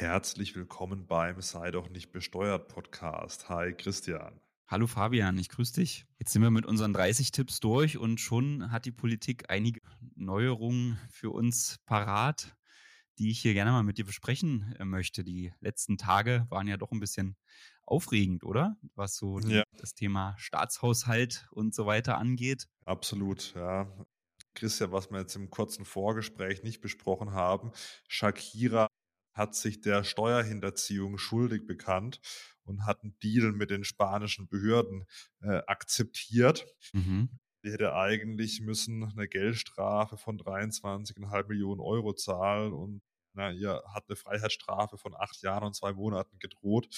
Herzlich 0.00 0.56
willkommen 0.56 1.06
beim 1.06 1.42
Sei 1.42 1.70
doch 1.70 1.90
nicht 1.90 2.10
besteuert 2.10 2.68
Podcast. 2.68 3.50
Hi 3.50 3.74
Christian. 3.74 4.40
Hallo 4.66 4.86
Fabian, 4.86 5.36
ich 5.36 5.50
grüße 5.50 5.74
dich. 5.74 6.06
Jetzt 6.18 6.32
sind 6.32 6.40
wir 6.40 6.50
mit 6.50 6.64
unseren 6.64 6.94
30 6.94 7.32
Tipps 7.32 7.60
durch 7.60 7.98
und 7.98 8.18
schon 8.18 8.72
hat 8.72 8.86
die 8.86 8.92
Politik 8.92 9.50
einige 9.50 9.82
Neuerungen 10.14 10.98
für 11.10 11.28
uns 11.28 11.80
parat, 11.84 12.56
die 13.18 13.30
ich 13.30 13.40
hier 13.40 13.52
gerne 13.52 13.72
mal 13.72 13.82
mit 13.82 13.98
dir 13.98 14.06
besprechen 14.06 14.74
äh, 14.78 14.86
möchte. 14.86 15.22
Die 15.22 15.52
letzten 15.60 15.98
Tage 15.98 16.46
waren 16.48 16.66
ja 16.66 16.78
doch 16.78 16.92
ein 16.92 17.00
bisschen 17.00 17.36
aufregend, 17.82 18.42
oder? 18.42 18.78
Was 18.94 19.16
so 19.16 19.38
ja. 19.40 19.64
das 19.76 19.92
Thema 19.92 20.34
Staatshaushalt 20.38 21.46
und 21.50 21.74
so 21.74 21.84
weiter 21.84 22.16
angeht. 22.16 22.68
Absolut, 22.86 23.52
ja. 23.54 23.86
Christian, 24.54 24.92
was 24.92 25.10
wir 25.10 25.20
jetzt 25.20 25.36
im 25.36 25.50
kurzen 25.50 25.84
Vorgespräch 25.84 26.62
nicht 26.62 26.80
besprochen 26.80 27.32
haben, 27.32 27.70
Shakira 28.08 28.88
hat 29.32 29.54
sich 29.54 29.80
der 29.80 30.04
Steuerhinterziehung 30.04 31.18
schuldig 31.18 31.66
bekannt 31.66 32.20
und 32.64 32.86
hat 32.86 33.02
einen 33.02 33.18
Deal 33.22 33.52
mit 33.52 33.70
den 33.70 33.84
spanischen 33.84 34.48
Behörden 34.48 35.06
äh, 35.42 35.60
akzeptiert. 35.66 36.66
Mhm. 36.92 37.30
Die 37.64 37.72
hätte 37.72 37.94
eigentlich 37.94 38.60
müssen 38.60 39.04
eine 39.04 39.28
Geldstrafe 39.28 40.16
von 40.16 40.38
23,5 40.38 41.48
Millionen 41.48 41.80
Euro 41.80 42.14
zahlen 42.14 42.72
und 42.72 43.02
na, 43.40 43.50
ihr 43.50 43.82
hat 43.94 44.04
eine 44.08 44.16
Freiheitsstrafe 44.16 44.98
von 44.98 45.14
acht 45.16 45.40
Jahren 45.42 45.64
und 45.64 45.74
zwei 45.74 45.92
Monaten 45.94 46.38
gedroht. 46.38 46.88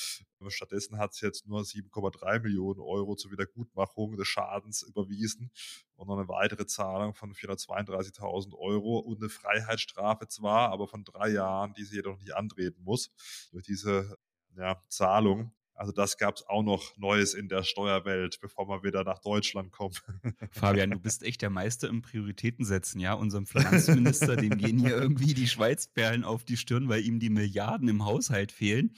Stattdessen 0.49 0.99
hat 0.99 1.15
sie 1.15 1.25
jetzt 1.25 1.47
nur 1.47 1.63
7,3 1.63 2.41
Millionen 2.41 2.81
Euro 2.81 3.15
zur 3.15 3.31
Wiedergutmachung 3.31 4.17
des 4.17 4.27
Schadens 4.27 4.83
überwiesen 4.83 5.53
und 5.95 6.09
noch 6.09 6.19
eine 6.19 6.29
weitere 6.29 6.67
Zahlung 6.67 7.15
von 7.15 7.33
432.000 7.33 8.55
Euro 8.59 8.99
und 8.99 9.19
eine 9.19 9.29
Freiheitsstrafe 9.29 10.27
zwar, 10.27 10.71
aber 10.71 10.89
von 10.89 11.05
drei 11.05 11.29
Jahren, 11.29 11.75
die 11.75 11.85
sie 11.85 11.97
jedoch 11.97 12.19
nicht 12.19 12.35
antreten 12.35 12.83
muss 12.83 13.13
durch 13.53 13.65
diese 13.65 14.17
ja, 14.57 14.83
Zahlung. 14.89 15.55
Also 15.75 15.93
das 15.93 16.19
gab 16.19 16.37
es 16.37 16.47
auch 16.47 16.63
noch 16.63 16.97
Neues 16.97 17.35
in 17.35 17.49
der 17.49 17.63
Steuerwelt, 17.63 18.39
bevor 18.41 18.69
wir 18.69 18.83
wieder 18.83 19.05
nach 19.05 19.19
Deutschland 19.19 19.73
kommen. 19.73 19.95
Fabian, 20.51 20.91
du 20.91 20.99
bist 20.99 21.23
echt 21.23 21.43
der 21.43 21.51
Meister 21.51 21.89
im 21.89 22.03
Prioritäten 22.03 22.65
setzen, 22.65 23.01
ja? 23.01 23.15
Unserem 23.15 23.47
Finanzminister, 23.47 24.37
dem 24.37 24.59
gehen 24.59 24.79
hier 24.79 24.97
irgendwie 24.97 25.35
die 25.35 25.49
Schweizperlen 25.49 26.25
auf 26.25 26.45
die 26.45 26.57
Stirn, 26.57 26.89
weil 26.89 27.03
ihm 27.03 27.19
die 27.21 27.31
Milliarden 27.31 27.89
im 27.89 28.05
Haushalt 28.05 28.53
fehlen. 28.53 28.95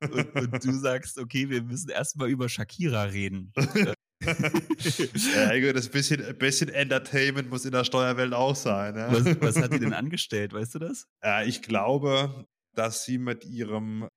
Und, 0.00 0.34
und 0.34 0.64
du 0.64 0.72
sagst, 0.72 1.18
okay, 1.18 1.48
wir 1.48 1.62
müssen 1.62 1.90
erstmal 1.90 2.28
über 2.28 2.48
Shakira 2.48 3.04
reden. 3.04 3.52
ja, 4.24 5.72
das 5.72 5.88
bisschen, 5.88 6.36
bisschen 6.38 6.68
Entertainment 6.68 7.50
muss 7.50 7.64
in 7.64 7.72
der 7.72 7.84
Steuerwelt 7.84 8.32
auch 8.32 8.56
sein. 8.56 8.96
Ja? 8.96 9.12
Was, 9.12 9.40
was 9.40 9.56
hat 9.56 9.72
die 9.72 9.78
denn 9.78 9.92
angestellt, 9.92 10.52
weißt 10.52 10.74
du 10.74 10.78
das? 10.80 11.06
Ja, 11.22 11.42
ich 11.42 11.62
glaube, 11.62 12.46
dass 12.74 13.04
sie 13.04 13.18
mit 13.18 13.44
ihrem 13.44 14.08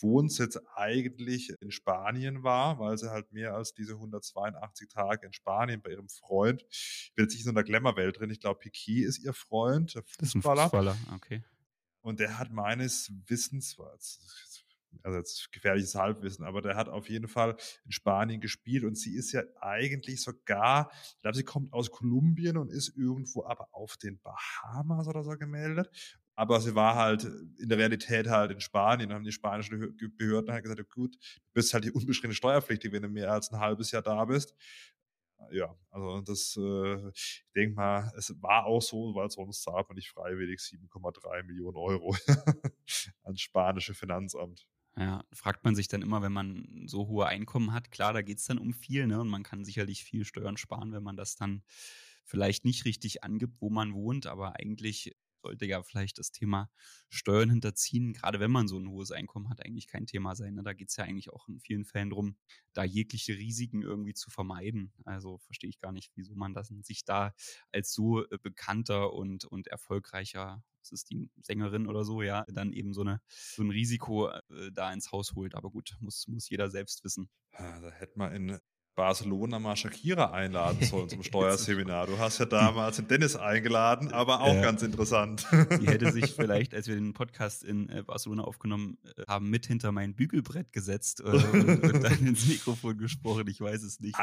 Wohnsitz 0.00 0.58
eigentlich 0.74 1.52
in 1.60 1.70
Spanien 1.70 2.42
war, 2.42 2.78
weil 2.78 2.98
sie 2.98 3.10
halt 3.10 3.32
mehr 3.32 3.54
als 3.54 3.74
diese 3.74 3.94
182 3.94 4.88
Tage 4.88 5.26
in 5.26 5.32
Spanien 5.32 5.82
bei 5.82 5.90
ihrem 5.90 6.08
Freund, 6.08 6.64
ich 6.70 7.12
bin 7.14 7.24
jetzt 7.24 7.34
nicht 7.34 7.44
so 7.44 7.50
in 7.50 7.54
der 7.54 7.64
Glamour-Welt 7.64 8.18
drin, 8.18 8.30
ich 8.30 8.40
glaube, 8.40 8.60
Piquet 8.60 9.04
ist 9.04 9.18
ihr 9.18 9.32
Freund, 9.32 9.94
der 9.94 10.02
Fußballer. 10.02 10.64
Fußballer, 10.64 10.96
okay. 11.14 11.42
Und 12.00 12.20
der 12.20 12.38
hat 12.38 12.50
meines 12.50 13.12
Wissens, 13.26 13.78
also 15.02 15.18
jetzt 15.18 15.50
gefährliches 15.52 15.94
Halbwissen, 15.94 16.44
aber 16.44 16.60
der 16.60 16.76
hat 16.76 16.88
auf 16.88 17.08
jeden 17.08 17.28
Fall 17.28 17.56
in 17.84 17.92
Spanien 17.92 18.40
gespielt 18.40 18.84
und 18.84 18.96
sie 18.96 19.14
ist 19.14 19.32
ja 19.32 19.42
eigentlich 19.60 20.22
sogar, 20.22 20.90
ich 20.92 21.22
glaube, 21.22 21.36
sie 21.36 21.44
kommt 21.44 21.72
aus 21.72 21.90
Kolumbien 21.90 22.56
und 22.58 22.70
ist 22.70 22.96
irgendwo 22.96 23.44
aber 23.44 23.68
auf 23.72 23.96
den 23.96 24.20
Bahamas 24.20 25.08
oder 25.08 25.24
so 25.24 25.30
gemeldet 25.32 25.90
aber 26.34 26.60
sie 26.60 26.74
war 26.74 26.96
halt 26.96 27.24
in 27.24 27.68
der 27.68 27.78
Realität 27.78 28.28
halt 28.28 28.50
in 28.50 28.60
Spanien. 28.60 29.08
Dann 29.08 29.16
haben 29.16 29.24
die 29.24 29.32
spanischen 29.32 29.96
Behörden 30.16 30.52
halt 30.52 30.64
gesagt, 30.64 30.90
gut, 30.90 31.14
du 31.16 31.52
bist 31.52 31.72
halt 31.72 31.84
die 31.84 31.92
unbeschränkte 31.92 32.36
Steuerpflichtig, 32.36 32.92
wenn 32.92 33.02
du 33.02 33.08
mehr 33.08 33.32
als 33.32 33.52
ein 33.52 33.60
halbes 33.60 33.90
Jahr 33.90 34.02
da 34.02 34.24
bist. 34.24 34.54
Ja, 35.50 35.76
also 35.90 36.20
das, 36.22 36.56
äh, 36.56 37.08
ich 37.10 37.44
denke 37.54 37.76
mal, 37.76 38.12
es 38.16 38.34
war 38.40 38.66
auch 38.66 38.80
so, 38.80 39.14
weil 39.14 39.30
sonst 39.30 39.62
zahlt 39.62 39.88
man 39.88 39.96
nicht 39.96 40.10
freiwillig 40.10 40.60
7,3 40.60 41.42
Millionen 41.42 41.76
Euro 41.76 42.16
ans 43.22 43.40
spanische 43.40 43.94
Finanzamt. 43.94 44.66
Ja, 44.96 45.24
fragt 45.32 45.64
man 45.64 45.74
sich 45.74 45.88
dann 45.88 46.02
immer, 46.02 46.22
wenn 46.22 46.32
man 46.32 46.84
so 46.86 47.08
hohe 47.08 47.26
Einkommen 47.26 47.72
hat, 47.72 47.90
klar, 47.90 48.12
da 48.12 48.22
geht 48.22 48.38
es 48.38 48.44
dann 48.44 48.58
um 48.58 48.72
viel, 48.72 49.06
ne? 49.06 49.20
Und 49.20 49.28
man 49.28 49.42
kann 49.42 49.64
sicherlich 49.64 50.04
viel 50.04 50.24
Steuern 50.24 50.56
sparen, 50.56 50.92
wenn 50.92 51.02
man 51.02 51.16
das 51.16 51.34
dann 51.34 51.62
vielleicht 52.24 52.64
nicht 52.64 52.84
richtig 52.84 53.24
angibt, 53.24 53.60
wo 53.60 53.70
man 53.70 53.92
wohnt, 53.92 54.26
aber 54.26 54.56
eigentlich 54.56 55.16
sollte 55.44 55.66
ja 55.66 55.82
vielleicht 55.82 56.18
das 56.18 56.32
Thema 56.32 56.70
Steuern 57.10 57.50
hinterziehen, 57.50 58.14
gerade 58.14 58.40
wenn 58.40 58.50
man 58.50 58.66
so 58.66 58.78
ein 58.78 58.88
hohes 58.88 59.10
Einkommen 59.10 59.50
hat, 59.50 59.64
eigentlich 59.64 59.86
kein 59.86 60.06
Thema 60.06 60.34
sein. 60.34 60.54
Ne? 60.54 60.62
Da 60.62 60.72
geht 60.72 60.88
es 60.88 60.96
ja 60.96 61.04
eigentlich 61.04 61.30
auch 61.30 61.48
in 61.48 61.60
vielen 61.60 61.84
Fällen 61.84 62.10
darum, 62.10 62.36
da 62.72 62.82
jegliche 62.82 63.34
Risiken 63.34 63.82
irgendwie 63.82 64.14
zu 64.14 64.30
vermeiden. 64.30 64.92
Also 65.04 65.38
verstehe 65.38 65.70
ich 65.70 65.78
gar 65.78 65.92
nicht, 65.92 66.10
wieso 66.14 66.34
man 66.34 66.54
das 66.54 66.68
sich 66.82 67.04
da 67.04 67.34
als 67.72 67.92
so 67.92 68.24
äh, 68.24 68.38
bekannter 68.42 69.12
und, 69.12 69.44
und 69.44 69.66
erfolgreicher 69.68 70.62
das 70.80 70.92
ist 70.92 71.08
die 71.08 71.30
Sängerin 71.40 71.86
oder 71.86 72.04
so, 72.04 72.20
ja, 72.20 72.44
dann 72.48 72.74
eben 72.74 72.92
so, 72.92 73.00
eine, 73.00 73.22
so 73.28 73.62
ein 73.62 73.70
Risiko 73.70 74.28
äh, 74.28 74.70
da 74.70 74.92
ins 74.92 75.12
Haus 75.12 75.34
holt. 75.34 75.54
Aber 75.54 75.70
gut, 75.70 75.96
muss, 76.00 76.28
muss 76.28 76.50
jeder 76.50 76.68
selbst 76.68 77.02
wissen. 77.04 77.30
Da 77.52 77.90
hätte 77.90 78.18
man 78.18 78.34
in 78.34 78.58
Barcelona 78.94 79.58
mal 79.58 79.76
Shakira 79.76 80.30
einladen 80.30 80.78
sollen 80.86 81.08
zum 81.08 81.22
Steuerseminar. 81.22 82.06
Du 82.06 82.18
hast 82.18 82.38
ja 82.38 82.46
damals 82.46 82.96
den 82.98 83.08
Dennis 83.08 83.36
eingeladen, 83.36 84.12
aber 84.12 84.40
auch 84.40 84.54
ja. 84.54 84.62
ganz 84.62 84.82
interessant. 84.82 85.46
Die 85.52 85.86
hätte 85.86 86.12
sich 86.12 86.32
vielleicht, 86.36 86.74
als 86.74 86.86
wir 86.86 86.94
den 86.94 87.12
Podcast 87.12 87.64
in 87.64 87.88
äh, 87.88 88.02
Barcelona 88.02 88.44
aufgenommen 88.44 88.98
äh, 89.16 89.22
haben, 89.26 89.50
mit 89.50 89.66
hinter 89.66 89.92
mein 89.92 90.14
Bügelbrett 90.14 90.72
gesetzt 90.72 91.20
äh, 91.20 91.24
und, 91.24 91.82
und, 91.82 92.02
dann 92.02 92.26
ins 92.26 92.46
Mikrofon 92.46 92.96
gesprochen. 92.98 93.46
Ich 93.48 93.60
weiß 93.60 93.82
es 93.82 94.00
nicht. 94.00 94.16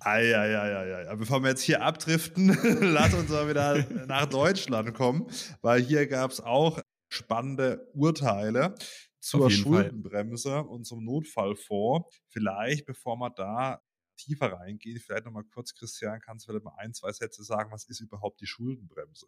Eieieiei. 0.00 1.14
Bevor 1.16 1.42
wir 1.42 1.50
jetzt 1.50 1.62
hier 1.62 1.82
abdriften, 1.82 2.56
lass 2.80 3.14
uns 3.14 3.30
mal 3.30 3.48
wieder 3.48 3.86
nach 4.06 4.26
Deutschland 4.26 4.94
kommen, 4.94 5.26
weil 5.60 5.82
hier 5.82 6.06
gab 6.06 6.30
es 6.30 6.40
auch 6.40 6.80
spannende 7.08 7.88
Urteile 7.94 8.74
zur 9.20 9.50
Schuldenbremse 9.50 10.50
Fall. 10.50 10.62
und 10.62 10.84
zum 10.84 11.04
Notfallfonds. 11.04 12.20
Vielleicht, 12.28 12.84
bevor 12.84 13.16
wir 13.16 13.30
da 13.30 13.80
tiefer 14.16 14.52
reingehen, 14.52 15.00
vielleicht 15.00 15.24
nochmal 15.24 15.44
kurz, 15.44 15.74
Christian, 15.74 16.20
kannst 16.20 16.46
du 16.46 16.52
vielleicht 16.52 16.64
mal 16.64 16.74
ein, 16.78 16.94
zwei 16.94 17.12
Sätze 17.12 17.44
sagen, 17.44 17.70
was 17.70 17.84
ist 17.84 18.00
überhaupt 18.00 18.40
die 18.40 18.46
Schuldenbremse? 18.46 19.26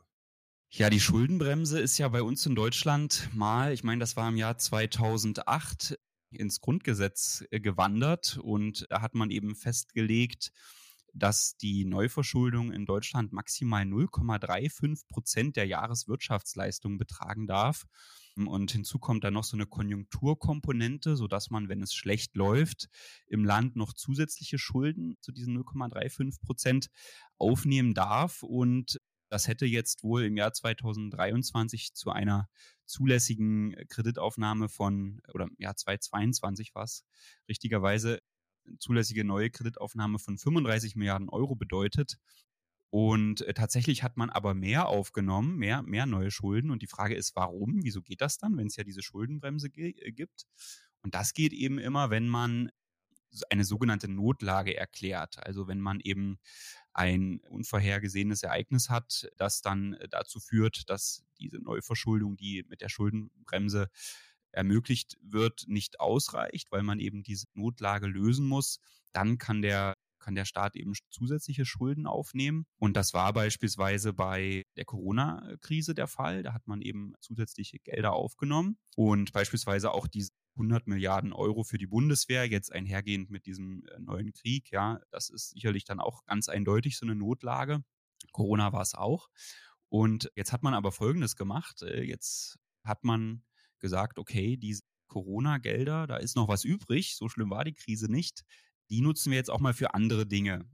Ja, 0.70 0.90
die 0.90 1.00
Schuldenbremse 1.00 1.80
ist 1.80 1.96
ja 1.98 2.08
bei 2.08 2.22
uns 2.22 2.44
in 2.44 2.54
Deutschland 2.54 3.30
mal, 3.32 3.72
ich 3.72 3.84
meine, 3.84 4.00
das 4.00 4.16
war 4.16 4.28
im 4.28 4.36
Jahr 4.36 4.58
2008 4.58 5.98
ins 6.30 6.60
Grundgesetz 6.60 7.44
äh, 7.50 7.60
gewandert 7.60 8.38
und 8.42 8.86
da 8.90 9.00
hat 9.00 9.14
man 9.14 9.30
eben 9.30 9.54
festgelegt, 9.54 10.52
dass 11.14 11.56
die 11.56 11.84
Neuverschuldung 11.84 12.72
in 12.72 12.84
Deutschland 12.84 13.32
maximal 13.32 13.84
0,35 13.84 15.08
Prozent 15.08 15.56
der 15.56 15.66
Jahreswirtschaftsleistung 15.66 16.98
betragen 16.98 17.46
darf. 17.46 17.86
Und 18.36 18.70
hinzu 18.70 18.98
kommt 18.98 19.24
dann 19.24 19.32
noch 19.34 19.44
so 19.44 19.56
eine 19.56 19.66
Konjunkturkomponente, 19.66 21.16
so 21.16 21.26
dass 21.26 21.48
man, 21.50 21.70
wenn 21.70 21.82
es 21.82 21.94
schlecht 21.94 22.36
läuft, 22.36 22.88
im 23.26 23.44
Land 23.44 23.76
noch 23.76 23.94
zusätzliche 23.94 24.58
Schulden 24.58 25.16
zu 25.22 25.32
diesen 25.32 25.56
0,35 25.56 26.42
Prozent 26.42 26.88
aufnehmen 27.38 27.94
darf. 27.94 28.42
Und 28.42 28.98
das 29.30 29.48
hätte 29.48 29.64
jetzt 29.64 30.02
wohl 30.02 30.24
im 30.24 30.36
Jahr 30.36 30.52
2023 30.52 31.94
zu 31.94 32.10
einer 32.10 32.48
zulässigen 32.84 33.74
Kreditaufnahme 33.88 34.68
von, 34.68 35.20
oder 35.32 35.46
im 35.46 35.56
Jahr 35.58 35.76
2022 35.76 36.74
war 36.74 36.84
es 36.84 37.04
richtigerweise, 37.48 38.20
zulässige 38.78 39.24
neue 39.24 39.50
Kreditaufnahme 39.50 40.18
von 40.18 40.38
35 40.38 40.96
Milliarden 40.96 41.28
Euro 41.28 41.54
bedeutet. 41.54 42.18
Und 42.90 43.42
äh, 43.42 43.54
tatsächlich 43.54 44.02
hat 44.02 44.16
man 44.16 44.30
aber 44.30 44.54
mehr 44.54 44.86
aufgenommen, 44.86 45.56
mehr, 45.56 45.82
mehr 45.82 46.06
neue 46.06 46.30
Schulden. 46.30 46.70
Und 46.70 46.82
die 46.82 46.86
Frage 46.86 47.14
ist, 47.14 47.34
warum? 47.36 47.82
Wieso 47.82 48.02
geht 48.02 48.20
das 48.20 48.38
dann, 48.38 48.56
wenn 48.56 48.68
es 48.68 48.76
ja 48.76 48.84
diese 48.84 49.02
Schuldenbremse 49.02 49.68
äh, 49.68 50.12
gibt? 50.12 50.46
Und 51.02 51.14
das 51.14 51.34
geht 51.34 51.52
eben 51.52 51.78
immer, 51.78 52.10
wenn 52.10 52.28
man 52.28 52.70
eine 53.50 53.64
sogenannte 53.64 54.08
Notlage 54.08 54.76
erklärt. 54.76 55.44
Also 55.44 55.68
wenn 55.68 55.80
man 55.80 56.00
eben 56.00 56.38
ein 56.92 57.40
unvorhergesehenes 57.50 58.42
Ereignis 58.42 58.88
hat, 58.88 59.28
das 59.36 59.60
dann 59.60 59.94
äh, 59.94 60.08
dazu 60.08 60.40
führt, 60.40 60.88
dass 60.88 61.24
diese 61.38 61.58
Neuverschuldung, 61.58 62.36
die 62.36 62.64
mit 62.68 62.80
der 62.80 62.88
Schuldenbremse 62.88 63.88
ermöglicht 64.52 65.18
wird, 65.20 65.64
nicht 65.66 66.00
ausreicht, 66.00 66.72
weil 66.72 66.82
man 66.82 66.98
eben 66.98 67.22
diese 67.22 67.46
Notlage 67.54 68.06
lösen 68.06 68.46
muss, 68.46 68.78
dann 69.12 69.38
kann 69.38 69.60
der 69.60 69.95
kann 70.26 70.34
der 70.34 70.44
Staat 70.44 70.74
eben 70.74 70.92
zusätzliche 71.08 71.64
Schulden 71.64 72.08
aufnehmen. 72.08 72.66
Und 72.78 72.96
das 72.96 73.14
war 73.14 73.32
beispielsweise 73.32 74.12
bei 74.12 74.64
der 74.76 74.84
Corona-Krise 74.84 75.94
der 75.94 76.08
Fall. 76.08 76.42
Da 76.42 76.52
hat 76.52 76.66
man 76.66 76.82
eben 76.82 77.12
zusätzliche 77.20 77.78
Gelder 77.78 78.12
aufgenommen 78.12 78.76
und 78.96 79.32
beispielsweise 79.32 79.92
auch 79.92 80.08
diese 80.08 80.30
100 80.56 80.88
Milliarden 80.88 81.32
Euro 81.32 81.62
für 81.62 81.78
die 81.78 81.86
Bundeswehr, 81.86 82.48
jetzt 82.48 82.72
einhergehend 82.72 83.30
mit 83.30 83.46
diesem 83.46 83.84
äh, 83.86 84.00
neuen 84.00 84.32
Krieg. 84.32 84.72
Ja, 84.72 85.00
das 85.12 85.30
ist 85.30 85.50
sicherlich 85.50 85.84
dann 85.84 86.00
auch 86.00 86.24
ganz 86.24 86.48
eindeutig 86.48 86.98
so 86.98 87.06
eine 87.06 87.14
Notlage. 87.14 87.84
Corona 88.32 88.72
war 88.72 88.82
es 88.82 88.94
auch. 88.94 89.28
Und 89.88 90.32
jetzt 90.34 90.52
hat 90.52 90.64
man 90.64 90.74
aber 90.74 90.90
Folgendes 90.90 91.36
gemacht. 91.36 91.82
Äh, 91.82 92.02
jetzt 92.02 92.58
hat 92.82 93.04
man 93.04 93.44
gesagt, 93.78 94.18
okay, 94.18 94.56
diese 94.56 94.82
Corona-Gelder, 95.06 96.08
da 96.08 96.16
ist 96.16 96.34
noch 96.34 96.48
was 96.48 96.64
übrig, 96.64 97.14
so 97.14 97.28
schlimm 97.28 97.50
war 97.50 97.64
die 97.64 97.74
Krise 97.74 98.10
nicht. 98.10 98.42
Die 98.90 99.00
nutzen 99.00 99.30
wir 99.30 99.38
jetzt 99.38 99.50
auch 99.50 99.60
mal 99.60 99.74
für 99.74 99.94
andere 99.94 100.26
Dinge. 100.26 100.68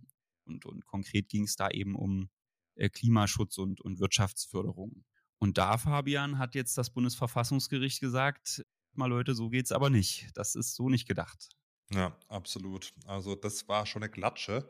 Und, 0.45 0.67
und 0.67 0.85
konkret 0.87 1.29
ging 1.29 1.45
es 1.45 1.57
da 1.57 1.69
eben 1.71 1.95
um 1.95 2.29
äh, 2.75 2.89
Klimaschutz 2.89 3.59
und, 3.59 3.81
und 3.81 4.01
Wirtschaftsförderung. 4.01 5.05
Und 5.39 5.59
da, 5.59 5.79
Fabian, 5.79 6.39
hat 6.39 6.55
jetzt 6.55 6.79
das 6.79 6.91
Bundesverfassungsgericht 6.91 8.01
gesagt, 8.01 8.65
mal 8.93 9.07
Leute, 9.07 9.35
so 9.35 9.49
geht's 9.49 9.73
aber 9.73 9.91
nicht. 9.91 10.31
Das 10.35 10.55
ist 10.55 10.75
so 10.75 10.89
nicht 10.89 11.09
gedacht. 11.09 11.49
Ja, 11.91 12.17
absolut. 12.29 12.95
Also 13.07 13.35
das 13.35 13.69
war 13.69 13.85
schon 13.87 14.03
eine 14.03 14.11
Klatsche. 14.11 14.69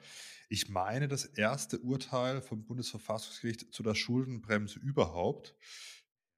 Ich 0.49 0.69
meine, 0.69 1.09
das 1.09 1.25
erste 1.25 1.79
Urteil 1.79 2.43
vom 2.43 2.65
Bundesverfassungsgericht 2.65 3.73
zu 3.73 3.83
der 3.83 3.95
Schuldenbremse 3.95 4.81
überhaupt. 4.81 5.55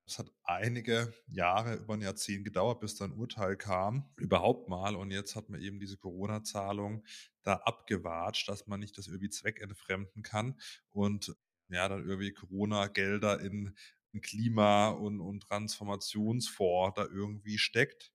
Es 0.06 0.19
hat 0.19 0.31
einige 0.45 1.15
Jahre, 1.29 1.77
über 1.77 1.95
ein 1.95 2.03
Jahrzehnt 2.03 2.45
gedauert, 2.45 2.81
bis 2.81 2.97
da 2.97 3.06
ein 3.06 3.12
Urteil 3.12 3.56
kam, 3.56 4.11
überhaupt 4.17 4.69
mal. 4.69 4.97
Und 4.97 5.11
jetzt 5.11 5.35
hat 5.35 5.49
man 5.49 5.61
eben 5.61 5.81
diese 5.81 5.97
Corona-Zahlung 5.97 7.05
da 7.43 7.55
abgewatscht, 7.55 8.49
dass 8.49 8.67
man 8.67 8.81
nicht 8.81 8.99
das 8.99 9.06
irgendwie 9.06 9.31
zweckentfremden 9.31 10.23
kann 10.23 10.61
und 10.91 11.35
ja, 11.71 11.89
dann 11.89 12.06
irgendwie 12.06 12.33
Corona-Gelder 12.33 13.41
in 13.41 13.75
ein 14.12 14.21
Klima- 14.21 14.91
und, 14.91 15.21
und 15.21 15.41
Transformationsfonds 15.41 16.97
da 16.97 17.06
irgendwie 17.06 17.59
steckt. 17.59 18.12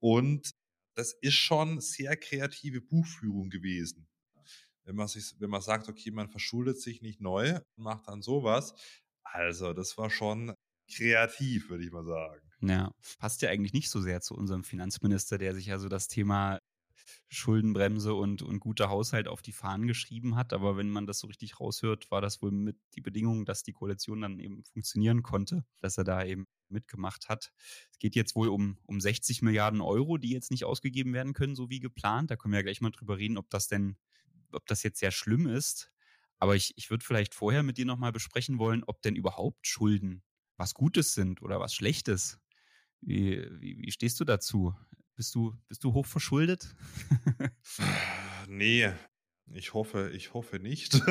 Und 0.00 0.54
das 0.94 1.12
ist 1.12 1.34
schon 1.34 1.80
sehr 1.80 2.16
kreative 2.16 2.80
Buchführung 2.80 3.50
gewesen. 3.50 4.06
Wenn 4.84 4.96
man, 4.96 5.08
sich, 5.08 5.34
wenn 5.38 5.50
man 5.50 5.62
sagt, 5.62 5.88
okay, 5.88 6.10
man 6.10 6.28
verschuldet 6.28 6.80
sich 6.80 7.00
nicht 7.00 7.20
neu 7.20 7.56
und 7.56 7.84
macht 7.84 8.06
dann 8.06 8.20
sowas. 8.20 8.74
Also, 9.22 9.72
das 9.72 9.96
war 9.96 10.10
schon 10.10 10.54
kreativ, 10.96 11.68
würde 11.68 11.84
ich 11.84 11.92
mal 11.92 12.04
sagen. 12.04 12.40
Ja, 12.60 12.92
passt 13.18 13.42
ja 13.42 13.50
eigentlich 13.50 13.72
nicht 13.72 13.90
so 13.90 14.00
sehr 14.00 14.20
zu 14.20 14.34
unserem 14.34 14.64
Finanzminister, 14.64 15.38
der 15.38 15.54
sich 15.54 15.66
ja 15.66 15.78
so 15.78 15.88
das 15.88 16.08
Thema 16.08 16.60
Schuldenbremse 17.28 18.14
und, 18.14 18.42
und 18.42 18.60
guter 18.60 18.88
Haushalt 18.88 19.28
auf 19.28 19.42
die 19.42 19.52
Fahnen 19.52 19.86
geschrieben 19.86 20.36
hat. 20.36 20.52
Aber 20.52 20.76
wenn 20.76 20.90
man 20.90 21.06
das 21.06 21.18
so 21.18 21.26
richtig 21.26 21.60
raushört, 21.60 22.10
war 22.10 22.20
das 22.20 22.40
wohl 22.42 22.50
mit 22.50 22.76
die 22.94 23.00
Bedingung, 23.00 23.44
dass 23.44 23.62
die 23.62 23.72
Koalition 23.72 24.22
dann 24.22 24.38
eben 24.38 24.64
funktionieren 24.64 25.22
konnte, 25.22 25.64
dass 25.80 25.98
er 25.98 26.04
da 26.04 26.24
eben 26.24 26.46
mitgemacht 26.68 27.28
hat. 27.28 27.52
Es 27.90 27.98
geht 27.98 28.14
jetzt 28.14 28.34
wohl 28.34 28.48
um, 28.48 28.78
um 28.86 29.00
60 29.00 29.42
Milliarden 29.42 29.80
Euro, 29.80 30.16
die 30.16 30.30
jetzt 30.30 30.50
nicht 30.50 30.64
ausgegeben 30.64 31.12
werden 31.12 31.34
können, 31.34 31.56
so 31.56 31.70
wie 31.70 31.80
geplant. 31.80 32.30
Da 32.30 32.36
können 32.36 32.52
wir 32.52 32.58
ja 32.58 32.64
gleich 32.64 32.80
mal 32.80 32.90
drüber 32.90 33.18
reden, 33.18 33.36
ob 33.36 33.50
das 33.50 33.68
denn, 33.68 33.96
ob 34.52 34.66
das 34.66 34.82
jetzt 34.82 35.00
sehr 35.00 35.10
schlimm 35.10 35.46
ist. 35.46 35.90
Aber 36.38 36.56
ich, 36.56 36.74
ich 36.76 36.90
würde 36.90 37.04
vielleicht 37.04 37.34
vorher 37.34 37.62
mit 37.62 37.78
dir 37.78 37.86
nochmal 37.86 38.12
besprechen 38.12 38.58
wollen, 38.58 38.84
ob 38.84 39.02
denn 39.02 39.16
überhaupt 39.16 39.66
Schulden 39.66 40.22
was 40.56 40.74
Gutes 40.74 41.14
sind 41.14 41.42
oder 41.42 41.60
was 41.60 41.74
Schlechtes. 41.74 42.38
Wie, 43.00 43.46
wie, 43.60 43.78
wie 43.78 43.90
stehst 43.90 44.20
du 44.20 44.24
dazu? 44.24 44.74
Bist 45.16 45.34
du, 45.34 45.54
bist 45.68 45.84
du 45.84 45.92
hoch 45.92 46.06
verschuldet? 46.06 46.74
nee, 48.48 48.92
ich 49.52 49.74
hoffe, 49.74 50.10
ich 50.10 50.34
hoffe 50.34 50.58
nicht. 50.58 50.94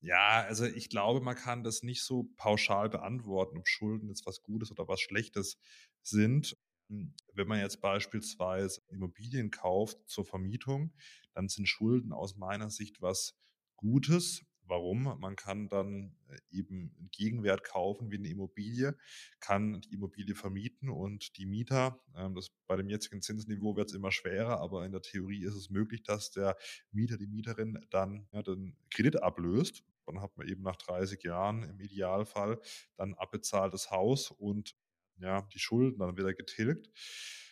ja, 0.00 0.42
also 0.42 0.64
ich 0.66 0.88
glaube, 0.88 1.20
man 1.20 1.36
kann 1.36 1.64
das 1.64 1.82
nicht 1.82 2.04
so 2.04 2.30
pauschal 2.36 2.88
beantworten, 2.90 3.58
ob 3.58 3.66
Schulden 3.66 4.08
jetzt 4.08 4.26
was 4.26 4.42
Gutes 4.42 4.70
oder 4.70 4.86
was 4.86 5.00
Schlechtes 5.00 5.58
sind. 6.02 6.56
Hm, 6.90 7.14
wenn 7.34 7.48
man 7.48 7.60
jetzt 7.60 7.80
beispielsweise 7.80 8.82
Immobilien 8.88 9.50
kauft 9.50 9.98
zur 10.06 10.24
Vermietung, 10.24 10.92
dann 11.32 11.48
sind 11.48 11.66
Schulden 11.66 12.12
aus 12.12 12.36
meiner 12.36 12.70
Sicht 12.70 13.00
was 13.00 13.34
Gutes, 13.76 14.44
Warum? 14.70 15.18
Man 15.18 15.34
kann 15.34 15.68
dann 15.68 16.14
äh, 16.28 16.38
eben 16.52 16.94
einen 16.96 17.10
Gegenwert 17.10 17.64
kaufen 17.64 18.12
wie 18.12 18.18
eine 18.18 18.28
Immobilie, 18.28 18.96
kann 19.40 19.80
die 19.80 19.92
Immobilie 19.92 20.36
vermieten 20.36 20.88
und 20.88 21.36
die 21.38 21.44
Mieter, 21.44 22.00
ähm, 22.14 22.36
das 22.36 22.50
bei 22.68 22.76
dem 22.76 22.88
jetzigen 22.88 23.20
Zinsniveau 23.20 23.74
wird 23.76 23.88
es 23.88 23.96
immer 23.96 24.12
schwerer, 24.12 24.60
aber 24.60 24.86
in 24.86 24.92
der 24.92 25.02
Theorie 25.02 25.42
ist 25.42 25.56
es 25.56 25.70
möglich, 25.70 26.04
dass 26.04 26.30
der 26.30 26.56
Mieter, 26.92 27.18
die 27.18 27.26
Mieterin 27.26 27.84
dann 27.90 28.28
ja, 28.30 28.42
den 28.42 28.76
Kredit 28.90 29.20
ablöst. 29.20 29.82
Dann 30.06 30.20
hat 30.20 30.36
man 30.36 30.46
eben 30.46 30.62
nach 30.62 30.76
30 30.76 31.20
Jahren 31.24 31.64
im 31.64 31.80
Idealfall 31.80 32.60
dann 32.96 33.14
abbezahltes 33.14 33.90
Haus 33.90 34.30
und 34.30 34.76
ja, 35.18 35.42
die 35.52 35.58
Schulden 35.58 35.98
dann 35.98 36.16
wieder 36.16 36.32
getilgt. 36.32 36.90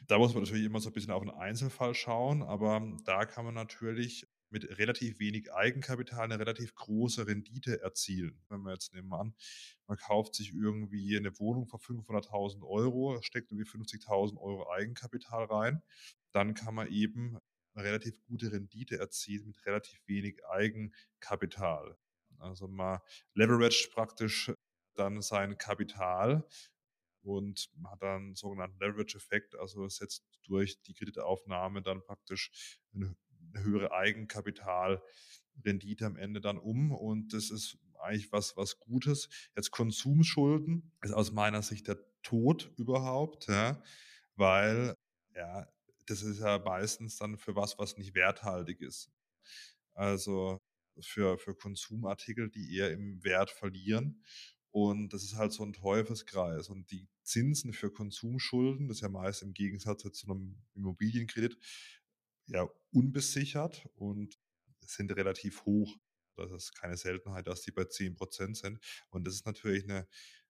Da 0.06 0.19
muss 0.19 0.35
man 0.35 0.44
natürlich 0.44 0.64
immer 0.64 0.79
so 0.79 0.91
ein 0.91 0.93
bisschen 0.93 1.12
auf 1.12 1.23
den 1.23 1.32
Einzelfall 1.32 1.94
schauen, 1.94 2.43
aber 2.44 2.97
da 3.05 3.26
kann 3.26 3.44
man 3.44 3.55
natürlich 3.55 4.28
mit 4.50 4.79
relativ 4.79 5.19
wenig 5.19 5.53
Eigenkapital 5.53 6.25
eine 6.25 6.39
relativ 6.39 6.75
große 6.75 7.27
Rendite 7.27 7.81
erzielen. 7.83 8.43
Wenn 8.49 8.61
man 8.61 8.75
jetzt 8.75 8.95
nehmen 8.95 9.09
wir 9.09 9.21
an, 9.21 9.35
man 9.87 9.99
kauft 9.99 10.35
sich 10.35 10.53
irgendwie 10.55 11.17
eine 11.17 11.39
Wohnung 11.39 11.67
für 11.67 11.77
500.000 11.77 12.62
Euro, 12.67 13.21
steckt 13.23 13.53
irgendwie 13.53 13.69
50.000 13.69 14.39
Euro 14.39 14.71
Eigenkapital 14.71 15.45
rein, 15.45 15.83
dann 16.33 16.55
kann 16.55 16.75
man 16.75 16.89
eben 16.89 17.39
eine 17.75 17.85
relativ 17.85 18.21
gute 18.23 18.53
Rendite 18.53 18.99
erzielen 18.99 19.47
mit 19.47 19.65
relativ 19.67 20.00
wenig 20.06 20.45
Eigenkapital. 20.47 21.97
Also 22.39 22.69
man 22.69 23.00
leveraged 23.35 23.91
praktisch 23.93 24.53
dann 24.95 25.23
sein 25.23 25.59
Kapital 25.59 26.47
und 27.23 27.69
hat 27.85 28.03
dann 28.03 28.23
einen 28.23 28.35
sogenannten 28.35 28.79
Leverage-Effekt, 28.79 29.56
also 29.56 29.89
setzt 29.89 30.25
durch 30.45 30.81
die 30.83 30.95
Kreditaufnahme 30.95 31.83
dann 31.83 32.03
praktisch 32.03 32.79
eine 32.95 33.15
eine 33.28 33.28
höhere 33.61 33.93
Eigenkapitalrendite 33.93 36.07
am 36.07 36.17
Ende 36.17 36.41
dann 36.41 36.59
um 36.59 36.93
und 36.93 37.33
das 37.33 37.51
ist 37.51 37.79
eigentlich 38.01 38.33
was, 38.33 38.57
was 38.57 38.79
Gutes. 38.79 39.29
Jetzt 39.57 39.71
Konsumschulden 39.71 40.93
ist 41.03 41.13
aus 41.13 41.33
meiner 41.33 41.63
Sicht 41.63 41.89
der 41.89 41.99
Tod 42.23 42.73
überhaupt, 42.77 43.49
ja, 43.49 43.83
weil 44.37 44.95
ja, 45.35 45.69
das 46.07 46.23
ist 46.23 46.41
ja 46.41 46.59
meistens 46.59 47.17
dann 47.17 47.39
für 47.39 47.55
was, 47.55 47.79
was 47.79 47.97
nicht 47.97 48.15
werthaltig 48.15 48.81
ist. 48.81 49.11
Also 49.95 50.59
für, 51.01 51.39
für 51.39 51.55
Konsumartikel, 51.55 52.51
die 52.51 52.77
eher 52.77 52.93
im 52.93 53.23
Wert 53.25 53.51
verlieren. 53.51 54.23
Und 54.71 55.13
das 55.13 55.23
ist 55.23 55.37
halt 55.37 55.53
so 55.53 55.65
ein 55.65 55.73
Teufelskreis. 55.73 56.69
Und 56.69 56.91
die 56.91 57.09
Zinsen 57.23 57.73
für 57.73 57.91
Konsumschulden, 57.91 58.89
das 58.89 58.99
ist 58.99 59.03
ja 59.03 59.09
meist 59.09 59.43
im 59.43 59.55
Gegensatz 59.55 60.03
zu 60.13 60.31
einem 60.31 60.57
Immobilienkredit, 60.75 61.59
ja 62.49 62.69
unbesichert 62.93 63.89
und 63.95 64.39
sind 64.81 65.15
relativ 65.15 65.65
hoch. 65.65 65.97
Das 66.37 66.50
ist 66.50 66.75
keine 66.75 66.97
Seltenheit, 66.97 67.47
dass 67.47 67.62
die 67.62 67.73
bei 67.73 67.85
10 67.85 68.17
Prozent 68.17 68.56
sind. 68.56 68.79
Und 69.11 69.27
das 69.27 69.35
ist 69.35 69.47
natürlich 69.47 69.85
eine, 69.85 70.06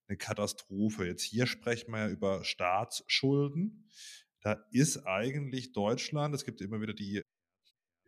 eine 0.06 0.19
Katastrophe. 0.19 1.06
Jetzt 1.06 1.23
hier 1.23 1.47
sprechen 1.47 1.93
wir 1.93 2.00
ja 2.00 2.09
über 2.09 2.45
Staatsschulden. 2.45 3.89
Da 4.41 4.64
ist 4.71 5.07
eigentlich 5.07 5.73
Deutschland, 5.73 6.35
es 6.35 6.45
gibt 6.45 6.61
immer 6.61 6.81
wieder 6.81 6.95
die, 6.95 7.23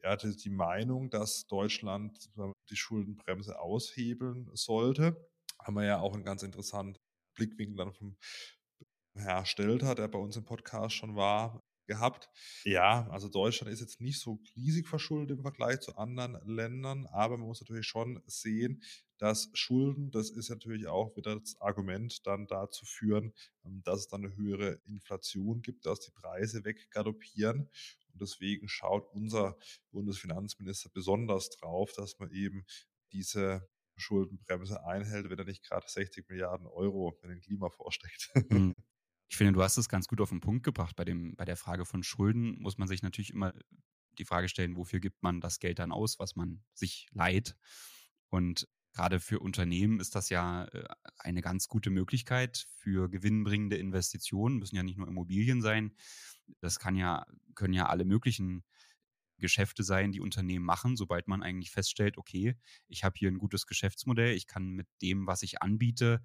ja, 0.03 0.17
die 0.17 0.51
Meinung, 0.51 1.11
dass 1.11 1.47
Deutschland 1.47 2.31
die 2.71 2.77
Schuldenbremse 2.77 3.59
aushebeln 3.59 4.49
sollte. 4.55 5.29
Haben 5.59 5.77
wir 5.77 5.85
ja 5.85 6.01
auch 6.01 6.15
einen 6.15 6.25
ganz 6.25 6.43
interessanten 6.43 6.99
Blickwinkel 7.35 7.77
dann 7.77 7.93
vom 7.93 8.17
Herr 9.15 9.45
Stelter, 9.45 9.95
der 9.95 10.09
bei 10.09 10.19
uns 10.19 10.37
im 10.37 10.45
Podcast 10.45 10.95
schon 10.95 11.17
war, 11.17 11.61
gehabt. 11.91 12.31
Ja, 12.65 13.09
also 13.11 13.29
Deutschland 13.29 13.73
ist 13.73 13.81
jetzt 13.81 14.01
nicht 14.01 14.21
so 14.21 14.39
riesig 14.55 14.87
verschuldet 14.87 15.37
im 15.37 15.43
Vergleich 15.43 15.81
zu 15.81 15.97
anderen 15.97 16.39
Ländern, 16.45 17.07
aber 17.07 17.37
man 17.37 17.49
muss 17.49 17.61
natürlich 17.61 17.89
schon 17.89 18.23
sehen, 18.27 18.83
dass 19.19 19.51
Schulden, 19.55 20.13
das 20.13 20.31
ist 20.31 20.51
natürlich 20.51 20.87
auch 20.87 21.17
wieder 21.17 21.39
das 21.41 21.61
Argument, 21.61 22.25
dann 22.27 22.47
dazu 22.47 22.87
führen, 22.87 23.35
ähm, 23.65 23.83
dass 23.85 24.01
es 24.01 24.09
dann 24.09 24.25
eine 24.25 24.37
höhere 24.37 24.81
Inflation 24.87 25.63
gibt, 25.63 25.85
dass 25.85 26.01
die 26.01 26.13
Preise 26.13 26.65
weggaloppieren. 26.65 27.69
Und 28.13 28.21
deswegen 28.21 28.69
schaut 28.69 29.13
unser 29.13 29.59
Bundesfinanzminister 29.91 30.91
besonders 30.95 31.51
drauf, 31.51 31.93
dass 31.93 32.19
man 32.21 32.31
eben 32.31 32.65
diese 33.13 33.69
Schuldenbremse 33.97 34.85
einhält, 34.85 35.29
wenn 35.29 35.39
er 35.39 35.45
nicht 35.45 35.65
gerade 35.65 35.87
60 35.89 36.29
Milliarden 36.29 36.69
Euro 36.69 37.19
in 37.23 37.31
den 37.31 37.41
Klimafonds 37.41 37.97
steckt. 37.97 38.31
Mhm. 38.51 38.75
Ich 39.31 39.37
finde, 39.37 39.53
du 39.53 39.63
hast 39.63 39.77
es 39.77 39.89
ganz 39.89 40.09
gut 40.09 40.21
auf 40.21 40.31
den 40.31 40.41
Punkt 40.41 40.65
gebracht. 40.65 40.97
Bei, 40.97 41.05
dem, 41.05 41.37
bei 41.37 41.45
der 41.45 41.57
Frage 41.57 41.87
von 41.87 42.03
Schulden 42.03 42.61
muss 42.61 42.79
man 42.79 42.89
sich 42.89 43.03
natürlich 43.03 43.31
immer 43.31 43.55
die 44.19 44.25
Frage 44.25 44.49
stellen, 44.49 44.77
wofür 44.77 44.99
gibt 44.99 45.23
man 45.23 45.41
das 45.41 45.61
Geld 45.61 45.79
dann 45.79 45.93
aus, 45.93 46.19
was 46.19 46.35
man 46.35 46.65
sich 46.75 47.07
leiht. 47.13 47.57
Und 48.29 48.67
gerade 48.93 49.21
für 49.21 49.39
Unternehmen 49.39 50.01
ist 50.01 50.17
das 50.17 50.31
ja 50.31 50.65
äh, 50.65 50.85
eine 51.17 51.43
ganz 51.43 51.69
gute 51.69 51.91
Möglichkeit 51.91 52.67
für 52.75 53.09
gewinnbringende 53.09 53.77
Investitionen, 53.77 54.59
müssen 54.59 54.75
ja 54.75 54.83
nicht 54.83 54.99
nur 54.99 55.07
Immobilien 55.07 55.63
sein. 55.63 55.95
Das 56.59 56.81
kann 56.81 56.97
ja, 56.97 57.25
können 57.55 57.73
ja 57.73 57.87
alle 57.87 58.05
möglichen 58.05 58.65
Geschäfte 59.39 59.85
sein, 59.85 60.11
die 60.11 60.21
Unternehmen 60.21 60.65
machen, 60.65 60.97
sobald 60.97 61.29
man 61.29 61.43
eigentlich 61.43 61.71
feststellt, 61.71 62.19
okay, 62.19 62.57
ich 62.89 63.05
habe 63.05 63.15
hier 63.17 63.31
ein 63.31 63.39
gutes 63.39 63.67
Geschäftsmodell, 63.67 64.35
ich 64.35 64.49
kann 64.49 64.71
mit 64.71 64.89
dem, 65.03 65.29
was 65.29 65.43
ich 65.43 65.63
anbiete, 65.63 66.21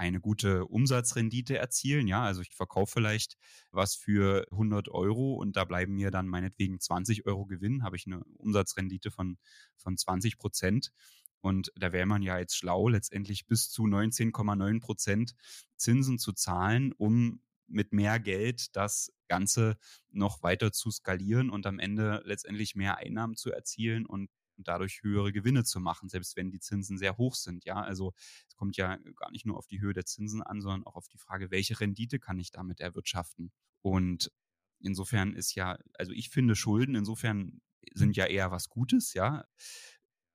eine 0.00 0.18
gute 0.18 0.64
Umsatzrendite 0.64 1.58
erzielen. 1.58 2.08
Ja, 2.08 2.22
also 2.24 2.40
ich 2.40 2.54
verkaufe 2.54 2.94
vielleicht 2.94 3.36
was 3.70 3.94
für 3.94 4.46
100 4.50 4.88
Euro 4.88 5.34
und 5.34 5.56
da 5.56 5.66
bleiben 5.66 5.94
mir 5.94 6.10
dann 6.10 6.26
meinetwegen 6.26 6.80
20 6.80 7.26
Euro 7.26 7.44
Gewinn, 7.44 7.84
habe 7.84 7.96
ich 7.96 8.06
eine 8.06 8.24
Umsatzrendite 8.38 9.10
von, 9.10 9.36
von 9.76 9.98
20 9.98 10.38
Prozent. 10.38 10.90
Und 11.42 11.70
da 11.76 11.92
wäre 11.92 12.06
man 12.06 12.22
ja 12.22 12.38
jetzt 12.38 12.56
schlau, 12.56 12.88
letztendlich 12.88 13.46
bis 13.46 13.68
zu 13.68 13.82
19,9 13.84 14.80
Prozent 14.80 15.34
Zinsen 15.76 16.18
zu 16.18 16.32
zahlen, 16.32 16.92
um 16.92 17.42
mit 17.66 17.92
mehr 17.92 18.18
Geld 18.20 18.74
das 18.76 19.12
Ganze 19.28 19.76
noch 20.10 20.42
weiter 20.42 20.72
zu 20.72 20.90
skalieren 20.90 21.50
und 21.50 21.66
am 21.66 21.78
Ende 21.78 22.22
letztendlich 22.24 22.74
mehr 22.74 22.96
Einnahmen 22.96 23.36
zu 23.36 23.52
erzielen 23.52 24.06
und 24.06 24.30
dadurch 24.64 25.02
höhere 25.02 25.32
Gewinne 25.32 25.64
zu 25.64 25.80
machen, 25.80 26.08
selbst 26.08 26.36
wenn 26.36 26.50
die 26.50 26.60
Zinsen 26.60 26.98
sehr 26.98 27.16
hoch 27.16 27.34
sind. 27.34 27.64
Ja, 27.64 27.76
also 27.76 28.12
es 28.48 28.56
kommt 28.56 28.76
ja 28.76 28.96
gar 29.16 29.30
nicht 29.30 29.46
nur 29.46 29.56
auf 29.56 29.66
die 29.66 29.80
Höhe 29.80 29.92
der 29.92 30.06
Zinsen 30.06 30.42
an, 30.42 30.60
sondern 30.60 30.84
auch 30.84 30.96
auf 30.96 31.08
die 31.08 31.18
Frage, 31.18 31.50
welche 31.50 31.80
Rendite 31.80 32.18
kann 32.18 32.38
ich 32.38 32.50
damit 32.50 32.80
erwirtschaften? 32.80 33.52
Und 33.82 34.30
insofern 34.80 35.34
ist 35.34 35.54
ja, 35.54 35.78
also 35.94 36.12
ich 36.12 36.30
finde 36.30 36.54
Schulden 36.54 36.94
insofern 36.94 37.60
sind 37.94 38.16
ja 38.16 38.26
eher 38.26 38.50
was 38.50 38.68
Gutes, 38.68 39.14
ja 39.14 39.44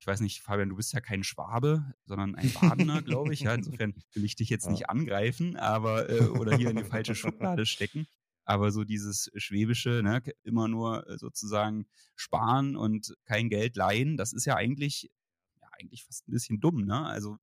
ich 0.06 0.08
weiß 0.08 0.20
nicht, 0.20 0.44
Fabian, 0.44 0.70
du 0.70 0.76
bist 0.76 0.94
ja 0.94 1.02
kein 1.02 1.24
Schwabe, 1.24 1.96
sondern 2.04 2.36
ein 2.36 2.54
Badener, 2.54 3.02
glaube 3.02 3.34
ich. 3.34 3.40
Ja, 3.40 3.56
insofern 3.56 3.96
will 4.14 4.24
ich 4.24 4.36
dich 4.36 4.50
jetzt 4.50 4.70
nicht 4.70 4.88
angreifen, 4.88 5.58
aber 5.58 6.08
äh, 6.12 6.28
oder 6.28 6.56
hier 6.56 6.70
in 6.70 6.76
die 6.76 6.84
falsche 6.84 7.16
Schublade 7.16 7.66
stecken. 7.66 8.06
Aber 8.46 8.72
so 8.72 8.84
dieses 8.84 9.32
Schwäbische, 9.36 10.02
ne, 10.04 10.22
immer 10.44 10.68
nur 10.68 11.08
äh, 11.10 11.18
sozusagen 11.18 11.88
sparen 12.16 12.76
und 12.76 13.16
kein 13.26 13.50
Geld 13.50 13.76
leihen, 13.76 14.18
das 14.18 14.34
ist 14.34 14.46
ja 14.46 14.56
eigentlich, 14.56 15.12
ja, 15.60 15.68
eigentlich 15.80 16.06
fast 16.06 16.28
ein 16.28 16.32
bisschen 16.32 16.60
dumm, 16.60 16.86
ne? 16.86 17.06
Also 17.06 17.38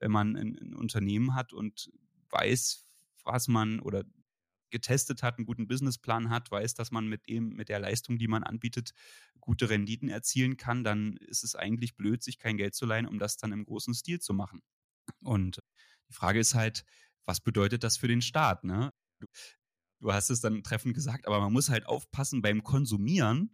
wenn 0.00 0.10
man 0.10 0.36
ein, 0.36 0.58
ein 0.60 0.74
Unternehmen 0.74 1.34
hat 1.34 1.52
und 1.52 1.90
weiß, 2.30 2.86
was 3.24 3.48
man 3.48 3.80
oder 3.80 4.04
getestet 4.70 5.22
hat, 5.22 5.38
einen 5.38 5.46
guten 5.46 5.68
Businessplan 5.68 6.30
hat, 6.30 6.50
weiß, 6.50 6.74
dass 6.74 6.90
man 6.90 7.06
mit 7.06 7.28
dem, 7.28 7.50
mit 7.50 7.68
der 7.68 7.78
Leistung, 7.78 8.18
die 8.18 8.26
man 8.26 8.42
anbietet, 8.42 8.92
gute 9.38 9.70
Renditen 9.70 10.08
erzielen 10.08 10.56
kann, 10.56 10.82
dann 10.82 11.16
ist 11.18 11.44
es 11.44 11.54
eigentlich 11.54 11.94
blöd, 11.94 12.22
sich 12.22 12.38
kein 12.38 12.56
Geld 12.56 12.74
zu 12.74 12.86
leihen, 12.86 13.06
um 13.06 13.18
das 13.18 13.36
dann 13.36 13.52
im 13.52 13.64
großen 13.64 13.94
Stil 13.94 14.18
zu 14.20 14.34
machen. 14.34 14.62
Und 15.20 15.60
die 16.08 16.14
Frage 16.14 16.40
ist 16.40 16.54
halt, 16.54 16.84
was 17.24 17.40
bedeutet 17.40 17.84
das 17.84 17.96
für 17.96 18.08
den 18.08 18.22
Staat? 18.22 18.64
Ne? 18.64 18.92
Du 20.02 20.12
hast 20.12 20.30
es 20.30 20.40
dann 20.40 20.64
treffend 20.64 20.94
gesagt, 20.94 21.28
aber 21.28 21.40
man 21.40 21.52
muss 21.52 21.68
halt 21.68 21.86
aufpassen 21.86 22.42
beim 22.42 22.64
Konsumieren. 22.64 23.50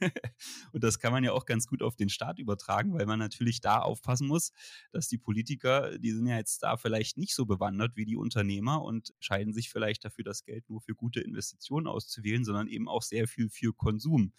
und 0.72 0.82
das 0.82 0.98
kann 0.98 1.12
man 1.12 1.22
ja 1.22 1.32
auch 1.32 1.46
ganz 1.46 1.68
gut 1.68 1.82
auf 1.82 1.94
den 1.94 2.08
Staat 2.08 2.40
übertragen, 2.40 2.92
weil 2.94 3.06
man 3.06 3.20
natürlich 3.20 3.60
da 3.60 3.78
aufpassen 3.78 4.26
muss, 4.26 4.52
dass 4.90 5.06
die 5.06 5.18
Politiker, 5.18 5.96
die 5.98 6.10
sind 6.10 6.26
ja 6.26 6.36
jetzt 6.36 6.64
da 6.64 6.76
vielleicht 6.76 7.16
nicht 7.16 7.34
so 7.34 7.46
bewandert 7.46 7.94
wie 7.94 8.04
die 8.04 8.16
Unternehmer 8.16 8.82
und 8.82 9.14
scheiden 9.20 9.54
sich 9.54 9.70
vielleicht 9.70 10.04
dafür, 10.04 10.24
das 10.24 10.44
Geld 10.44 10.68
nur 10.68 10.80
für 10.80 10.96
gute 10.96 11.20
Investitionen 11.20 11.86
auszuwählen, 11.86 12.44
sondern 12.44 12.66
eben 12.66 12.88
auch 12.88 13.02
sehr 13.02 13.28
viel 13.28 13.48
für 13.48 13.72
Konsum. 13.72 14.32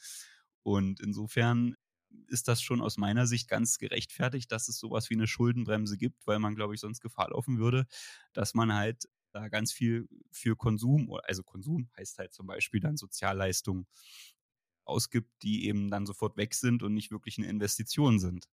Und 0.62 1.00
insofern 1.00 1.76
ist 2.28 2.50
das 2.50 2.62
schon 2.62 2.82
aus 2.82 2.98
meiner 2.98 3.28
Sicht 3.28 3.48
ganz 3.48 3.78
gerechtfertigt, 3.78 4.52
dass 4.52 4.68
es 4.68 4.78
sowas 4.78 5.10
wie 5.10 5.16
eine 5.16 5.28
Schuldenbremse 5.28 5.98
gibt, 5.98 6.28
weil 6.28 6.40
man, 6.40 6.56
glaube 6.56 6.74
ich, 6.74 6.82
sonst 6.82 7.00
Gefahr 7.00 7.30
laufen 7.30 7.60
würde, 7.60 7.86
dass 8.34 8.54
man 8.54 8.74
halt 8.74 9.06
da 9.36 9.50
ganz 9.50 9.74
viel 9.74 10.08
für 10.32 10.56
Konsum, 10.56 11.13
also 11.24 11.44
Konsum 11.44 11.89
heißt 11.98 12.20
halt 12.20 12.34
zum 12.34 12.48
Beispiel 12.48 12.80
dann 12.80 12.98
Sozialleistungen 12.98 13.88
ausgibt, 14.86 15.30
die 15.44 15.68
eben 15.68 15.89
dann 15.92 16.06
sofort 16.08 16.38
weg 16.38 16.54
sind 16.56 16.82
und 16.84 16.94
nicht 16.94 17.12
wirklich 17.12 17.38
eine 17.38 17.48
Investition 17.48 18.20
sind. 18.20 18.48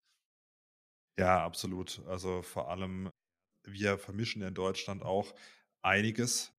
Ja, 1.18 1.44
absolut. 1.44 2.02
Also 2.06 2.42
vor 2.42 2.70
allem, 2.70 3.10
wir 3.64 3.98
vermischen 3.98 4.42
in 4.42 4.54
Deutschland 4.54 5.02
auch 5.02 5.34
einiges. 5.82 6.52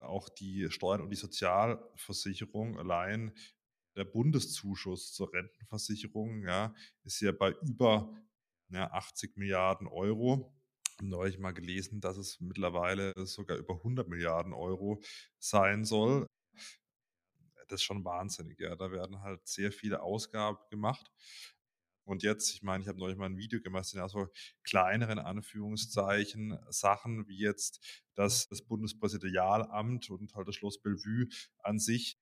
Auch 0.00 0.28
die 0.30 0.70
Steuern 0.70 1.02
und 1.02 1.10
die 1.10 1.16
Sozialversicherung 1.16 2.78
allein 2.78 3.32
der 3.96 4.04
Bundeszuschuss 4.04 5.12
zur 5.14 5.32
Rentenversicherung 5.34 6.44
ja, 6.44 6.74
ist 7.04 7.20
ja 7.20 7.32
bei 7.32 7.52
über 7.62 8.14
ja, 8.70 8.90
80 8.92 9.36
Milliarden 9.36 9.86
Euro 9.88 10.54
neulich 11.08 11.38
mal 11.38 11.52
gelesen, 11.52 12.00
dass 12.00 12.16
es 12.16 12.40
mittlerweile 12.40 13.12
sogar 13.26 13.56
über 13.56 13.74
100 13.76 14.08
Milliarden 14.08 14.52
Euro 14.52 15.02
sein 15.38 15.84
soll. 15.84 16.26
Das 17.68 17.80
ist 17.80 17.84
schon 17.84 18.04
wahnsinnig, 18.04 18.58
ja. 18.58 18.74
Da 18.76 18.90
werden 18.90 19.22
halt 19.22 19.46
sehr 19.46 19.72
viele 19.72 20.02
Ausgaben 20.02 20.58
gemacht. 20.70 21.10
Und 22.04 22.22
jetzt, 22.24 22.54
ich 22.54 22.62
meine, 22.62 22.82
ich 22.82 22.88
habe 22.88 22.98
neulich 22.98 23.16
mal 23.16 23.26
ein 23.26 23.36
Video 23.36 23.60
gemacht, 23.60 23.84
sind 23.84 24.00
ja 24.00 24.08
so 24.08 24.28
kleineren 24.64 25.18
Anführungszeichen 25.20 26.58
Sachen 26.68 27.28
wie 27.28 27.38
jetzt, 27.38 28.04
dass 28.14 28.48
das 28.48 28.62
Bundespräsidialamt 28.62 30.10
und 30.10 30.34
halt 30.34 30.48
das 30.48 30.56
Schloss 30.56 30.82
Bellevue 30.82 31.28
an 31.58 31.78
sich 31.78 32.18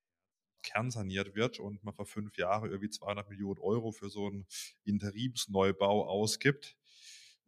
kernsaniert 0.61 1.35
wird 1.35 1.59
und 1.59 1.83
man 1.83 1.95
für 1.95 2.05
fünf 2.05 2.37
Jahre 2.37 2.67
irgendwie 2.67 2.89
200 2.89 3.29
Millionen 3.29 3.59
Euro 3.59 3.91
für 3.91 4.09
so 4.09 4.27
einen 4.27 4.45
Interimsneubau 4.83 6.05
ausgibt 6.05 6.77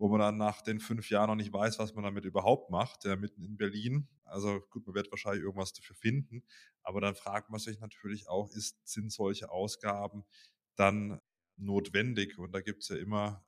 wo 0.02 0.10
man 0.10 0.20
dann 0.20 0.38
nach 0.38 0.64
den 0.64 0.80
fünf 0.80 1.12
Jahren 1.12 1.28
noch 1.28 1.36
nicht 1.36 1.54
weiß, 1.54 1.78
was 1.78 1.94
man 1.94 2.04
damit 2.04 2.26
überhaupt 2.26 2.72
macht, 2.72 3.06
ja, 3.06 3.16
mitten 3.16 3.44
in 3.44 3.56
Berlin. 3.56 4.08
Also 4.24 4.60
gut, 4.72 4.88
man 4.88 4.96
wird 4.96 5.12
wahrscheinlich 5.12 5.44
irgendwas 5.44 5.74
dafür 5.74 5.96
finden, 5.96 6.44
aber 6.82 7.02
dann 7.02 7.14
fragt 7.14 7.52
man 7.52 7.60
sich 7.60 7.80
natürlich 7.80 8.28
auch, 8.28 8.50
ist, 8.50 8.80
sind 8.84 9.14
solche 9.14 9.52
Ausgaben 9.52 10.26
dann 10.76 11.22
notwendig? 11.56 12.40
Und 12.40 12.52
da 12.56 12.62
gibt 12.62 12.82
es 12.82 12.90
ja 12.90 12.96
immer 12.96 13.46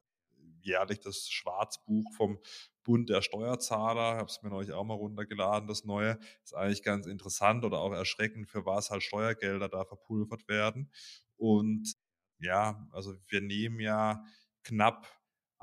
jährlich 0.62 1.00
das 1.00 1.28
Schwarzbuch 1.28 2.14
vom 2.16 2.38
Bund 2.84 3.10
der 3.10 3.24
Steuerzahler, 3.24 4.18
habe 4.18 4.30
es 4.30 4.44
mir 4.44 4.52
neulich 4.52 4.74
auch 4.74 4.84
mal 4.84 4.94
runtergeladen, 4.94 5.68
das 5.68 5.86
neue, 5.86 6.20
ist 6.44 6.54
eigentlich 6.54 6.84
ganz 6.84 7.08
interessant 7.08 7.66
oder 7.66 7.80
auch 7.80 7.94
erschreckend, 7.94 8.48
für 8.48 8.64
was 8.64 8.92
halt 8.92 9.02
Steuergelder 9.02 9.70
da 9.70 9.86
verpulvert 9.86 10.48
werden. 10.48 10.92
Und 11.36 11.96
ja, 12.38 12.88
also 12.92 13.16
wir 13.28 13.42
nehmen 13.42 13.80
ja 13.80 14.24
knapp 14.62 15.08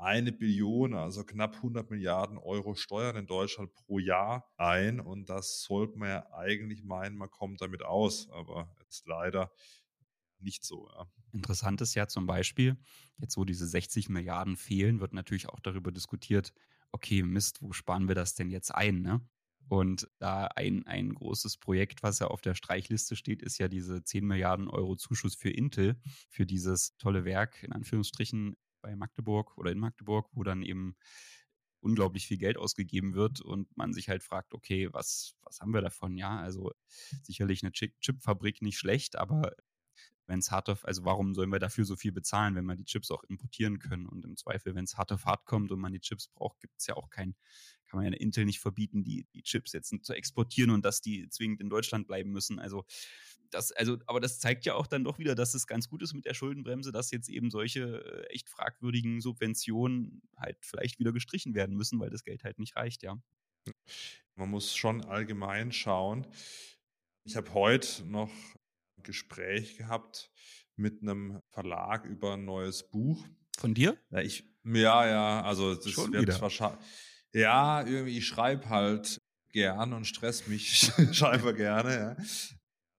eine 0.01 0.31
Billion, 0.31 0.93
also 0.93 1.23
knapp 1.23 1.55
100 1.57 1.89
Milliarden 1.89 2.37
Euro 2.37 2.75
Steuern 2.75 3.15
in 3.15 3.27
Deutschland 3.27 3.73
pro 3.73 3.99
Jahr 3.99 4.51
ein. 4.57 4.99
Und 4.99 5.29
das 5.29 5.61
sollte 5.61 5.97
man 5.97 6.09
ja 6.09 6.33
eigentlich 6.33 6.83
meinen, 6.83 7.17
man 7.17 7.29
kommt 7.29 7.61
damit 7.61 7.83
aus. 7.83 8.29
Aber 8.31 8.75
es 8.89 8.97
ist 8.97 9.07
leider 9.07 9.51
nicht 10.39 10.65
so. 10.65 10.89
Ja. 10.89 11.07
Interessant 11.33 11.81
ist 11.81 11.93
ja 11.93 12.07
zum 12.07 12.25
Beispiel, 12.25 12.77
jetzt 13.17 13.37
wo 13.37 13.45
diese 13.45 13.67
60 13.67 14.09
Milliarden 14.09 14.57
fehlen, 14.57 14.99
wird 14.99 15.13
natürlich 15.13 15.49
auch 15.49 15.59
darüber 15.59 15.91
diskutiert, 15.91 16.51
okay, 16.91 17.23
Mist, 17.23 17.61
wo 17.61 17.71
sparen 17.71 18.07
wir 18.07 18.15
das 18.15 18.33
denn 18.33 18.49
jetzt 18.49 18.73
ein? 18.73 19.01
Ne? 19.01 19.21
Und 19.69 20.09
da 20.17 20.47
ein, 20.47 20.85
ein 20.87 21.13
großes 21.13 21.57
Projekt, 21.57 22.03
was 22.03 22.19
ja 22.19 22.27
auf 22.27 22.41
der 22.41 22.55
Streichliste 22.55 23.15
steht, 23.15 23.41
ist 23.41 23.59
ja 23.59 23.67
diese 23.67 24.03
10 24.03 24.25
Milliarden 24.25 24.67
Euro 24.67 24.95
Zuschuss 24.95 25.35
für 25.35 25.49
Intel, 25.49 26.01
für 26.29 26.45
dieses 26.45 26.97
tolle 26.97 27.23
Werk, 27.23 27.63
in 27.63 27.71
Anführungsstrichen, 27.71 28.57
bei 28.81 28.95
Magdeburg 28.95 29.57
oder 29.57 29.71
in 29.71 29.79
Magdeburg, 29.79 30.29
wo 30.33 30.43
dann 30.43 30.63
eben 30.63 30.95
unglaublich 31.81 32.27
viel 32.27 32.37
Geld 32.37 32.57
ausgegeben 32.57 33.15
wird 33.15 33.41
und 33.41 33.75
man 33.75 33.93
sich 33.93 34.09
halt 34.09 34.23
fragt, 34.23 34.53
okay, 34.53 34.89
was, 34.93 35.35
was 35.41 35.59
haben 35.59 35.73
wir 35.73 35.81
davon? 35.81 36.15
Ja, 36.15 36.39
also 36.39 36.71
sicherlich 37.23 37.63
eine 37.63 37.71
Chipfabrik 37.71 38.61
nicht 38.61 38.77
schlecht, 38.77 39.15
aber 39.17 39.51
wenn 40.27 40.39
es 40.39 40.51
hart 40.51 40.69
auf, 40.69 40.85
also 40.85 41.03
warum 41.03 41.33
sollen 41.33 41.51
wir 41.51 41.59
dafür 41.59 41.83
so 41.83 41.95
viel 41.95 42.11
bezahlen, 42.11 42.55
wenn 42.55 42.65
wir 42.65 42.75
die 42.75 42.85
Chips 42.85 43.11
auch 43.11 43.23
importieren 43.25 43.79
können? 43.79 44.07
Und 44.07 44.23
im 44.23 44.37
Zweifel, 44.37 44.75
wenn 44.75 44.85
es 44.85 44.95
hart 44.97 45.11
auf 45.11 45.25
hart 45.25 45.45
kommt 45.45 45.71
und 45.71 45.79
man 45.79 45.91
die 45.91 45.99
Chips 45.99 46.29
braucht, 46.29 46.61
gibt 46.61 46.79
es 46.79 46.87
ja 46.87 46.95
auch 46.95 47.09
kein, 47.09 47.35
kann 47.87 48.01
man 48.01 48.11
ja 48.11 48.17
Intel 48.17 48.45
nicht 48.45 48.61
verbieten, 48.61 49.03
die, 49.03 49.27
die 49.33 49.43
Chips 49.43 49.73
jetzt 49.73 49.93
zu 50.03 50.13
exportieren 50.13 50.71
und 50.71 50.85
dass 50.85 51.01
die 51.01 51.27
zwingend 51.29 51.59
in 51.59 51.69
Deutschland 51.69 52.07
bleiben 52.07 52.31
müssen. 52.31 52.59
Also 52.59 52.85
das, 53.51 53.71
also, 53.71 53.97
aber 54.07 54.19
das 54.19 54.39
zeigt 54.39 54.65
ja 54.65 54.75
auch 54.75 54.87
dann 54.87 55.03
doch 55.03 55.19
wieder, 55.19 55.35
dass 55.35 55.53
es 55.53 55.67
ganz 55.67 55.89
gut 55.89 56.01
ist 56.01 56.13
mit 56.13 56.25
der 56.25 56.33
Schuldenbremse, 56.33 56.91
dass 56.91 57.11
jetzt 57.11 57.29
eben 57.29 57.51
solche 57.51 58.03
äh, 58.03 58.33
echt 58.33 58.49
fragwürdigen 58.49 59.21
Subventionen 59.21 60.21
halt 60.37 60.57
vielleicht 60.61 60.99
wieder 60.99 61.11
gestrichen 61.11 61.53
werden 61.53 61.75
müssen, 61.75 61.99
weil 61.99 62.09
das 62.09 62.23
Geld 62.23 62.43
halt 62.43 62.59
nicht 62.59 62.75
reicht, 62.75 63.03
ja. 63.03 63.21
Man 64.35 64.49
muss 64.49 64.75
schon 64.75 65.03
allgemein 65.05 65.71
schauen. 65.71 66.25
Ich 67.23 67.35
habe 67.35 67.53
heute 67.53 68.03
noch 68.05 68.31
ein 68.97 69.03
Gespräch 69.03 69.77
gehabt 69.77 70.31
mit 70.75 71.01
einem 71.01 71.41
Verlag 71.51 72.05
über 72.05 72.33
ein 72.33 72.45
neues 72.45 72.89
Buch. 72.89 73.23
Von 73.57 73.73
dir? 73.73 73.97
Ja, 74.09 74.21
ich, 74.21 74.43
ja, 74.63 75.07
ja, 75.07 75.41
also 75.43 75.75
das 75.75 75.91
schon 75.91 76.13
wird 76.13 76.23
wieder. 76.23 76.41
wahrscheinlich. 76.41 76.83
Ja, 77.33 77.85
irgendwie, 77.85 78.17
ich 78.17 78.25
schreibe 78.25 78.69
halt 78.69 79.21
gern 79.49 79.93
und 79.93 80.05
stress 80.05 80.47
mich 80.47 80.91
schreibe 81.13 81.53
gerne, 81.53 81.95
ja. 81.95 82.25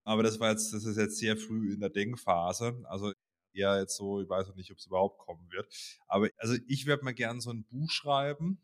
Aber 0.04 0.23
das 0.23 0.40
war 0.40 0.50
jetzt, 0.50 0.73
das 0.73 0.85
ist 0.85 0.97
jetzt 0.99 1.18
sehr 1.18 1.37
früh 1.37 1.73
in 1.75 1.80
der 1.80 1.90
Denkphase. 1.90 2.82
Also 2.85 3.12
eher 3.52 3.78
jetzt 3.80 3.97
so, 3.97 4.21
ich 4.21 4.28
weiß 4.28 4.49
noch 4.49 4.56
nicht, 4.56 4.71
ob 4.73 4.78
es 4.78 4.87
überhaupt 4.87 5.18
kommen 5.18 5.50
wird. 5.50 5.68
Aber 6.09 6.28
also 6.38 6.56
ich 6.66 6.87
werde 6.87 7.04
mal 7.04 7.14
gerne 7.14 7.40
so 7.40 7.50
ein 7.50 7.64
Buch 7.64 7.90
schreiben, 7.90 8.61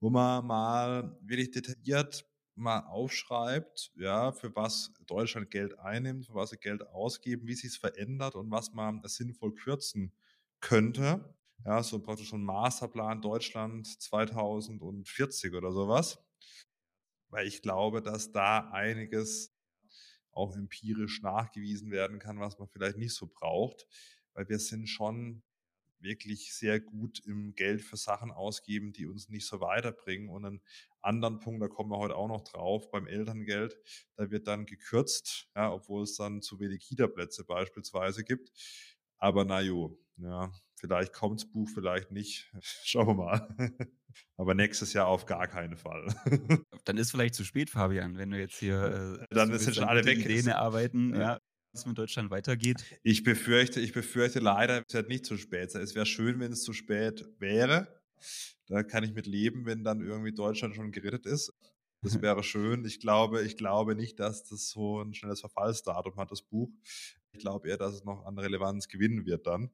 wo 0.00 0.10
man 0.10 0.46
mal 0.46 1.18
wirklich 1.22 1.50
detailliert 1.50 2.26
mal 2.56 2.80
aufschreibt, 2.86 3.92
ja, 3.96 4.30
für 4.32 4.54
was 4.54 4.92
Deutschland 5.06 5.50
Geld 5.50 5.78
einnimmt, 5.78 6.26
für 6.26 6.34
was 6.34 6.50
sie 6.50 6.56
Geld 6.58 6.86
ausgeben, 6.88 7.46
wie 7.48 7.54
sich 7.54 7.70
es 7.72 7.76
verändert 7.76 8.36
und 8.36 8.50
was 8.50 8.72
man 8.72 9.02
sinnvoll 9.04 9.54
kürzen 9.54 10.12
könnte. 10.60 11.34
Ja, 11.64 11.82
so 11.82 11.98
praktisch 12.00 12.32
ein 12.32 12.44
Masterplan 12.44 13.22
Deutschland 13.22 13.86
2040 14.00 15.54
oder 15.54 15.72
sowas. 15.72 16.18
Weil 17.28 17.46
ich 17.46 17.62
glaube, 17.62 18.00
dass 18.02 18.32
da 18.32 18.70
einiges 18.70 19.53
auch 20.36 20.56
empirisch 20.56 21.22
nachgewiesen 21.22 21.90
werden 21.90 22.18
kann, 22.18 22.40
was 22.40 22.58
man 22.58 22.68
vielleicht 22.68 22.98
nicht 22.98 23.14
so 23.14 23.26
braucht, 23.26 23.86
weil 24.34 24.48
wir 24.48 24.58
sind 24.58 24.88
schon, 24.88 25.42
wirklich 26.04 26.54
sehr 26.54 26.78
gut 26.78 27.18
im 27.26 27.54
Geld 27.54 27.82
für 27.82 27.96
Sachen 27.96 28.30
ausgeben, 28.30 28.92
die 28.92 29.06
uns 29.06 29.28
nicht 29.28 29.46
so 29.46 29.60
weiterbringen. 29.60 30.28
Und 30.28 30.44
einen 30.44 30.60
anderen 31.00 31.40
Punkt, 31.40 31.62
da 31.62 31.68
kommen 31.68 31.90
wir 31.90 31.98
heute 31.98 32.14
auch 32.14 32.28
noch 32.28 32.44
drauf, 32.44 32.90
beim 32.90 33.08
Elterngeld, 33.08 33.76
da 34.16 34.30
wird 34.30 34.46
dann 34.46 34.66
gekürzt, 34.66 35.48
ja, 35.56 35.72
obwohl 35.72 36.04
es 36.04 36.14
dann 36.16 36.42
zu 36.42 36.60
wenig 36.60 36.86
Kita-Plätze 36.86 37.44
beispielsweise 37.44 38.22
gibt. 38.22 38.52
Aber 39.18 39.44
na 39.44 39.60
jo, 39.60 39.98
ja, 40.18 40.52
vielleicht 40.84 41.14
kommt's 41.14 41.46
Buch, 41.46 41.68
vielleicht 41.72 42.12
nicht. 42.12 42.52
Schauen 42.84 43.06
wir 43.06 43.14
mal. 43.14 43.48
Aber 44.36 44.54
nächstes 44.54 44.92
Jahr 44.92 45.06
auf 45.06 45.24
gar 45.24 45.48
keinen 45.48 45.76
Fall. 45.76 46.06
Dann 46.84 46.98
ist 46.98 47.10
vielleicht 47.10 47.34
zu 47.34 47.44
spät, 47.44 47.70
Fabian, 47.70 48.18
wenn 48.18 48.30
du 48.30 48.38
jetzt 48.38 48.58
hier 48.58 49.18
äh, 49.20 49.34
dann 49.34 49.56
sind 49.58 49.74
schon 49.74 49.84
alle 49.84 50.04
weg. 50.04 50.18
Ideen 50.18 50.46
erarbeiten, 50.46 51.14
ja. 51.14 51.20
ja 51.20 51.38
es 51.72 51.86
mit 51.86 51.98
Deutschland 51.98 52.30
weitergeht? 52.30 52.84
Ich 53.02 53.24
befürchte, 53.24 53.80
ich 53.80 53.92
befürchte 53.92 54.38
leider, 54.38 54.84
es 54.86 54.94
wird 54.94 55.08
nicht 55.08 55.26
zu 55.26 55.36
spät 55.36 55.72
sein. 55.72 55.82
Es 55.82 55.94
wäre 55.94 56.06
schön, 56.06 56.38
wenn 56.38 56.52
es 56.52 56.62
zu 56.62 56.72
spät 56.72 57.26
wäre. 57.38 57.88
Da 58.66 58.82
kann 58.82 59.02
ich 59.02 59.12
mit 59.12 59.26
leben, 59.26 59.66
wenn 59.66 59.82
dann 59.82 60.00
irgendwie 60.00 60.32
Deutschland 60.32 60.76
schon 60.76 60.92
gerettet 60.92 61.26
ist. 61.26 61.52
Das 62.02 62.20
wäre 62.20 62.42
schön. 62.42 62.84
Ich 62.84 63.00
glaube, 63.00 63.42
ich 63.42 63.56
glaube 63.56 63.96
nicht, 63.96 64.20
dass 64.20 64.44
das 64.44 64.68
so 64.68 65.00
ein 65.00 65.14
schnelles 65.14 65.40
Verfallsdatum 65.40 66.16
hat, 66.16 66.30
das 66.30 66.42
Buch. 66.42 66.70
Ich 67.32 67.40
glaube 67.40 67.68
eher, 67.68 67.78
dass 67.78 67.94
es 67.94 68.04
noch 68.04 68.24
an 68.26 68.38
Relevanz 68.38 68.88
gewinnen 68.88 69.26
wird 69.26 69.46
dann. 69.46 69.70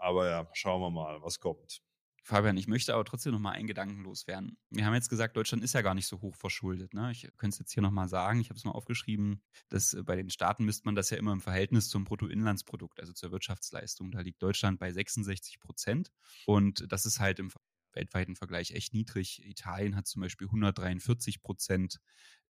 Aber 0.00 0.28
ja, 0.28 0.48
schauen 0.54 0.80
wir 0.80 0.90
mal, 0.90 1.22
was 1.22 1.40
kommt. 1.40 1.82
Fabian, 2.22 2.56
ich 2.56 2.68
möchte 2.68 2.94
aber 2.94 3.04
trotzdem 3.04 3.32
noch 3.32 3.38
mal 3.38 3.52
einen 3.52 3.66
Gedanken 3.66 4.02
loswerden. 4.02 4.56
Wir 4.70 4.84
haben 4.84 4.94
jetzt 4.94 5.08
gesagt, 5.08 5.36
Deutschland 5.36 5.64
ist 5.64 5.74
ja 5.74 5.82
gar 5.82 5.94
nicht 5.94 6.06
so 6.06 6.20
hoch 6.20 6.36
verschuldet. 6.36 6.94
Ne? 6.94 7.10
Ich 7.12 7.22
könnte 7.36 7.54
es 7.54 7.58
jetzt 7.58 7.72
hier 7.72 7.82
noch 7.82 7.90
mal 7.90 8.08
sagen, 8.08 8.40
ich 8.40 8.50
habe 8.50 8.56
es 8.56 8.64
mal 8.64 8.72
aufgeschrieben, 8.72 9.42
dass 9.68 9.94
äh, 9.94 10.02
bei 10.02 10.16
den 10.16 10.30
Staaten 10.30 10.64
misst 10.64 10.84
man 10.84 10.94
das 10.94 11.10
ja 11.10 11.16
immer 11.16 11.32
im 11.32 11.40
Verhältnis 11.40 11.88
zum 11.88 12.04
Bruttoinlandsprodukt, 12.04 13.00
also 13.00 13.12
zur 13.12 13.32
Wirtschaftsleistung. 13.32 14.10
Da 14.10 14.20
liegt 14.20 14.42
Deutschland 14.42 14.78
bei 14.78 14.92
66 14.92 15.60
Prozent 15.60 16.12
und 16.46 16.90
das 16.90 17.04
ist 17.06 17.20
halt 17.20 17.38
im 17.38 17.50
weltweiten 17.92 18.36
Vergleich 18.36 18.72
echt 18.72 18.92
niedrig. 18.94 19.44
Italien 19.44 19.96
hat 19.96 20.06
zum 20.06 20.22
Beispiel 20.22 20.46
143 20.46 21.42
Prozent 21.42 22.00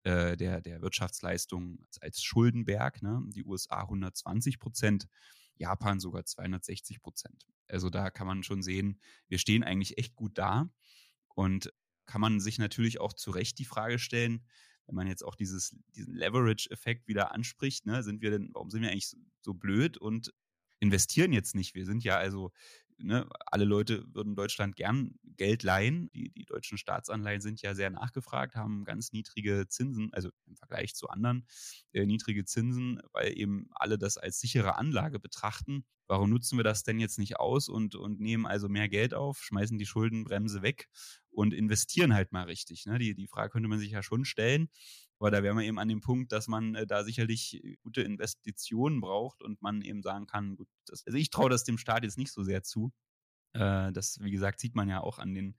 äh, 0.02 0.36
der, 0.36 0.60
der 0.60 0.82
Wirtschaftsleistung 0.82 1.86
als 2.00 2.22
Schuldenberg, 2.22 3.02
ne? 3.02 3.22
die 3.28 3.44
USA 3.44 3.82
120 3.82 4.58
Prozent. 4.58 5.08
Japan 5.60 6.00
sogar 6.00 6.24
260 6.24 7.00
Prozent. 7.00 7.46
Also 7.68 7.90
da 7.90 8.10
kann 8.10 8.26
man 8.26 8.42
schon 8.42 8.62
sehen, 8.62 9.00
wir 9.28 9.38
stehen 9.38 9.62
eigentlich 9.62 9.98
echt 9.98 10.16
gut 10.16 10.38
da 10.38 10.70
und 11.34 11.72
kann 12.06 12.20
man 12.20 12.40
sich 12.40 12.58
natürlich 12.58 12.98
auch 13.00 13.12
zu 13.12 13.30
Recht 13.30 13.58
die 13.58 13.64
Frage 13.64 13.98
stellen, 13.98 14.44
wenn 14.86 14.96
man 14.96 15.06
jetzt 15.06 15.22
auch 15.22 15.36
dieses, 15.36 15.76
diesen 15.94 16.14
Leverage-Effekt 16.14 17.06
wieder 17.06 17.32
anspricht, 17.32 17.86
ne, 17.86 18.02
sind 18.02 18.22
wir 18.22 18.30
denn, 18.30 18.50
warum 18.54 18.70
sind 18.70 18.82
wir 18.82 18.90
eigentlich 18.90 19.08
so, 19.08 19.18
so 19.42 19.54
blöd 19.54 19.98
und 19.98 20.32
investieren 20.80 21.32
jetzt 21.32 21.54
nicht? 21.54 21.74
Wir 21.74 21.84
sind 21.84 22.02
ja 22.02 22.16
also 22.16 22.52
ne, 23.02 23.28
alle 23.46 23.64
Leute 23.64 24.04
würden 24.14 24.36
Deutschland 24.36 24.76
gern 24.76 25.14
Geld 25.36 25.62
leihen. 25.62 26.10
Die, 26.12 26.30
die 26.30 26.44
deutschen 26.44 26.78
Staatsanleihen 26.78 27.40
sind 27.40 27.62
ja 27.62 27.74
sehr 27.74 27.90
nachgefragt, 27.90 28.54
haben 28.54 28.84
ganz 28.84 29.12
niedrige 29.12 29.66
Zinsen, 29.68 30.12
also 30.12 30.30
im 30.46 30.56
Vergleich 30.56 30.94
zu 30.94 31.08
anderen 31.08 31.46
äh, 31.92 32.06
niedrige 32.06 32.44
Zinsen, 32.44 33.00
weil 33.12 33.36
eben 33.36 33.68
alle 33.72 33.98
das 33.98 34.16
als 34.16 34.38
sichere 34.38 34.76
Anlage 34.76 35.18
betrachten. 35.18 35.84
Warum 36.06 36.30
nutzen 36.30 36.58
wir 36.58 36.64
das 36.64 36.82
denn 36.82 36.98
jetzt 36.98 37.18
nicht 37.18 37.38
aus 37.38 37.68
und, 37.68 37.94
und 37.94 38.20
nehmen 38.20 38.44
also 38.44 38.68
mehr 38.68 38.88
Geld 38.88 39.14
auf, 39.14 39.38
schmeißen 39.42 39.78
die 39.78 39.86
Schuldenbremse 39.86 40.60
weg 40.60 40.88
und 41.30 41.54
investieren 41.54 42.14
halt 42.14 42.32
mal 42.32 42.44
richtig? 42.44 42.84
Ne? 42.86 42.98
Die, 42.98 43.14
die 43.14 43.28
Frage 43.28 43.50
könnte 43.50 43.68
man 43.68 43.78
sich 43.78 43.92
ja 43.92 44.02
schon 44.02 44.24
stellen. 44.24 44.68
Aber 45.20 45.30
da 45.30 45.42
wären 45.42 45.58
wir 45.58 45.64
eben 45.64 45.78
an 45.78 45.88
dem 45.88 46.00
Punkt, 46.00 46.32
dass 46.32 46.48
man 46.48 46.74
äh, 46.74 46.86
da 46.86 47.04
sicherlich 47.04 47.62
äh, 47.62 47.76
gute 47.82 48.02
Investitionen 48.02 49.00
braucht 49.00 49.42
und 49.42 49.60
man 49.62 49.82
eben 49.82 50.02
sagen 50.02 50.26
kann, 50.26 50.56
gut, 50.56 50.68
das, 50.86 51.06
also 51.06 51.18
ich 51.18 51.30
traue 51.30 51.50
das 51.50 51.62
dem 51.64 51.78
Staat 51.78 52.04
jetzt 52.04 52.18
nicht 52.18 52.32
so 52.32 52.42
sehr 52.42 52.62
zu. 52.62 52.90
Äh, 53.52 53.92
das, 53.92 54.18
wie 54.20 54.30
gesagt, 54.30 54.60
sieht 54.60 54.74
man 54.74 54.88
ja 54.88 55.00
auch 55.00 55.18
an 55.18 55.34
den 55.34 55.56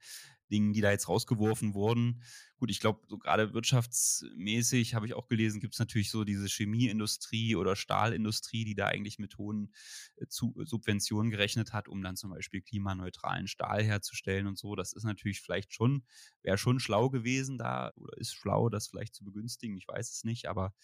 Dingen, 0.50 0.72
die 0.74 0.82
da 0.82 0.90
jetzt 0.90 1.08
rausgeworfen 1.08 1.72
wurden. 1.72 2.22
Gut, 2.56 2.70
ich 2.70 2.78
glaube, 2.78 3.00
so 3.08 3.16
gerade 3.18 3.54
wirtschaftsmäßig 3.54 4.94
habe 4.94 5.06
ich 5.06 5.14
auch 5.14 5.26
gelesen, 5.26 5.60
gibt 5.60 5.74
es 5.74 5.80
natürlich 5.80 6.10
so 6.10 6.24
diese 6.24 6.46
Chemieindustrie 6.46 7.56
oder 7.56 7.74
Stahlindustrie, 7.74 8.64
die 8.64 8.74
da 8.74 8.86
eigentlich 8.86 9.18
mit 9.18 9.38
hohen 9.38 9.72
äh, 10.16 10.26
Subventionen 10.28 11.30
gerechnet 11.30 11.72
hat, 11.72 11.88
um 11.88 12.02
dann 12.02 12.16
zum 12.16 12.30
Beispiel 12.30 12.60
klimaneutralen 12.60 13.48
Stahl 13.48 13.82
herzustellen 13.82 14.46
und 14.46 14.58
so. 14.58 14.76
Das 14.76 14.92
ist 14.92 15.04
natürlich 15.04 15.40
vielleicht 15.40 15.72
schon, 15.72 16.04
wäre 16.42 16.58
schon 16.58 16.80
schlau 16.80 17.08
gewesen 17.10 17.56
da 17.58 17.92
oder 17.96 18.16
ist 18.18 18.34
schlau, 18.34 18.68
das 18.68 18.88
vielleicht 18.88 19.14
zu 19.14 19.24
begünstigen. 19.24 19.76
Ich 19.78 19.88
weiß 19.88 20.10
es 20.12 20.24
nicht, 20.24 20.46
aber 20.46 20.74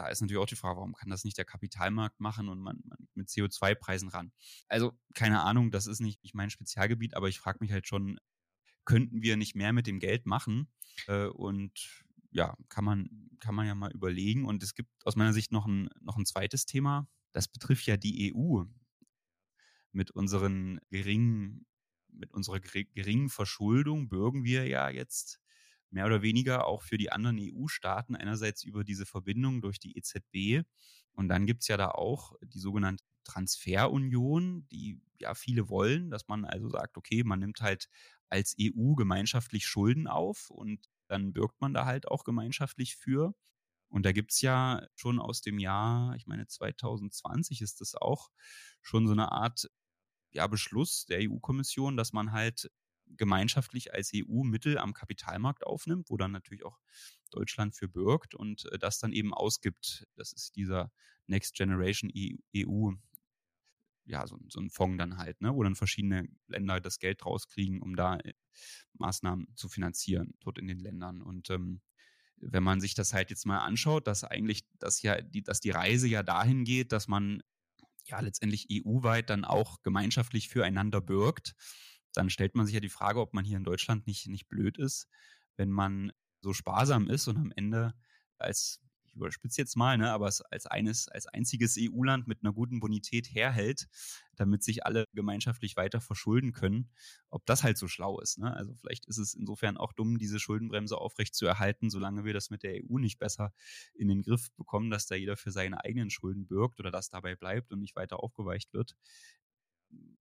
da 0.00 0.08
ist 0.08 0.22
natürlich 0.22 0.40
auch 0.42 0.46
die 0.46 0.56
Frage, 0.56 0.78
warum 0.78 0.94
kann 0.94 1.10
das 1.10 1.24
nicht 1.24 1.36
der 1.36 1.44
Kapitalmarkt 1.44 2.20
machen 2.20 2.48
und 2.48 2.58
man, 2.58 2.80
man 2.84 3.06
mit 3.12 3.28
CO2-Preisen 3.28 4.08
ran? 4.08 4.32
Also 4.66 4.98
keine 5.14 5.42
Ahnung, 5.42 5.70
das 5.70 5.86
ist 5.86 6.00
nicht 6.00 6.34
mein 6.34 6.48
Spezialgebiet, 6.48 7.14
aber 7.14 7.28
ich 7.28 7.38
frage 7.38 7.58
mich 7.60 7.70
halt 7.70 7.86
schon, 7.86 8.18
könnten 8.86 9.20
wir 9.20 9.36
nicht 9.36 9.54
mehr 9.54 9.74
mit 9.74 9.86
dem 9.86 10.00
Geld 10.00 10.24
machen? 10.24 10.72
Äh, 11.06 11.26
und 11.26 12.06
ja, 12.30 12.56
kann 12.70 12.82
man, 12.82 13.28
kann 13.40 13.54
man 13.54 13.66
ja 13.66 13.74
mal 13.74 13.92
überlegen. 13.92 14.46
Und 14.46 14.62
es 14.62 14.74
gibt 14.74 14.90
aus 15.04 15.16
meiner 15.16 15.34
Sicht 15.34 15.52
noch 15.52 15.66
ein, 15.66 15.90
noch 16.00 16.16
ein 16.16 16.24
zweites 16.24 16.64
Thema. 16.64 17.06
Das 17.32 17.46
betrifft 17.46 17.84
ja 17.86 17.98
die 17.98 18.34
EU 18.34 18.64
mit 19.92 20.10
unseren 20.12 20.80
geringen, 20.88 21.66
mit 22.08 22.32
unserer 22.32 22.60
geringen 22.60 23.28
Verschuldung 23.28 24.08
bürgen 24.08 24.44
wir 24.44 24.66
ja 24.66 24.88
jetzt 24.88 25.40
mehr 25.90 26.06
oder 26.06 26.22
weniger 26.22 26.66
auch 26.66 26.82
für 26.82 26.98
die 26.98 27.12
anderen 27.12 27.38
EU-Staaten, 27.38 28.16
einerseits 28.16 28.64
über 28.64 28.84
diese 28.84 29.06
Verbindung 29.06 29.60
durch 29.62 29.78
die 29.78 29.96
EZB. 29.96 30.66
Und 31.12 31.28
dann 31.28 31.46
gibt 31.46 31.62
es 31.62 31.68
ja 31.68 31.76
da 31.76 31.90
auch 31.90 32.32
die 32.42 32.60
sogenannte 32.60 33.04
Transferunion, 33.24 34.66
die 34.68 35.00
ja 35.18 35.34
viele 35.34 35.68
wollen, 35.68 36.10
dass 36.10 36.28
man 36.28 36.44
also 36.44 36.68
sagt, 36.68 36.96
okay, 36.96 37.22
man 37.24 37.40
nimmt 37.40 37.60
halt 37.60 37.88
als 38.28 38.54
EU 38.58 38.94
gemeinschaftlich 38.94 39.66
Schulden 39.66 40.06
auf 40.06 40.50
und 40.50 40.88
dann 41.08 41.32
bürgt 41.32 41.60
man 41.60 41.74
da 41.74 41.84
halt 41.84 42.08
auch 42.08 42.24
gemeinschaftlich 42.24 42.96
für. 42.96 43.34
Und 43.88 44.06
da 44.06 44.12
gibt 44.12 44.32
es 44.32 44.40
ja 44.40 44.86
schon 44.94 45.18
aus 45.18 45.42
dem 45.42 45.58
Jahr, 45.58 46.14
ich 46.14 46.26
meine 46.26 46.46
2020 46.46 47.60
ist 47.60 47.80
das 47.80 47.94
auch, 47.96 48.30
schon 48.82 49.06
so 49.06 49.12
eine 49.12 49.32
Art 49.32 49.68
ja, 50.30 50.46
Beschluss 50.46 51.06
der 51.06 51.20
EU-Kommission, 51.28 51.96
dass 51.96 52.12
man 52.12 52.32
halt 52.32 52.70
gemeinschaftlich 53.16 53.92
als 53.92 54.12
EU 54.14 54.42
Mittel 54.42 54.78
am 54.78 54.94
Kapitalmarkt 54.94 55.66
aufnimmt, 55.66 56.10
wo 56.10 56.16
dann 56.16 56.32
natürlich 56.32 56.64
auch 56.64 56.78
Deutschland 57.30 57.74
für 57.74 57.88
bürgt 57.88 58.34
und 58.34 58.66
äh, 58.72 58.78
das 58.78 58.98
dann 58.98 59.12
eben 59.12 59.34
ausgibt. 59.34 60.06
Das 60.16 60.32
ist 60.32 60.56
dieser 60.56 60.90
Next 61.26 61.54
Generation 61.54 62.10
EU, 62.10 62.40
e 62.52 62.64
ja, 64.06 64.26
so, 64.26 64.38
so 64.48 64.60
ein 64.60 64.70
Fonds 64.70 64.98
dann 64.98 65.18
halt, 65.18 65.40
ne, 65.40 65.54
wo 65.54 65.62
dann 65.62 65.76
verschiedene 65.76 66.28
Länder 66.48 66.80
das 66.80 66.98
Geld 66.98 67.24
rauskriegen, 67.24 67.80
um 67.80 67.94
da 67.94 68.16
äh, 68.16 68.32
Maßnahmen 68.94 69.54
zu 69.54 69.68
finanzieren, 69.68 70.34
dort 70.40 70.58
in 70.58 70.66
den 70.66 70.78
Ländern. 70.78 71.22
Und 71.22 71.50
ähm, 71.50 71.80
wenn 72.36 72.62
man 72.62 72.80
sich 72.80 72.94
das 72.94 73.12
halt 73.12 73.30
jetzt 73.30 73.46
mal 73.46 73.58
anschaut, 73.58 74.06
dass 74.06 74.24
eigentlich 74.24 74.64
das 74.78 75.02
ja, 75.02 75.20
die, 75.20 75.42
dass 75.42 75.60
die 75.60 75.70
Reise 75.70 76.08
ja 76.08 76.22
dahin 76.22 76.64
geht, 76.64 76.92
dass 76.92 77.06
man 77.06 77.42
ja 78.06 78.20
letztendlich 78.20 78.66
EU-weit 78.72 79.30
dann 79.30 79.44
auch 79.44 79.82
gemeinschaftlich 79.82 80.48
füreinander 80.48 81.00
bürgt 81.00 81.54
dann 82.14 82.30
stellt 82.30 82.54
man 82.54 82.66
sich 82.66 82.74
ja 82.74 82.80
die 82.80 82.88
Frage, 82.88 83.20
ob 83.20 83.34
man 83.34 83.44
hier 83.44 83.56
in 83.56 83.64
Deutschland 83.64 84.06
nicht, 84.06 84.26
nicht 84.28 84.48
blöd 84.48 84.78
ist, 84.78 85.08
wenn 85.56 85.70
man 85.70 86.12
so 86.40 86.52
sparsam 86.52 87.08
ist 87.08 87.28
und 87.28 87.36
am 87.36 87.52
Ende 87.54 87.94
als, 88.38 88.80
ich 89.04 89.14
überspitze 89.14 89.60
jetzt 89.60 89.76
mal, 89.76 89.98
ne, 89.98 90.10
aber 90.10 90.26
als 90.50 90.66
eines, 90.66 91.08
als 91.08 91.26
einziges 91.26 91.76
EU-Land 91.78 92.26
mit 92.26 92.42
einer 92.42 92.52
guten 92.52 92.80
Bonität 92.80 93.26
herhält, 93.34 93.88
damit 94.36 94.62
sich 94.62 94.86
alle 94.86 95.04
gemeinschaftlich 95.12 95.76
weiter 95.76 96.00
verschulden 96.00 96.52
können, 96.52 96.90
ob 97.28 97.44
das 97.44 97.62
halt 97.62 97.76
so 97.76 97.88
schlau 97.88 98.18
ist. 98.20 98.38
Ne? 98.38 98.54
Also 98.54 98.74
vielleicht 98.74 99.06
ist 99.06 99.18
es 99.18 99.34
insofern 99.34 99.76
auch 99.76 99.92
dumm, 99.92 100.18
diese 100.18 100.38
Schuldenbremse 100.38 100.96
aufrecht 100.96 101.34
zu 101.34 101.44
erhalten, 101.44 101.90
solange 101.90 102.24
wir 102.24 102.32
das 102.32 102.48
mit 102.48 102.62
der 102.62 102.76
EU 102.76 102.98
nicht 102.98 103.18
besser 103.18 103.52
in 103.94 104.08
den 104.08 104.22
Griff 104.22 104.50
bekommen, 104.56 104.90
dass 104.90 105.06
da 105.06 105.14
jeder 105.14 105.36
für 105.36 105.50
seine 105.50 105.84
eigenen 105.84 106.08
Schulden 106.08 106.46
bürgt 106.46 106.80
oder 106.80 106.90
das 106.90 107.10
dabei 107.10 107.36
bleibt 107.36 107.72
und 107.72 107.80
nicht 107.80 107.96
weiter 107.96 108.20
aufgeweicht 108.22 108.72
wird 108.72 108.96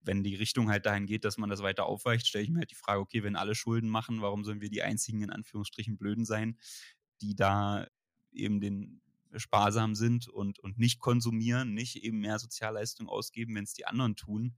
wenn 0.02 0.24
die 0.24 0.36
Richtung 0.36 0.70
halt 0.70 0.86
dahin 0.86 1.06
geht, 1.06 1.26
dass 1.26 1.38
man 1.38 1.50
das 1.50 1.62
weiter 1.62 1.86
aufweicht, 1.86 2.28
stelle 2.28 2.44
ich 2.44 2.50
mir 2.50 2.60
halt 2.60 2.72
die 2.72 2.76
Frage, 2.76 3.00
okay, 3.02 3.24
wenn 3.24 3.36
alle 3.36 3.56
Schulden 3.56 3.90
machen, 3.90 4.22
warum 4.22 4.44
sollen 4.44 4.62
wir 4.62 4.70
die 4.70 4.82
einzigen 4.82 5.22
in 5.22 5.30
Anführungsstrichen 5.30 5.98
Blöden 5.98 6.26
sein, 6.26 6.58
die 7.22 7.36
da 7.36 7.88
eben 8.32 8.60
den 8.60 9.02
sparsam 9.36 9.96
sind 9.96 10.28
und, 10.28 10.60
und 10.60 10.80
nicht 10.80 11.00
konsumieren, 11.00 11.74
nicht 11.74 12.04
eben 12.04 12.20
mehr 12.20 12.40
Sozialleistungen 12.40 13.10
ausgeben, 13.10 13.56
wenn 13.56 13.66
es 13.66 13.74
die 13.74 13.86
anderen 13.86 14.16
tun. 14.16 14.56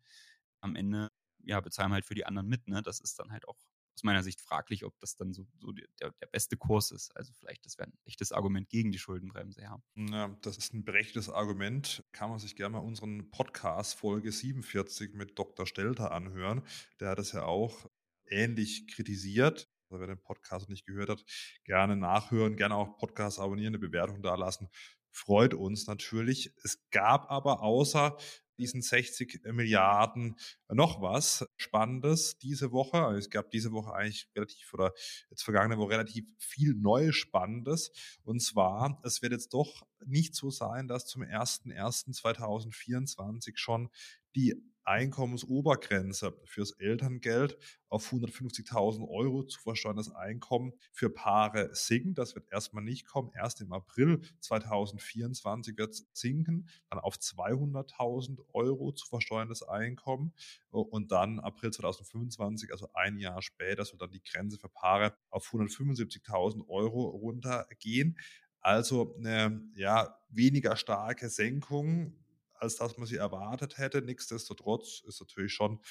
Am 0.61 0.75
Ende, 0.75 1.11
ja, 1.43 1.59
bezahlen 1.59 1.91
halt 1.91 2.05
für 2.05 2.15
die 2.15 2.25
anderen 2.25 2.47
mit, 2.47 2.67
ne? 2.67 2.81
Das 2.81 2.99
ist 2.99 3.19
dann 3.19 3.31
halt 3.31 3.47
auch 3.47 3.57
aus 3.95 4.03
meiner 4.03 4.23
Sicht 4.23 4.41
fraglich, 4.41 4.85
ob 4.85 4.99
das 4.99 5.15
dann 5.15 5.33
so, 5.33 5.45
so 5.59 5.71
der, 5.71 5.87
der 5.99 6.27
beste 6.27 6.57
Kurs 6.57 6.91
ist. 6.91 7.15
Also 7.15 7.33
vielleicht, 7.33 7.65
das 7.65 7.77
wäre 7.77 7.89
ein 7.89 7.97
echtes 8.05 8.31
Argument 8.31 8.69
gegen 8.69 8.91
die 8.91 8.99
Schuldenbremse, 8.99 9.61
ja. 9.61 9.81
Ja, 9.95 10.35
das 10.41 10.57
ist 10.57 10.73
ein 10.73 10.83
berechtigtes 10.83 11.29
Argument. 11.29 12.03
Kann 12.11 12.29
man 12.29 12.39
sich 12.39 12.55
gerne 12.55 12.77
mal 12.77 12.79
unseren 12.79 13.29
Podcast 13.31 13.95
Folge 13.95 14.31
47 14.31 15.13
mit 15.13 15.37
Dr. 15.37 15.65
Stelter 15.65 16.11
anhören. 16.11 16.63
Der 16.99 17.09
hat 17.09 17.19
das 17.19 17.33
ja 17.33 17.43
auch 17.43 17.89
ähnlich 18.27 18.87
kritisiert. 18.87 19.69
Also 19.89 19.99
wer 19.99 20.07
den 20.07 20.21
Podcast 20.21 20.69
nicht 20.69 20.85
gehört 20.85 21.09
hat, 21.09 21.25
gerne 21.65 21.97
nachhören, 21.97 22.55
gerne 22.55 22.75
auch 22.75 22.97
Podcast 22.97 23.39
abonnieren, 23.39 23.75
eine 23.75 23.79
Bewertung 23.79 24.21
da 24.21 24.35
lassen. 24.35 24.69
Freut 25.09 25.53
uns 25.53 25.87
natürlich. 25.87 26.53
Es 26.63 26.81
gab 26.91 27.29
aber 27.29 27.61
außer 27.61 28.17
diesen 28.61 28.81
60 28.81 29.41
Milliarden 29.51 30.37
noch 30.69 31.01
was 31.01 31.45
Spannendes 31.57 32.37
diese 32.37 32.71
Woche. 32.71 32.99
Also 32.99 33.17
es 33.17 33.29
gab 33.29 33.51
diese 33.51 33.71
Woche 33.71 33.93
eigentlich 33.93 34.29
relativ 34.35 34.73
oder 34.73 34.93
jetzt 35.29 35.43
vergangene 35.43 35.77
Woche 35.77 35.91
relativ 35.91 36.25
viel 36.37 36.73
Neues 36.75 37.15
Spannendes. 37.15 37.91
Und 38.23 38.41
zwar, 38.41 38.99
es 39.03 39.21
wird 39.21 39.33
jetzt 39.33 39.53
doch 39.53 39.85
nicht 40.05 40.35
so 40.35 40.49
sein, 40.49 40.87
dass 40.87 41.07
zum 41.07 41.23
01.01.2024 41.23 43.57
schon 43.57 43.89
die 44.35 44.55
Einkommensobergrenze 44.83 46.37
fürs 46.45 46.71
Elterngeld 46.71 47.57
auf 47.89 48.11
150.000 48.11 49.07
Euro 49.07 49.43
zu 49.43 49.59
versteuerndes 49.59 50.11
Einkommen 50.11 50.73
für 50.91 51.09
Paare 51.09 51.69
sinkt. 51.73 52.17
Das 52.17 52.35
wird 52.35 52.51
erstmal 52.51 52.83
nicht 52.83 53.05
kommen. 53.05 53.31
Erst 53.35 53.61
im 53.61 53.73
April 53.73 54.21
2024 54.39 55.77
wird 55.77 55.91
es 55.91 56.09
sinken, 56.13 56.67
dann 56.89 56.99
auf 56.99 57.15
200.000 57.15 58.39
Euro 58.53 58.91
zu 58.91 59.07
versteuerndes 59.07 59.63
Einkommen 59.63 60.33
und 60.71 61.11
dann 61.11 61.39
April 61.39 61.71
2025, 61.71 62.71
also 62.71 62.89
ein 62.93 63.17
Jahr 63.17 63.41
später, 63.41 63.85
soll 63.85 63.99
dann 63.99 64.11
die 64.11 64.23
Grenze 64.23 64.57
für 64.57 64.69
Paare 64.69 65.13
auf 65.29 65.47
175.000 65.53 66.67
Euro 66.67 67.05
runtergehen. 67.07 68.17
Also 68.61 69.15
eine 69.17 69.63
ja, 69.75 70.19
weniger 70.29 70.75
starke 70.75 71.29
Senkung 71.29 72.20
als 72.61 72.75
dass 72.77 72.97
man 72.97 73.07
sie 73.07 73.17
erwartet 73.17 73.77
hätte. 73.77 74.01
Nichtsdestotrotz 74.01 75.01
ist 75.07 75.19
natürlich 75.19 75.53
schon, 75.53 75.81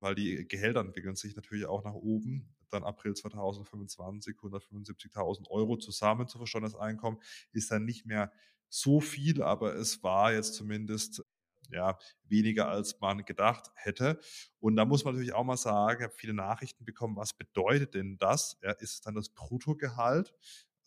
weil 0.00 0.14
die 0.14 0.46
Gehälter 0.48 0.80
entwickeln 0.80 1.16
sich 1.16 1.36
natürlich 1.36 1.66
auch 1.66 1.84
nach 1.84 1.94
oben. 1.94 2.54
Dann 2.70 2.84
April 2.84 3.14
2025 3.14 4.36
175.000 4.38 5.48
Euro 5.50 5.76
zusammen 5.76 6.28
zu 6.28 6.38
versteuerndes 6.38 6.76
Einkommen 6.76 7.18
ist 7.52 7.70
dann 7.70 7.84
nicht 7.84 8.06
mehr 8.06 8.32
so 8.68 9.00
viel, 9.00 9.42
aber 9.42 9.74
es 9.76 10.02
war 10.02 10.32
jetzt 10.32 10.54
zumindest 10.54 11.24
ja, 11.70 11.98
weniger 12.24 12.68
als 12.68 12.98
man 13.00 13.24
gedacht 13.24 13.70
hätte. 13.74 14.20
Und 14.58 14.76
da 14.76 14.84
muss 14.84 15.04
man 15.04 15.14
natürlich 15.14 15.34
auch 15.34 15.44
mal 15.44 15.56
sagen, 15.56 16.00
ich 16.00 16.04
habe 16.04 16.14
viele 16.14 16.34
Nachrichten 16.34 16.84
bekommen, 16.84 17.16
was 17.16 17.34
bedeutet 17.34 17.94
denn 17.94 18.16
das? 18.18 18.58
Ja, 18.62 18.72
ist 18.72 19.06
dann 19.06 19.14
das 19.14 19.30
Bruttogehalt? 19.30 20.34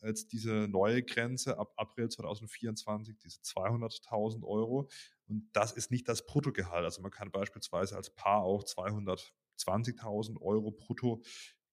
Jetzt 0.02 0.32
diese 0.32 0.68
neue 0.68 1.04
Grenze 1.04 1.58
ab 1.58 1.74
April 1.76 2.10
2024, 2.10 3.18
diese 3.18 3.40
200.000 3.42 4.44
Euro. 4.44 4.90
Und 5.28 5.50
das 5.54 5.72
ist 5.72 5.92
nicht 5.92 6.08
das 6.08 6.26
Bruttogehalt. 6.26 6.86
Also 6.86 7.02
man 7.02 7.12
kann 7.12 7.32
beispielsweise 7.32 7.96
als 7.96 8.10
Paar 8.10 8.44
auch 8.44 8.64
220.000 8.64 10.42
Euro 10.42 10.72
brutto 10.72 11.22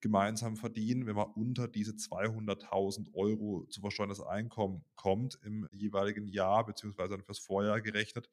gemeinsam 0.01 0.57
verdienen, 0.57 1.07
wenn 1.07 1.17
man 1.17 1.33
unter 1.33 1.67
diese 1.67 1.93
200.000 1.93 3.15
Euro 3.15 3.67
zu 3.69 3.81
versteuerndes 3.81 4.21
Einkommen 4.21 4.85
kommt 4.95 5.39
im 5.43 5.69
jeweiligen 5.73 6.29
Jahr, 6.29 6.65
beziehungsweise 6.65 7.19
fürs 7.19 7.41
Vorjahr 7.41 7.81
gerechnet, 7.81 8.29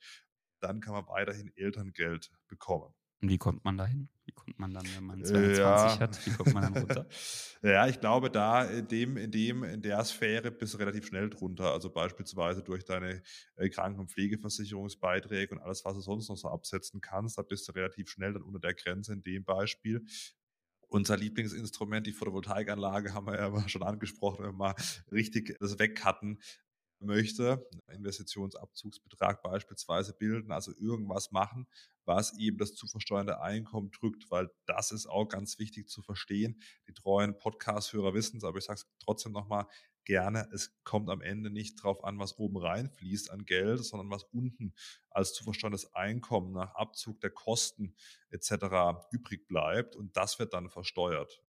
dann 0.60 0.80
kann 0.80 0.94
man 0.94 1.08
weiterhin 1.08 1.52
Elterngeld 1.56 2.32
bekommen. 2.48 2.94
Und 3.22 3.30
wie 3.30 3.38
kommt 3.38 3.64
man 3.66 3.78
dahin? 3.78 4.10
Wie 4.26 4.32
kommt 4.32 4.60
man 4.60 4.74
dann, 4.74 4.86
wenn 4.96 5.04
man 5.04 5.24
22 5.24 5.58
ja. 5.58 6.00
hat? 6.00 6.26
Wie 6.26 6.32
kommt 6.32 6.54
man 6.54 6.64
dann 6.64 6.84
runter? 6.84 7.08
ja, 7.62 7.88
ich 7.88 8.00
glaube, 8.00 8.30
da 8.30 8.64
in 8.64 8.88
dem, 8.88 9.18
in 9.18 9.32
dem, 9.32 9.64
in 9.64 9.82
der 9.82 10.04
Sphäre 10.04 10.52
bist 10.52 10.74
du 10.74 10.78
relativ 10.78 11.06
schnell 11.06 11.30
drunter. 11.30 11.72
Also 11.72 11.90
beispielsweise 11.90 12.64
durch 12.64 12.84
deine 12.84 13.22
äh, 13.56 13.70
Kranken- 13.70 14.00
und 14.00 14.12
Pflegeversicherungsbeiträge 14.12 15.56
und 15.56 15.62
alles, 15.62 15.86
was 15.86 15.94
du 15.94 16.02
sonst 16.02 16.30
noch 16.30 16.38
so 16.38 16.50
absetzen 16.50 17.02
kannst, 17.02 17.38
da 17.38 17.44
bist 17.44 17.68
du 17.68 17.72
relativ 17.74 18.10
schnell 18.10 18.34
dann 18.34 18.44
unter 18.44 18.60
der 18.60 18.74
Grenze 18.74 19.14
in 19.14 19.22
dem 19.22 19.44
Beispiel. 19.44 20.04
Unser 20.88 21.18
Lieblingsinstrument, 21.18 22.06
die 22.06 22.14
Photovoltaikanlage, 22.14 23.14
haben 23.14 23.28
wir 23.28 23.36
ja 23.36 23.70
schon 23.70 23.84
angesprochen, 23.84 24.46
wenn 24.46 24.52
wir 24.52 24.58
mal 24.58 24.76
richtig 25.12 25.58
das 25.60 25.80
wegcutten, 25.80 26.40
möchte, 27.00 27.68
Investitionsabzugsbetrag 27.92 29.42
beispielsweise 29.44 30.14
bilden, 30.14 30.52
also 30.52 30.72
irgendwas 30.76 31.32
machen, 31.32 31.68
was 32.06 32.38
eben 32.38 32.58
das 32.58 32.76
zu 32.76 32.88
versteuernde 32.88 33.42
Einkommen 33.42 33.92
drückt, 33.92 34.30
weil 34.30 34.50
das 34.66 34.92
ist 34.92 35.08
auch 35.08 35.28
ganz 35.28 35.60
wichtig 35.60 35.90
zu 35.90 36.02
verstehen. 36.02 36.62
Die 36.88 36.94
treuen 36.94 37.38
Podcast-Hörer 37.38 38.14
wissen 38.14 38.38
es, 38.38 38.44
aber 38.44 38.58
ich 38.58 38.66
sage 38.66 38.80
es 38.80 38.88
trotzdem 39.00 39.32
nochmal 39.32 39.68
gerne, 40.06 40.48
es 40.54 40.78
kommt 40.84 41.10
am 41.10 41.22
Ende 41.22 41.50
nicht 41.50 41.82
drauf 41.84 42.04
an, 42.04 42.20
was 42.20 42.38
oben 42.38 42.58
reinfließt 42.58 43.32
an 43.32 43.46
Geld, 43.46 43.84
sondern 43.84 44.10
was 44.10 44.24
unten 44.26 44.74
als 45.10 45.34
zu 45.34 45.44
versteuerndes 45.44 45.94
Einkommen 45.96 46.54
nach 46.54 46.76
Abzug 46.76 47.20
der 47.22 47.32
Kosten 47.32 47.96
etc. 48.30 48.52
übrig 49.12 49.48
bleibt 49.48 49.96
und 49.96 50.16
das 50.16 50.40
wird 50.40 50.54
dann 50.54 50.70
versteuert. 50.70 51.42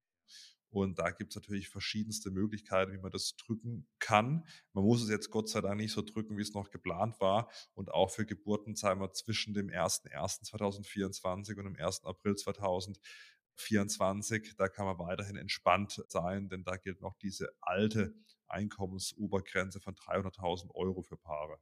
Und 0.76 0.98
da 0.98 1.10
gibt 1.10 1.32
es 1.32 1.36
natürlich 1.36 1.70
verschiedenste 1.70 2.30
Möglichkeiten, 2.30 2.92
wie 2.92 2.98
man 2.98 3.10
das 3.10 3.34
drücken 3.36 3.88
kann. 3.98 4.46
Man 4.74 4.84
muss 4.84 5.02
es 5.02 5.08
jetzt 5.08 5.30
Gott 5.30 5.48
sei 5.48 5.62
Dank 5.62 5.78
nicht 5.78 5.92
so 5.92 6.02
drücken, 6.02 6.36
wie 6.36 6.42
es 6.42 6.52
noch 6.52 6.68
geplant 6.68 7.18
war. 7.18 7.50
Und 7.72 7.90
auch 7.90 8.10
für 8.10 8.26
Geburten, 8.26 8.76
sagen 8.76 9.00
wir, 9.00 9.10
zwischen 9.12 9.54
dem 9.54 9.68
01.01.2024 9.68 11.56
und 11.56 11.64
dem 11.64 11.76
1. 11.76 12.04
April 12.04 12.36
2024, 12.36 14.54
da 14.58 14.68
kann 14.68 14.84
man 14.84 14.98
weiterhin 14.98 15.36
entspannt 15.36 16.04
sein, 16.08 16.50
denn 16.50 16.62
da 16.62 16.76
gilt 16.76 17.00
noch 17.00 17.14
diese 17.14 17.56
alte 17.62 18.14
Einkommensobergrenze 18.46 19.80
von 19.80 19.94
300.000 19.94 20.74
Euro 20.74 21.00
für 21.00 21.16
Paare. 21.16 21.58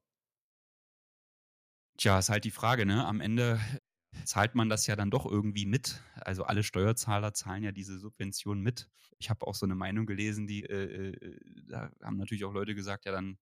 Tja, 1.98 2.18
ist 2.18 2.30
halt 2.30 2.44
die 2.44 2.50
Frage, 2.50 2.84
ne? 2.84 3.06
Am 3.06 3.20
Ende 3.20 3.60
zahlt 4.24 4.54
man 4.54 4.68
das 4.68 4.86
ja 4.86 4.96
dann 4.96 5.10
doch 5.10 5.26
irgendwie 5.26 5.66
mit. 5.66 6.02
Also 6.14 6.44
alle 6.44 6.62
Steuerzahler 6.62 7.34
zahlen 7.34 7.62
ja 7.62 7.72
diese 7.72 7.98
Subvention 7.98 8.60
mit. 8.60 8.88
Ich 9.18 9.30
habe 9.30 9.46
auch 9.46 9.54
so 9.54 9.66
eine 9.66 9.74
Meinung 9.74 10.06
gelesen, 10.06 10.46
die 10.46 10.64
äh, 10.64 11.10
äh, 11.10 11.40
da 11.68 11.90
haben 12.02 12.16
natürlich 12.16 12.44
auch 12.44 12.52
Leute 12.52 12.74
gesagt, 12.74 13.04
ja 13.06 13.12
dann 13.12 13.38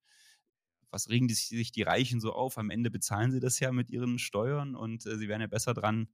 was 0.92 1.08
regen 1.08 1.26
die, 1.26 1.34
sich 1.34 1.72
die 1.72 1.82
Reichen 1.82 2.20
so 2.20 2.32
auf? 2.34 2.58
Am 2.58 2.70
Ende 2.70 2.90
bezahlen 2.90 3.32
sie 3.32 3.40
das 3.40 3.58
ja 3.58 3.72
mit 3.72 3.90
ihren 3.90 4.18
Steuern 4.18 4.76
und 4.76 5.06
äh, 5.06 5.16
sie 5.16 5.26
wären 5.26 5.40
ja 5.40 5.46
besser 5.46 5.74
dran, 5.74 6.08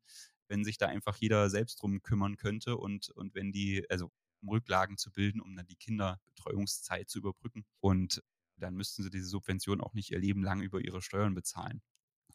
wenn 0.47 0.65
sich 0.65 0.79
da 0.79 0.87
einfach 0.87 1.17
jeder 1.17 1.51
selbst 1.51 1.83
drum 1.83 2.01
kümmern 2.01 2.37
könnte 2.37 2.77
und, 2.77 3.11
und 3.11 3.35
wenn 3.35 3.53
die, 3.53 3.85
also 3.91 4.11
um 4.41 4.49
Rücklagen 4.51 4.97
zu 4.97 5.13
bilden, 5.13 5.41
um 5.41 5.57
dann 5.57 5.67
die 5.67 5.77
Kinderbetreuungszeit 5.77 7.11
zu 7.11 7.19
überbrücken. 7.19 7.67
Und 7.81 8.23
dann 8.57 8.75
müssten 8.75 9.03
sie 9.03 9.11
diese 9.11 9.27
Subvention 9.27 9.81
auch 9.81 9.95
nicht 9.95 10.13
ihr 10.13 10.21
Leben 10.21 10.43
lang 10.45 10.63
über 10.63 10.81
ihre 10.81 11.03
Steuern 11.03 11.35
bezahlen. 11.35 11.83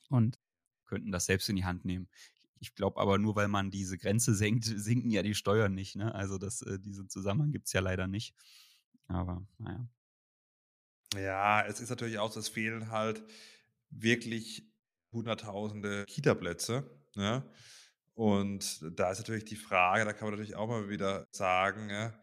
Und 0.09 0.37
könnten 0.93 1.11
das 1.11 1.25
selbst 1.25 1.49
in 1.49 1.55
die 1.55 1.65
Hand 1.65 1.85
nehmen. 1.85 2.07
Ich 2.59 2.75
glaube 2.75 3.01
aber 3.01 3.17
nur, 3.17 3.35
weil 3.35 3.47
man 3.47 3.71
diese 3.71 3.97
Grenze 3.97 4.35
senkt, 4.35 4.65
sinken 4.65 5.09
ja 5.09 5.23
die 5.23 5.33
Steuern 5.33 5.73
nicht. 5.73 5.95
Ne? 5.95 6.13
Also 6.13 6.37
das, 6.37 6.61
äh, 6.61 6.79
diesen 6.79 7.09
Zusammenhang 7.09 7.51
gibt 7.51 7.65
es 7.65 7.73
ja 7.73 7.81
leider 7.81 8.07
nicht. 8.07 8.35
Aber 9.07 9.45
naja. 9.57 9.87
Ja, 11.15 11.65
es 11.65 11.79
ist 11.79 11.89
natürlich 11.89 12.19
auch, 12.19 12.35
es 12.35 12.49
fehlen 12.49 12.89
halt 12.91 13.23
wirklich 13.89 14.63
hunderttausende 15.11 16.05
Kita-Plätze. 16.05 16.89
Ne? 17.15 17.43
Und 18.13 18.85
da 18.97 19.11
ist 19.11 19.19
natürlich 19.19 19.45
die 19.45 19.55
Frage, 19.55 20.05
da 20.05 20.13
kann 20.13 20.27
man 20.27 20.33
natürlich 20.33 20.55
auch 20.55 20.67
mal 20.67 20.89
wieder 20.89 21.27
sagen, 21.31 21.89
ja, 21.89 22.13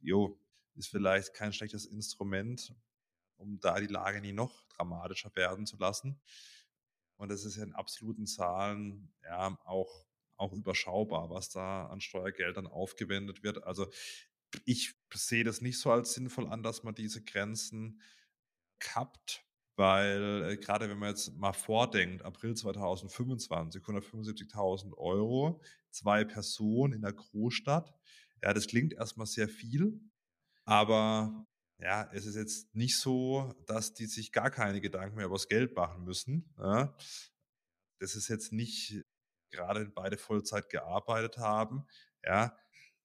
jo, 0.00 0.40
ist 0.76 0.88
vielleicht 0.88 1.34
kein 1.34 1.52
schlechtes 1.52 1.86
Instrument, 1.86 2.74
um 3.36 3.58
da 3.60 3.80
die 3.80 3.86
Lage 3.86 4.20
nie 4.20 4.32
noch 4.32 4.64
dramatischer 4.68 5.34
werden 5.34 5.66
zu 5.66 5.76
lassen. 5.76 6.20
Und 7.16 7.30
das 7.30 7.44
ist 7.44 7.56
ja 7.56 7.62
in 7.64 7.74
absoluten 7.74 8.26
Zahlen 8.26 9.12
ja 9.22 9.56
auch, 9.64 10.06
auch 10.36 10.52
überschaubar, 10.52 11.30
was 11.30 11.50
da 11.50 11.86
an 11.86 12.00
Steuergeldern 12.00 12.66
aufgewendet 12.66 13.42
wird. 13.42 13.62
Also 13.64 13.90
ich 14.64 14.94
sehe 15.12 15.44
das 15.44 15.60
nicht 15.60 15.78
so 15.78 15.90
als 15.90 16.14
sinnvoll 16.14 16.48
an, 16.48 16.62
dass 16.62 16.82
man 16.82 16.94
diese 16.94 17.22
Grenzen 17.22 18.00
kappt, 18.78 19.44
weil 19.76 20.50
äh, 20.50 20.56
gerade 20.56 20.88
wenn 20.88 20.98
man 20.98 21.10
jetzt 21.10 21.34
mal 21.36 21.52
vordenkt, 21.52 22.22
April 22.22 22.54
2025, 22.54 23.82
175.000 23.82 24.96
Euro, 24.96 25.60
zwei 25.90 26.24
Personen 26.24 26.92
in 26.92 27.02
der 27.02 27.12
Großstadt, 27.12 27.92
ja, 28.42 28.52
das 28.52 28.66
klingt 28.66 28.92
erstmal 28.92 29.26
sehr 29.26 29.48
viel, 29.48 30.00
aber 30.64 31.46
ja, 31.84 32.08
es 32.12 32.24
ist 32.24 32.34
jetzt 32.34 32.74
nicht 32.74 32.98
so, 32.98 33.52
dass 33.66 33.92
die 33.92 34.06
sich 34.06 34.32
gar 34.32 34.50
keine 34.50 34.80
Gedanken 34.80 35.16
mehr 35.16 35.26
über 35.26 35.34
das 35.34 35.48
Geld 35.48 35.76
machen 35.76 36.04
müssen. 36.04 36.50
Ja. 36.58 36.96
Das 38.00 38.16
ist 38.16 38.28
jetzt 38.28 38.52
nicht, 38.52 39.04
gerade 39.50 39.84
beide 39.90 40.16
Vollzeit 40.16 40.70
gearbeitet 40.70 41.36
haben, 41.36 41.86
ja, 42.24 42.56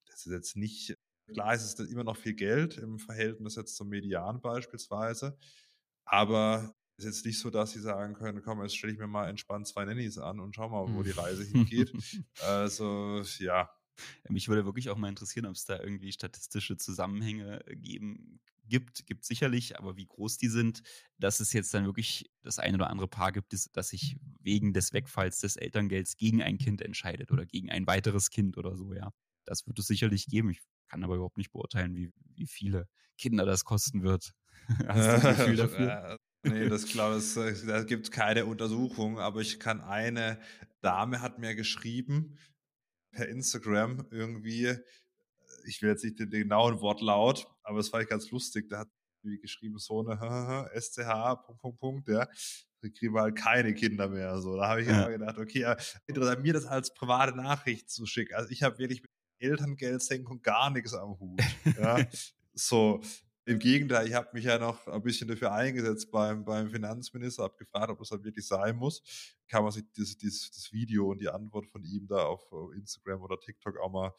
das 0.06 0.24
ist 0.24 0.32
jetzt 0.32 0.56
nicht, 0.56 0.96
klar 1.28 1.54
ist 1.54 1.78
es 1.78 1.90
immer 1.90 2.04
noch 2.04 2.16
viel 2.16 2.32
Geld 2.34 2.78
im 2.78 2.98
Verhältnis 2.98 3.54
jetzt 3.56 3.76
zum 3.76 3.90
Median 3.90 4.40
beispielsweise, 4.40 5.38
aber 6.06 6.74
es 6.96 7.04
ist 7.04 7.16
jetzt 7.16 7.26
nicht 7.26 7.38
so, 7.38 7.50
dass 7.50 7.72
sie 7.72 7.80
sagen 7.80 8.14
können, 8.14 8.42
komm, 8.42 8.62
jetzt 8.62 8.76
stelle 8.76 8.94
ich 8.94 8.98
mir 8.98 9.06
mal 9.06 9.28
entspannt 9.28 9.68
zwei 9.68 9.84
Nannies 9.84 10.16
an 10.16 10.40
und 10.40 10.56
schau 10.56 10.70
mal, 10.70 10.92
wo 10.94 11.02
die 11.02 11.10
Reise 11.10 11.44
hingeht. 11.44 11.92
also, 12.42 13.22
ja, 13.38 13.70
mich 14.28 14.48
würde 14.48 14.64
wirklich 14.64 14.88
auch 14.88 14.96
mal 14.96 15.08
interessieren, 15.10 15.46
ob 15.46 15.54
es 15.54 15.66
da 15.66 15.78
irgendwie 15.78 16.12
statistische 16.12 16.78
Zusammenhänge 16.78 17.62
geben 17.68 18.40
gibt, 18.70 19.06
gibt 19.06 19.26
sicherlich, 19.26 19.78
aber 19.78 19.96
wie 19.98 20.06
groß 20.06 20.38
die 20.38 20.48
sind, 20.48 20.80
dass 21.18 21.40
es 21.40 21.52
jetzt 21.52 21.74
dann 21.74 21.84
wirklich 21.84 22.30
das 22.42 22.58
ein 22.58 22.74
oder 22.74 22.88
andere 22.88 23.08
Paar 23.08 23.32
gibt, 23.32 23.52
das 23.52 23.88
sich 23.88 24.16
wegen 24.40 24.72
des 24.72 24.94
Wegfalls 24.94 25.40
des 25.40 25.56
Elterngelds 25.56 26.16
gegen 26.16 26.42
ein 26.42 26.56
Kind 26.56 26.80
entscheidet 26.80 27.30
oder 27.30 27.44
gegen 27.44 27.70
ein 27.70 27.86
weiteres 27.86 28.30
Kind 28.30 28.56
oder 28.56 28.76
so, 28.76 28.94
ja. 28.94 29.12
Das 29.44 29.66
wird 29.66 29.78
es 29.78 29.86
sicherlich 29.86 30.26
geben. 30.26 30.50
Ich 30.50 30.60
kann 30.88 31.04
aber 31.04 31.16
überhaupt 31.16 31.36
nicht 31.36 31.52
beurteilen, 31.52 31.94
wie, 31.96 32.10
wie 32.36 32.46
viele 32.46 32.88
Kinder 33.18 33.44
das 33.44 33.64
kosten 33.64 34.02
wird. 34.02 34.32
Hast 34.88 35.24
du 35.24 35.28
ein 35.28 35.36
Gefühl 35.36 35.56
dafür? 35.56 36.18
Nee, 36.42 36.68
das 36.68 36.86
glaube 36.86 37.18
ich, 37.18 37.36
äh, 37.36 37.66
da 37.66 37.82
gibt 37.82 38.06
es 38.06 38.10
keine 38.10 38.46
Untersuchung, 38.46 39.18
aber 39.18 39.40
ich 39.40 39.60
kann 39.60 39.82
eine 39.82 40.40
Dame 40.80 41.20
hat 41.20 41.38
mir 41.38 41.54
geschrieben 41.54 42.38
per 43.10 43.28
Instagram 43.28 44.06
irgendwie, 44.10 44.66
äh, 44.66 44.78
ich 45.66 45.82
will 45.82 45.90
jetzt 45.90 46.04
nicht 46.04 46.18
den, 46.18 46.30
den 46.30 46.42
genauen 46.42 46.80
Wortlaut, 46.80 47.46
aber 47.70 47.78
es 47.78 47.92
war 47.92 48.04
ganz 48.04 48.30
lustig, 48.30 48.68
da 48.68 48.80
hat 48.80 48.88
wie 49.22 49.38
geschrieben 49.38 49.78
so 49.78 50.00
eine 50.08 50.70
SCH, 50.74 51.44
Punkt, 51.46 51.60
Punkt, 51.60 51.78
Punkt, 51.78 52.08
ja, 52.08 52.26
dann 52.80 52.92
kriegen 52.92 53.14
wir 53.14 53.22
halt 53.22 53.36
keine 53.36 53.74
Kinder 53.74 54.08
mehr. 54.08 54.38
So, 54.40 54.56
da 54.56 54.68
habe 54.68 54.82
ich 54.82 54.88
ja. 54.88 55.08
gedacht, 55.08 55.38
okay, 55.38 55.74
interessant, 56.06 56.42
mir 56.42 56.52
das 56.52 56.66
als 56.66 56.92
private 56.94 57.36
Nachricht 57.36 57.90
zu 57.90 58.06
schicken. 58.06 58.34
Also 58.34 58.50
ich 58.50 58.62
habe 58.62 58.78
wirklich 58.78 59.02
mit 59.02 59.10
Elterngeldsenkung 59.38 60.42
gar 60.42 60.70
nichts 60.70 60.94
am 60.94 61.18
Hut. 61.18 61.40
Ja. 61.78 62.04
so, 62.54 63.00
im 63.44 63.58
Gegenteil, 63.58 64.08
ich 64.08 64.14
habe 64.14 64.28
mich 64.32 64.44
ja 64.44 64.58
noch 64.58 64.86
ein 64.86 65.02
bisschen 65.02 65.28
dafür 65.28 65.52
eingesetzt 65.52 66.10
beim, 66.10 66.44
beim 66.44 66.70
Finanzminister, 66.70 67.44
habe 67.44 67.56
gefragt, 67.56 67.90
ob 67.90 67.98
das 67.98 68.10
halt 68.10 68.24
wirklich 68.24 68.46
sein 68.46 68.76
muss. 68.76 69.02
Kann 69.48 69.62
man 69.62 69.72
sich 69.72 69.84
das, 69.96 70.16
das, 70.18 70.50
das 70.52 70.72
Video 70.72 71.10
und 71.10 71.20
die 71.20 71.28
Antwort 71.28 71.66
von 71.66 71.84
ihm 71.84 72.06
da 72.08 72.24
auf 72.24 72.42
Instagram 72.74 73.22
oder 73.22 73.38
TikTok 73.38 73.78
auch 73.78 73.90
mal 73.90 74.12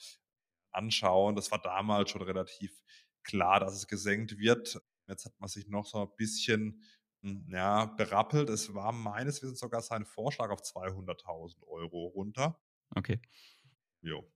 anschauen. 0.71 1.35
Das 1.35 1.51
war 1.51 1.61
damals 1.61 2.11
schon 2.11 2.21
relativ 2.21 2.81
klar, 3.23 3.60
dass 3.60 3.75
es 3.75 3.88
gesenkt 3.88 4.38
wird. 4.38 4.81
Jetzt 5.07 5.25
hat 5.25 5.39
man 5.39 5.49
sich 5.49 5.67
noch 5.67 5.86
so 5.86 6.01
ein 6.01 6.15
bisschen 6.17 6.84
hm, 7.21 7.47
ja, 7.49 7.86
berappelt. 7.86 8.49
Es 8.49 8.73
war 8.73 8.91
meines 8.91 9.41
Wissens 9.41 9.60
sogar 9.60 9.81
sein 9.81 10.05
Vorschlag 10.05 10.49
auf 10.49 10.62
200.000 10.62 11.63
Euro 11.67 12.07
runter. 12.07 12.60
Okay. 12.95 13.19
Jo. 14.01 14.31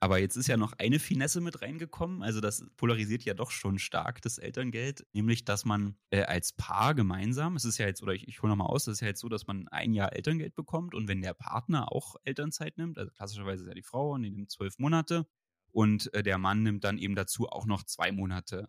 Aber 0.00 0.18
jetzt 0.18 0.36
ist 0.36 0.48
ja 0.48 0.58
noch 0.58 0.74
eine 0.74 0.98
Finesse 0.98 1.40
mit 1.40 1.62
reingekommen. 1.62 2.22
Also 2.22 2.42
das 2.42 2.62
polarisiert 2.76 3.22
ja 3.22 3.32
doch 3.32 3.50
schon 3.50 3.78
stark, 3.78 4.20
das 4.20 4.36
Elterngeld. 4.36 5.06
Nämlich, 5.14 5.46
dass 5.46 5.64
man 5.64 5.96
äh, 6.10 6.24
als 6.24 6.52
Paar 6.52 6.94
gemeinsam, 6.94 7.56
es 7.56 7.64
ist 7.64 7.78
ja 7.78 7.86
jetzt, 7.86 8.02
oder 8.02 8.12
ich, 8.12 8.28
ich 8.28 8.42
hole 8.42 8.50
nochmal 8.50 8.66
aus, 8.66 8.86
es 8.86 8.98
ist 8.98 9.00
ja 9.00 9.06
jetzt 9.06 9.20
so, 9.20 9.30
dass 9.30 9.46
man 9.46 9.66
ein 9.68 9.94
Jahr 9.94 10.12
Elterngeld 10.12 10.54
bekommt 10.54 10.94
und 10.94 11.08
wenn 11.08 11.22
der 11.22 11.32
Partner 11.32 11.90
auch 11.90 12.16
Elternzeit 12.24 12.76
nimmt, 12.76 12.98
also 12.98 13.10
klassischerweise 13.12 13.62
ist 13.62 13.68
ja 13.68 13.74
die 13.74 13.82
Frau 13.82 14.12
und 14.12 14.24
die 14.24 14.30
nimmt 14.30 14.50
zwölf 14.50 14.78
Monate 14.78 15.26
und 15.74 16.14
äh, 16.14 16.22
der 16.22 16.38
Mann 16.38 16.62
nimmt 16.62 16.84
dann 16.84 16.98
eben 16.98 17.16
dazu 17.16 17.48
auch 17.48 17.66
noch 17.66 17.82
zwei 17.82 18.12
Monate 18.12 18.68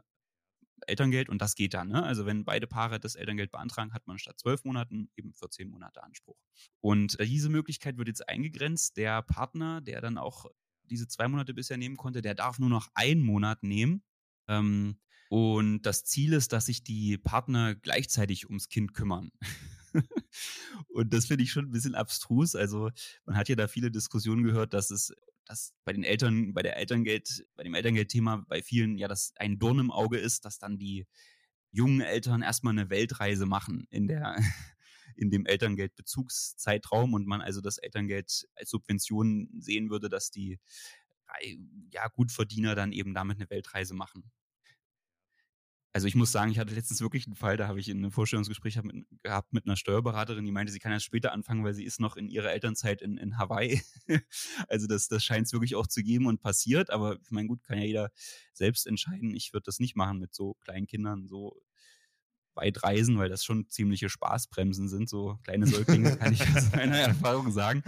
Elterngeld 0.87 1.29
und 1.29 1.39
das 1.39 1.55
geht 1.55 1.75
dann. 1.75 1.89
Ne? 1.89 2.03
Also 2.03 2.25
wenn 2.25 2.45
beide 2.45 2.67
Paare 2.67 2.99
das 2.99 3.15
Elterngeld 3.15 3.51
beantragen, 3.51 3.93
hat 3.93 4.07
man 4.07 4.17
statt 4.17 4.39
zwölf 4.39 4.63
Monaten 4.65 5.09
eben 5.15 5.33
14 5.33 5.69
Monate 5.69 6.03
Anspruch. 6.03 6.37
Und 6.81 7.19
äh, 7.19 7.25
diese 7.25 7.49
Möglichkeit 7.49 7.97
wird 7.97 8.07
jetzt 8.07 8.27
eingegrenzt. 8.27 8.97
Der 8.97 9.21
Partner, 9.21 9.81
der 9.81 10.01
dann 10.01 10.17
auch 10.17 10.47
diese 10.83 11.07
zwei 11.07 11.27
Monate 11.27 11.53
bisher 11.53 11.77
nehmen 11.77 11.95
konnte, 11.95 12.21
der 12.21 12.33
darf 12.33 12.57
nur 12.57 12.69
noch 12.69 12.89
einen 12.95 13.23
Monat 13.23 13.61
nehmen. 13.61 14.03
Ähm, 14.47 14.99
und 15.29 15.83
das 15.83 16.05
Ziel 16.05 16.33
ist, 16.33 16.53
dass 16.53 16.65
sich 16.65 16.83
die 16.83 17.19
Partner 17.19 17.75
gleichzeitig 17.75 18.47
ums 18.47 18.67
Kind 18.67 18.93
kümmern. 18.95 19.31
und 20.87 21.13
das 21.13 21.27
finde 21.27 21.43
ich 21.43 21.51
schon 21.51 21.65
ein 21.65 21.71
bisschen 21.71 21.95
abstrus. 21.95 22.55
Also 22.55 22.89
man 23.25 23.37
hat 23.37 23.47
ja 23.47 23.55
da 23.55 23.67
viele 23.67 23.91
Diskussionen 23.91 24.43
gehört, 24.43 24.73
dass 24.73 24.89
es 24.89 25.13
dass 25.45 25.73
bei 25.83 25.93
den 25.93 26.03
Eltern, 26.03 26.53
bei 26.53 26.61
der 26.61 26.77
Elterngeld, 26.77 27.45
bei 27.55 27.63
dem 27.63 27.73
Elterngeldthema 27.73 28.45
bei 28.47 28.61
vielen 28.61 28.97
ja 28.97 29.07
das 29.07 29.33
ein 29.37 29.59
Dorn 29.59 29.79
im 29.79 29.91
Auge 29.91 30.17
ist, 30.17 30.45
dass 30.45 30.57
dann 30.57 30.77
die 30.77 31.07
jungen 31.71 32.01
Eltern 32.01 32.41
erstmal 32.41 32.73
eine 32.73 32.89
Weltreise 32.89 33.45
machen 33.45 33.85
in 33.89 34.07
der, 34.07 34.35
in 35.15 35.29
dem 35.29 35.45
Elterngeldbezugszeitraum 35.45 37.13
und 37.13 37.27
man 37.27 37.41
also 37.41 37.61
das 37.61 37.77
Elterngeld 37.77 38.47
als 38.55 38.69
Subvention 38.69 39.49
sehen 39.59 39.89
würde, 39.89 40.09
dass 40.09 40.31
die 40.31 40.59
ja, 41.91 42.07
Gutverdiener 42.07 42.75
dann 42.75 42.91
eben 42.91 43.13
damit 43.13 43.37
eine 43.37 43.49
Weltreise 43.49 43.93
machen. 43.93 44.31
Also 45.95 46.07
ich 46.07 46.15
muss 46.15 46.33
sagen, 46.33 46.51
ich 46.51 46.59
hatte 46.59 46.75
letztens 46.75 46.99
wirklich 46.99 47.25
einen 47.25 47.37
Fall, 47.37 47.55
da 47.55 47.69
habe 47.69 47.79
ich 47.79 47.87
in 47.87 47.99
einem 47.99 48.11
Vorstellungsgespräch 48.11 48.83
mit, 48.83 49.05
gehabt 49.23 49.53
mit 49.53 49.65
einer 49.65 49.77
Steuerberaterin, 49.77 50.43
die 50.43 50.51
meinte, 50.51 50.73
sie 50.73 50.79
kann 50.79 50.91
erst 50.91 51.05
später 51.05 51.31
anfangen, 51.31 51.63
weil 51.63 51.73
sie 51.73 51.85
ist 51.85 52.01
noch 52.01 52.17
in 52.17 52.27
ihrer 52.27 52.51
Elternzeit 52.51 53.01
in, 53.01 53.15
in 53.15 53.37
Hawaii. 53.37 53.81
also 54.67 54.87
das, 54.87 55.07
das 55.07 55.23
scheint 55.23 55.47
es 55.47 55.53
wirklich 55.53 55.75
auch 55.75 55.87
zu 55.87 56.03
geben 56.03 56.27
und 56.27 56.41
passiert. 56.41 56.89
Aber 56.89 57.17
ich 57.21 57.31
meine, 57.31 57.47
gut, 57.47 57.63
kann 57.63 57.77
ja 57.77 57.85
jeder 57.85 58.11
selbst 58.51 58.87
entscheiden. 58.87 59.33
Ich 59.33 59.53
würde 59.53 59.63
das 59.67 59.79
nicht 59.79 59.95
machen 59.95 60.19
mit 60.19 60.35
so 60.35 60.55
kleinen 60.55 60.85
Kindern, 60.85 61.27
so 61.29 61.61
weit 62.55 62.83
reisen, 62.83 63.17
weil 63.17 63.29
das 63.29 63.45
schon 63.45 63.69
ziemliche 63.69 64.09
Spaßbremsen 64.09 64.89
sind. 64.89 65.07
So 65.07 65.39
kleine 65.43 65.65
Säuglinge 65.65 66.17
kann 66.17 66.33
ich 66.33 66.41
aus 66.57 66.73
meiner 66.73 66.97
Erfahrung 66.97 67.53
sagen. 67.53 67.83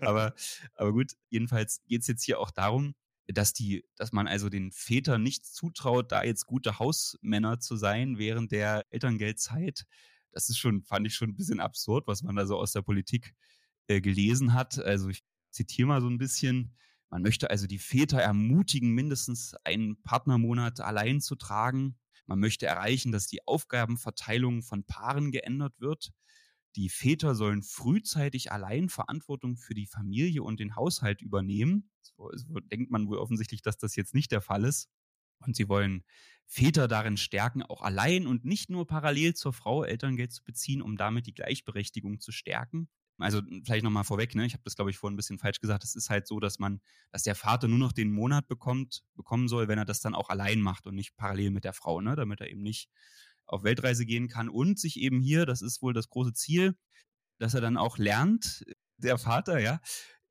Aber, 0.00 0.34
aber 0.76 0.92
gut, 0.94 1.12
jedenfalls 1.28 1.82
geht 1.84 2.00
es 2.00 2.06
jetzt 2.06 2.24
hier 2.24 2.40
auch 2.40 2.50
darum, 2.50 2.94
dass 3.28 3.52
die, 3.52 3.84
dass 3.96 4.12
man 4.12 4.26
also 4.26 4.48
den 4.48 4.70
Vätern 4.72 5.22
nicht 5.22 5.46
zutraut, 5.46 6.12
da 6.12 6.24
jetzt 6.24 6.46
gute 6.46 6.78
Hausmänner 6.78 7.58
zu 7.58 7.76
sein 7.76 8.18
während 8.18 8.52
der 8.52 8.84
Elterngeldzeit. 8.90 9.84
Das 10.32 10.48
ist 10.48 10.58
schon, 10.58 10.82
fand 10.82 11.06
ich 11.06 11.14
schon 11.14 11.30
ein 11.30 11.36
bisschen 11.36 11.60
absurd, 11.60 12.06
was 12.06 12.22
man 12.22 12.36
da 12.36 12.46
so 12.46 12.58
aus 12.58 12.72
der 12.72 12.82
Politik 12.82 13.34
äh, 13.88 14.00
gelesen 14.00 14.52
hat. 14.52 14.78
Also 14.78 15.08
ich 15.08 15.22
zitiere 15.50 15.88
mal 15.88 16.00
so 16.00 16.08
ein 16.08 16.18
bisschen. 16.18 16.76
Man 17.10 17.22
möchte 17.22 17.50
also 17.50 17.66
die 17.66 17.78
Väter 17.78 18.20
ermutigen, 18.20 18.90
mindestens 18.90 19.54
einen 19.64 20.02
Partnermonat 20.02 20.80
allein 20.80 21.20
zu 21.20 21.36
tragen. 21.36 21.96
Man 22.26 22.40
möchte 22.40 22.66
erreichen, 22.66 23.12
dass 23.12 23.26
die 23.26 23.46
Aufgabenverteilung 23.46 24.62
von 24.62 24.84
Paaren 24.84 25.30
geändert 25.30 25.74
wird. 25.78 26.10
Die 26.76 26.88
Väter 26.88 27.34
sollen 27.34 27.62
frühzeitig 27.62 28.50
allein 28.50 28.88
Verantwortung 28.88 29.56
für 29.56 29.74
die 29.74 29.86
Familie 29.86 30.42
und 30.42 30.58
den 30.58 30.74
Haushalt 30.76 31.22
übernehmen. 31.22 31.90
So, 32.02 32.30
so 32.34 32.60
denkt 32.60 32.90
man 32.90 33.08
wohl 33.08 33.18
offensichtlich, 33.18 33.62
dass 33.62 33.78
das 33.78 33.94
jetzt 33.96 34.14
nicht 34.14 34.32
der 34.32 34.40
Fall 34.40 34.64
ist. 34.64 34.88
Und 35.38 35.56
sie 35.56 35.68
wollen 35.68 36.04
Väter 36.46 36.88
darin 36.88 37.16
stärken, 37.16 37.62
auch 37.62 37.82
allein 37.82 38.26
und 38.26 38.44
nicht 38.44 38.70
nur 38.70 38.86
parallel 38.86 39.34
zur 39.34 39.52
Frau 39.52 39.84
Elterngeld 39.84 40.32
zu 40.32 40.42
beziehen, 40.44 40.82
um 40.82 40.96
damit 40.96 41.26
die 41.26 41.34
Gleichberechtigung 41.34 42.20
zu 42.20 42.32
stärken. 42.32 42.88
Also 43.18 43.42
vielleicht 43.64 43.84
nochmal 43.84 44.04
vorweg, 44.04 44.34
ne? 44.34 44.44
ich 44.44 44.54
habe 44.54 44.64
das, 44.64 44.74
glaube 44.74 44.90
ich, 44.90 44.98
vorhin 44.98 45.14
ein 45.14 45.16
bisschen 45.16 45.38
falsch 45.38 45.60
gesagt. 45.60 45.84
Es 45.84 45.94
ist 45.94 46.10
halt 46.10 46.26
so, 46.26 46.40
dass 46.40 46.58
man, 46.58 46.80
dass 47.12 47.22
der 47.22 47.36
Vater 47.36 47.68
nur 47.68 47.78
noch 47.78 47.92
den 47.92 48.10
Monat 48.10 48.48
bekommt, 48.48 49.04
bekommen 49.14 49.46
soll, 49.46 49.68
wenn 49.68 49.78
er 49.78 49.84
das 49.84 50.00
dann 50.00 50.16
auch 50.16 50.30
allein 50.30 50.60
macht 50.60 50.86
und 50.86 50.96
nicht 50.96 51.14
parallel 51.14 51.52
mit 51.52 51.64
der 51.64 51.74
Frau, 51.74 52.00
ne? 52.00 52.16
damit 52.16 52.40
er 52.40 52.50
eben 52.50 52.62
nicht 52.62 52.90
auf 53.46 53.64
Weltreise 53.64 54.06
gehen 54.06 54.28
kann 54.28 54.48
und 54.48 54.78
sich 54.78 54.98
eben 55.00 55.20
hier, 55.20 55.46
das 55.46 55.62
ist 55.62 55.82
wohl 55.82 55.92
das 55.92 56.08
große 56.08 56.32
Ziel, 56.32 56.76
dass 57.38 57.54
er 57.54 57.60
dann 57.60 57.76
auch 57.76 57.98
lernt, 57.98 58.64
der 58.96 59.18
Vater, 59.18 59.58
ja, 59.60 59.80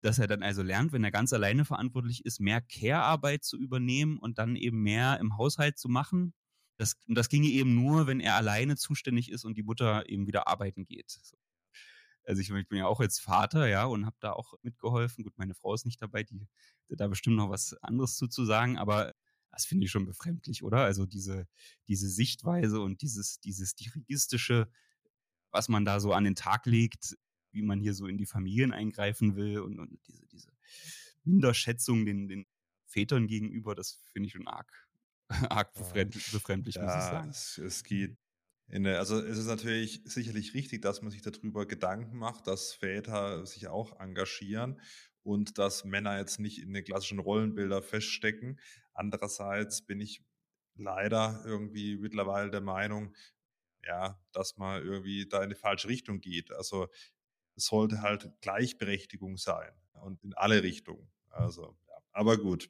dass 0.02 0.20
er 0.20 0.28
dann 0.28 0.44
also 0.44 0.62
lernt, 0.64 0.92
wenn 0.92 1.04
er 1.04 1.12
ganz 1.12 1.32
alleine 1.34 1.66
verantwortlich 1.66 2.26
ist, 2.26 2.40
mehr 2.40 2.62
Care-Arbeit 2.62 3.44
zu 3.44 3.58
übernehmen 3.58 4.18
und 4.18 4.38
dann 4.38 4.56
eben 4.56 4.82
mehr 4.82 5.20
im 5.20 5.38
Haushalt 5.38 5.78
zu 5.78 5.88
machen. 5.90 6.34
Das, 6.78 6.96
und 7.08 7.16
das 7.16 7.30
ginge 7.30 7.48
eben 7.48 7.76
nur, 7.76 8.08
wenn 8.08 8.20
er 8.20 8.36
alleine 8.36 8.76
zuständig 8.76 9.32
ist 9.32 9.46
und 9.46 9.56
die 9.56 9.64
Mutter 9.64 10.10
eben 10.10 10.28
wieder 10.28 10.48
arbeiten 10.48 10.86
geht. 10.86 11.20
Also 12.26 12.42
ich, 12.42 12.50
ich 12.50 12.68
bin 12.68 12.80
ja 12.80 12.88
auch 12.88 13.00
jetzt 13.00 13.22
Vater, 13.22 13.68
ja, 13.68 13.86
und 13.86 14.06
habe 14.06 14.16
da 14.20 14.34
auch 14.34 14.54
mitgeholfen. 14.62 15.24
Gut, 15.24 15.38
meine 15.38 15.56
Frau 15.56 15.74
ist 15.74 15.86
nicht 15.86 16.02
dabei, 16.02 16.24
die, 16.24 16.48
die 16.90 16.96
da 16.96 17.08
bestimmt 17.08 17.38
noch 17.38 17.50
was 17.50 17.74
anderes 17.82 18.16
zu, 18.16 18.28
zu 18.28 18.46
sagen, 18.46 18.78
aber 18.78 19.14
das 19.54 19.66
finde 19.66 19.86
ich 19.86 19.92
schon 19.92 20.06
befremdlich, 20.06 20.64
oder? 20.64 20.80
Also 20.80 21.06
diese, 21.06 21.48
diese 21.88 22.10
Sichtweise 22.10 22.82
und 22.82 23.02
dieses, 23.04 23.40
dieses 23.40 23.76
dirigistische, 23.76 24.68
was 25.52 25.70
man 25.70 25.86
da 25.86 26.00
so 26.00 26.12
an 26.12 26.24
den 26.24 26.36
Tag 26.36 26.66
legt, 26.66 27.16
wie 27.52 27.62
man 27.62 27.80
hier 27.80 27.94
so 27.94 28.08
in 28.08 28.18
die 28.18 28.26
Familien 28.26 28.74
eingreifen 28.74 29.36
will 29.36 29.60
und, 29.60 29.80
und 29.80 30.00
diese, 30.08 30.26
diese 30.26 30.52
Minderschätzung 31.24 32.04
den, 32.06 32.28
den 32.28 32.48
Vätern 32.88 33.28
gegenüber, 33.28 33.76
das 33.76 34.02
finde 34.12 34.28
ich 34.28 34.34
schon 34.34 34.48
arg, 34.48 34.72
arg 35.52 35.72
befremdlich, 35.74 36.32
befremdlich 36.32 36.76
ja, 36.76 36.86
muss 36.86 36.96
ich 36.96 37.02
sagen. 37.02 37.30
Es, 37.30 37.58
es 37.60 37.84
geht 37.84 38.18
der, 38.70 38.98
also 38.98 39.20
es 39.20 39.38
ist 39.38 39.46
natürlich 39.46 40.02
sicherlich 40.06 40.56
richtig, 40.56 40.82
dass 40.82 41.04
man 41.04 41.12
sich 41.12 41.22
darüber 41.22 41.68
Gedanken 41.68 42.18
macht, 42.18 42.48
dass 42.48 42.74
Väter 42.74 43.46
sich 43.46 43.68
auch 43.68 44.00
engagieren 44.00 44.82
und 45.22 45.58
dass 45.58 45.86
Männer 45.86 46.18
jetzt 46.18 46.40
nicht 46.40 46.60
in 46.60 46.74
den 46.74 46.84
klassischen 46.84 47.20
Rollenbilder 47.20 47.82
feststecken. 47.82 48.60
Andererseits 48.94 49.86
bin 49.86 50.00
ich 50.00 50.24
leider 50.76 51.44
irgendwie 51.46 51.98
mittlerweile 51.98 52.50
der 52.50 52.62
Meinung, 52.62 53.16
ja, 53.86 54.20
dass 54.32 54.58
man 54.58 54.84
irgendwie 54.84 55.28
da 55.28 55.44
in 55.44 55.50
die 55.50 55.56
falsche 55.56 55.88
Richtung 55.90 56.20
geht. 56.20 56.52
Also 56.52 56.88
es 57.56 57.66
sollte 57.66 58.02
halt 58.02 58.32
Gleichberechtigung 58.42 59.38
sein 59.38 59.72
und 59.94 60.24
in 60.24 60.34
alle 60.34 60.64
Richtungen. 60.64 61.12
Also, 61.30 61.78
ja. 61.88 61.98
aber 62.12 62.38
gut. 62.38 62.70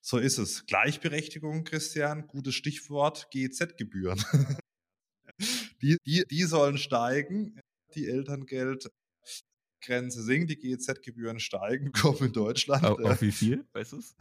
So 0.00 0.18
ist 0.18 0.38
es. 0.38 0.64
Gleichberechtigung, 0.66 1.64
Christian, 1.64 2.26
gutes 2.26 2.54
Stichwort, 2.54 3.30
GEZ-Gebühren. 3.30 4.22
die, 5.82 5.98
die, 6.06 6.24
die 6.30 6.44
sollen 6.44 6.78
steigen. 6.78 7.60
Die 7.94 8.06
Elterngeld 8.06 8.90
Grenze 9.80 10.22
sinkt, 10.22 10.50
die 10.50 10.56
GEZ-Gebühren 10.56 11.40
steigen, 11.40 11.92
kommen 11.92 12.26
in 12.26 12.32
Deutschland. 12.32 12.84
Auf, 12.84 12.98
auf 13.00 13.22
wie 13.22 13.32
viel, 13.32 13.66
weißt 13.72 13.92
du 13.92 13.98
es? 13.98 14.16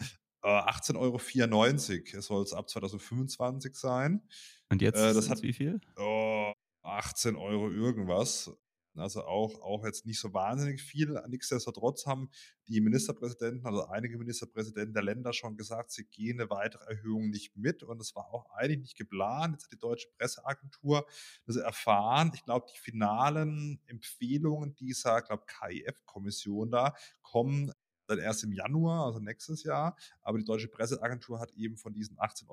18,94 0.50 2.14
Euro 2.14 2.22
soll 2.22 2.44
es 2.44 2.54
ab 2.54 2.70
2025 2.70 3.76
sein. 3.76 4.22
Und 4.70 4.82
jetzt 4.82 5.00
äh, 5.00 5.14
das 5.14 5.30
hat 5.30 5.42
wie 5.42 5.54
viel? 5.54 5.80
Oh, 5.98 6.52
18 6.84 7.36
Euro 7.36 7.70
irgendwas. 7.70 8.52
also 8.96 9.24
auch, 9.24 9.62
auch 9.62 9.86
jetzt 9.86 10.06
nicht 10.06 10.20
so 10.20 10.34
wahnsinnig 10.34 10.82
viel. 10.82 11.22
Nichtsdestotrotz 11.28 12.06
haben 12.06 12.30
die 12.68 12.82
Ministerpräsidenten, 12.82 13.66
also 13.66 13.88
einige 13.88 14.18
Ministerpräsidenten 14.18 14.94
der 14.94 15.04
Länder 15.04 15.34
schon 15.34 15.58
gesagt, 15.58 15.92
sie 15.92 16.06
gehen 16.06 16.40
eine 16.40 16.50
weitere 16.50 16.86
Erhöhung 16.86 17.30
nicht 17.30 17.56
mit. 17.56 17.84
Und 17.84 18.02
es 18.02 18.16
war 18.16 18.34
auch 18.34 18.50
eigentlich 18.52 18.80
nicht 18.80 18.98
geplant. 18.98 19.54
Jetzt 19.54 19.66
hat 19.66 19.74
die 19.74 19.80
Deutsche 19.80 20.08
Presseagentur 20.18 21.06
das 21.46 21.58
erfahren. 21.58 22.32
Ich 22.34 22.44
glaube, 22.44 22.68
die 22.74 22.80
finalen 22.80 23.82
Empfehlungen 23.86 24.76
dieser, 24.76 25.22
glaube 25.22 25.46
KIF-Kommission 25.46 26.72
da 26.72 26.96
kommen 27.22 27.72
dann 28.10 28.20
erst 28.20 28.44
im 28.44 28.52
Januar, 28.52 29.06
also 29.06 29.20
nächstes 29.20 29.64
Jahr. 29.64 29.98
Aber 30.22 30.38
die 30.38 30.44
Deutsche 30.46 30.68
Presseagentur 30.68 31.40
hat 31.40 31.52
eben 31.54 31.78
von 31.78 31.94
diesen 31.94 32.18
18,94 32.18 32.50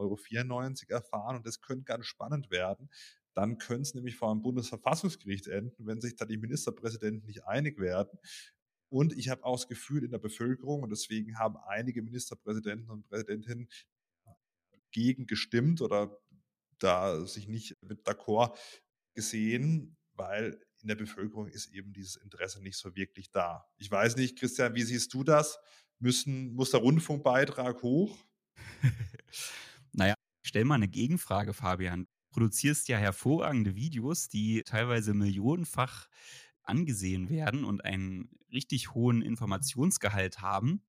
Euro 0.91 0.99
erfahren 0.99 1.37
und 1.37 1.47
das 1.47 1.61
könnte 1.61 1.85
ganz 1.85 2.07
spannend 2.07 2.51
werden. 2.51 2.91
Dann 3.35 3.59
könnte 3.59 3.83
es 3.83 3.95
nämlich 3.95 4.17
vor 4.17 4.31
einem 4.31 4.43
Bundesverfassungsgericht 4.43 5.49
enden, 5.49 5.87
wenn 5.87 6.01
sich 6.01 6.17
da 6.17 6.25
die 6.25 6.37
Ministerpräsidenten 6.37 7.27
nicht 7.27 7.45
einig 7.45 7.79
werden. 7.79 8.19
Und 8.89 9.13
ich 9.13 9.29
habe 9.29 9.45
auch 9.45 9.57
das 9.57 9.67
Gefühl 9.67 10.05
in 10.05 10.13
der 10.13 10.19
Bevölkerung, 10.19 10.85
und 10.85 10.91
deswegen 10.91 11.39
haben 11.39 11.57
einige 11.57 12.01
Ministerpräsidenten 12.03 12.91
und 12.91 13.09
Präsidentinnen 13.09 13.69
gegen 14.93 15.27
gestimmt 15.27 15.81
oder 15.81 16.17
da 16.79 17.27
sich 17.27 17.49
nicht 17.49 17.77
mit 17.83 18.07
d'accord 18.07 18.57
gesehen, 19.15 19.97
weil 20.13 20.61
in 20.85 20.89
der 20.89 20.97
Bevölkerung 20.97 21.49
ist 21.49 21.73
eben 21.73 21.95
dieses 21.95 22.17
Interesse 22.17 22.63
nicht 22.63 22.77
so 22.77 22.95
wirklich 22.95 23.31
da. 23.31 23.67
Ich 23.79 23.91
weiß 23.91 24.17
nicht, 24.17 24.39
Christian, 24.39 24.75
wie 24.75 24.83
siehst 24.83 25.15
du 25.15 25.25
das? 25.25 25.59
Müssen, 25.99 26.55
muss 26.55 26.73
der 26.73 26.81
Rundfunkbeitrag 26.81 27.83
hoch? 27.83 28.19
naja, 29.93 30.13
stell 30.43 30.67
mal 30.67 30.75
eine 30.75 30.89
Gegenfrage, 30.89 31.55
Fabian. 31.55 32.05
Du 32.05 32.33
produzierst 32.33 32.89
ja 32.89 32.99
hervorragende 32.99 33.77
Videos, 33.77 34.29
die 34.29 34.63
teilweise 34.67 35.15
millionenfach 35.15 36.07
angesehen 36.63 37.31
werden 37.31 37.65
und 37.65 37.83
einen 37.83 38.29
richtig 38.53 38.93
hohen 38.93 39.23
Informationsgehalt 39.23 40.43
haben. 40.43 40.85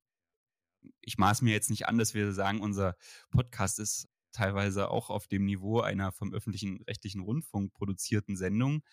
Ich 1.00 1.18
maß 1.18 1.42
mir 1.42 1.54
jetzt 1.54 1.70
nicht 1.70 1.88
an, 1.88 1.98
dass 1.98 2.14
wir 2.14 2.34
sagen, 2.34 2.60
unser 2.60 2.98
Podcast 3.30 3.80
ist 3.80 4.10
teilweise 4.36 4.90
auch 4.90 5.10
auf 5.10 5.28
dem 5.28 5.46
Niveau 5.46 5.80
einer 5.80 6.12
vom 6.12 6.34
öffentlichen 6.34 6.82
rechtlichen 6.84 7.22
Rundfunk 7.22 7.74
produzierten 7.74 8.36
Sendung. 8.36 8.84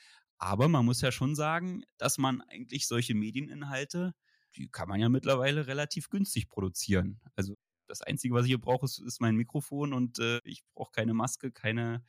Aber 0.42 0.66
man 0.66 0.84
muss 0.84 1.00
ja 1.00 1.12
schon 1.12 1.36
sagen, 1.36 1.84
dass 1.98 2.18
man 2.18 2.40
eigentlich 2.40 2.88
solche 2.88 3.14
Medieninhalte, 3.14 4.12
die 4.56 4.68
kann 4.68 4.88
man 4.88 4.98
ja 4.98 5.08
mittlerweile 5.08 5.68
relativ 5.68 6.10
günstig 6.10 6.48
produzieren. 6.48 7.20
Also 7.36 7.56
das 7.86 8.02
Einzige, 8.02 8.34
was 8.34 8.42
ich 8.42 8.48
hier 8.48 8.60
brauche, 8.60 8.84
ist, 8.84 8.98
ist 8.98 9.20
mein 9.20 9.36
Mikrofon 9.36 9.92
und 9.92 10.18
äh, 10.18 10.40
ich 10.42 10.64
brauche 10.74 10.90
keine 10.90 11.14
Maske, 11.14 11.52
keine, 11.52 12.02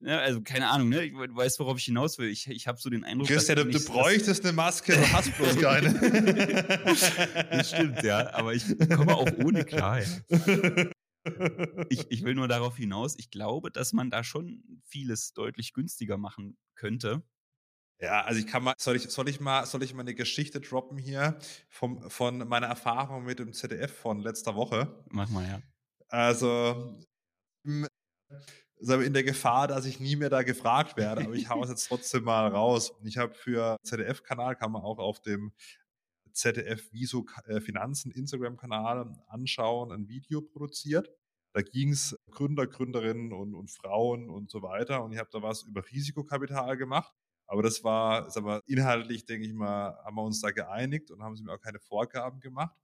ja, 0.00 0.18
also 0.18 0.42
keine 0.42 0.68
Ahnung, 0.68 0.90
ne? 0.90 1.04
Ich 1.04 1.14
weiß, 1.14 1.58
worauf 1.58 1.78
ich 1.78 1.86
hinaus 1.86 2.18
will. 2.18 2.28
Ich, 2.28 2.48
ich 2.48 2.66
habe 2.66 2.78
so 2.78 2.90
den 2.90 3.02
Eindruck. 3.02 3.28
Christian, 3.28 3.56
du, 3.56 3.64
du 3.64 3.82
bräuchtest 3.82 4.44
eine 4.44 4.52
Maske, 4.52 4.92
du 4.92 5.12
hast 5.14 5.34
bloß 5.34 5.56
keine. 5.56 5.94
das 7.50 7.70
stimmt, 7.70 8.02
ja. 8.02 8.30
Aber 8.34 8.52
ich 8.52 8.78
komme 8.90 9.16
auch 9.16 9.32
ohne 9.42 9.64
klar. 9.64 10.02
Ja. 10.02 10.90
Ich, 11.88 12.10
ich 12.10 12.24
will 12.24 12.34
nur 12.34 12.48
darauf 12.48 12.76
hinaus, 12.76 13.14
ich 13.18 13.30
glaube, 13.30 13.70
dass 13.70 13.94
man 13.94 14.10
da 14.10 14.22
schon 14.22 14.82
vieles 14.84 15.32
deutlich 15.32 15.72
günstiger 15.72 16.18
machen 16.18 16.58
könnte. 16.74 17.22
Ja, 18.00 18.22
also 18.22 18.40
ich 18.40 18.46
kann 18.46 18.62
mal, 18.64 18.74
soll 18.78 18.96
ich, 18.96 19.08
soll 19.08 19.28
ich 19.28 19.40
mal, 19.40 19.66
soll 19.66 19.82
ich 19.82 19.94
mal 19.94 20.00
eine 20.00 20.14
Geschichte 20.14 20.60
droppen 20.60 20.98
hier 20.98 21.38
vom, 21.68 22.10
von 22.10 22.38
meiner 22.48 22.66
Erfahrung 22.66 23.24
mit 23.24 23.38
dem 23.38 23.52
ZDF 23.52 23.92
von 23.96 24.20
letzter 24.20 24.54
Woche? 24.54 25.04
Mach 25.10 25.28
mal, 25.30 25.46
ja. 25.46 25.62
Also, 26.08 26.98
in 27.64 29.12
der 29.14 29.24
Gefahr, 29.24 29.68
dass 29.68 29.86
ich 29.86 30.00
nie 30.00 30.16
mehr 30.16 30.30
da 30.30 30.42
gefragt 30.42 30.96
werde, 30.96 31.24
aber 31.24 31.34
ich 31.34 31.48
hau 31.48 31.62
es 31.62 31.70
jetzt 31.70 31.88
trotzdem 31.88 32.24
mal 32.24 32.48
raus. 32.48 32.92
Ich 33.04 33.16
habe 33.16 33.34
für 33.34 33.76
ZDF-Kanal, 33.84 34.56
kann 34.56 34.72
man 34.72 34.82
auch 34.82 34.98
auf 34.98 35.20
dem 35.20 35.52
ZDF 36.32 36.92
Viso 36.92 37.24
äh, 37.46 37.60
Finanzen 37.60 38.10
Instagram-Kanal 38.10 39.16
anschauen, 39.28 39.92
ein 39.92 40.08
Video 40.08 40.42
produziert. 40.42 41.08
Da 41.52 41.62
ging 41.62 41.90
es 41.90 42.18
Gründer, 42.30 42.66
Gründerinnen 42.66 43.32
und, 43.32 43.54
und 43.54 43.70
Frauen 43.70 44.28
und 44.28 44.50
so 44.50 44.62
weiter. 44.62 45.04
Und 45.04 45.12
ich 45.12 45.18
habe 45.18 45.30
da 45.32 45.40
was 45.40 45.62
über 45.62 45.88
Risikokapital 45.88 46.76
gemacht. 46.76 47.14
Aber 47.46 47.62
das 47.62 47.84
war, 47.84 48.30
sag 48.30 48.44
mal, 48.44 48.60
inhaltlich, 48.66 49.24
denke 49.26 49.46
ich 49.46 49.52
mal, 49.52 49.96
haben 50.04 50.16
wir 50.16 50.22
uns 50.22 50.40
da 50.40 50.50
geeinigt 50.50 51.10
und 51.10 51.22
haben 51.22 51.36
sie 51.36 51.44
mir 51.44 51.52
auch 51.52 51.60
keine 51.60 51.78
Vorgaben 51.78 52.40
gemacht. 52.40 52.76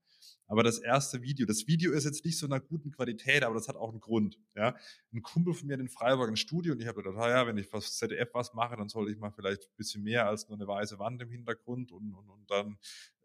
Aber 0.46 0.64
das 0.64 0.78
erste 0.78 1.22
Video, 1.22 1.46
das 1.46 1.66
Video 1.66 1.92
ist 1.92 2.04
jetzt 2.04 2.24
nicht 2.24 2.36
so 2.36 2.46
einer 2.46 2.58
guten 2.58 2.90
Qualität, 2.90 3.44
aber 3.44 3.54
das 3.54 3.68
hat 3.68 3.76
auch 3.76 3.90
einen 3.90 4.00
Grund. 4.00 4.38
Ja, 4.56 4.74
ein 5.12 5.22
Kumpel 5.22 5.54
von 5.54 5.68
mir 5.68 5.78
in 5.78 5.88
Freiburg 5.88 6.28
ein 6.28 6.36
Studio 6.36 6.72
und 6.72 6.80
ich 6.80 6.88
habe 6.88 7.02
gedacht, 7.02 7.16
ah 7.18 7.28
ja, 7.30 7.46
wenn 7.46 7.56
ich 7.56 7.72
was 7.72 7.96
ZDF 7.96 8.30
was 8.34 8.52
mache, 8.52 8.76
dann 8.76 8.88
sollte 8.88 9.12
ich 9.12 9.18
mal 9.18 9.30
vielleicht 9.30 9.62
ein 9.62 9.76
bisschen 9.76 10.02
mehr 10.02 10.26
als 10.26 10.48
nur 10.48 10.58
eine 10.58 10.66
weiße 10.66 10.98
Wand 10.98 11.22
im 11.22 11.30
Hintergrund 11.30 11.92
und, 11.92 12.14
und, 12.14 12.28
und 12.28 12.50
dann 12.50 12.78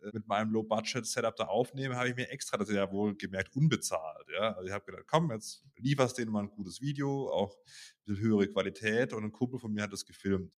äh, 0.03 0.11
mit 0.13 0.27
meinem 0.27 0.51
Low-Budget-Setup 0.51 1.35
da 1.35 1.45
aufnehmen, 1.45 1.95
habe 1.95 2.09
ich 2.09 2.15
mir 2.15 2.29
extra, 2.29 2.57
das 2.57 2.69
ist 2.69 2.75
ja 2.75 2.91
wohl 2.91 3.15
gemerkt, 3.15 3.55
unbezahlt. 3.55 4.27
Ja, 4.31 4.53
also 4.53 4.67
ich 4.67 4.71
habe 4.73 4.85
gedacht, 4.85 5.05
komm, 5.07 5.31
jetzt 5.31 5.63
lieferst 5.77 6.17
denen 6.19 6.31
mal 6.31 6.43
ein 6.43 6.49
gutes 6.51 6.79
Video, 6.79 7.29
auch 7.31 7.55
ein 7.55 8.05
bisschen 8.05 8.23
höhere 8.23 8.47
Qualität 8.47 9.13
und 9.13 9.23
ein 9.23 9.31
Kumpel 9.31 9.59
von 9.59 9.73
mir 9.73 9.81
hat 9.83 9.93
das 9.93 10.05
gefilmt. 10.05 10.53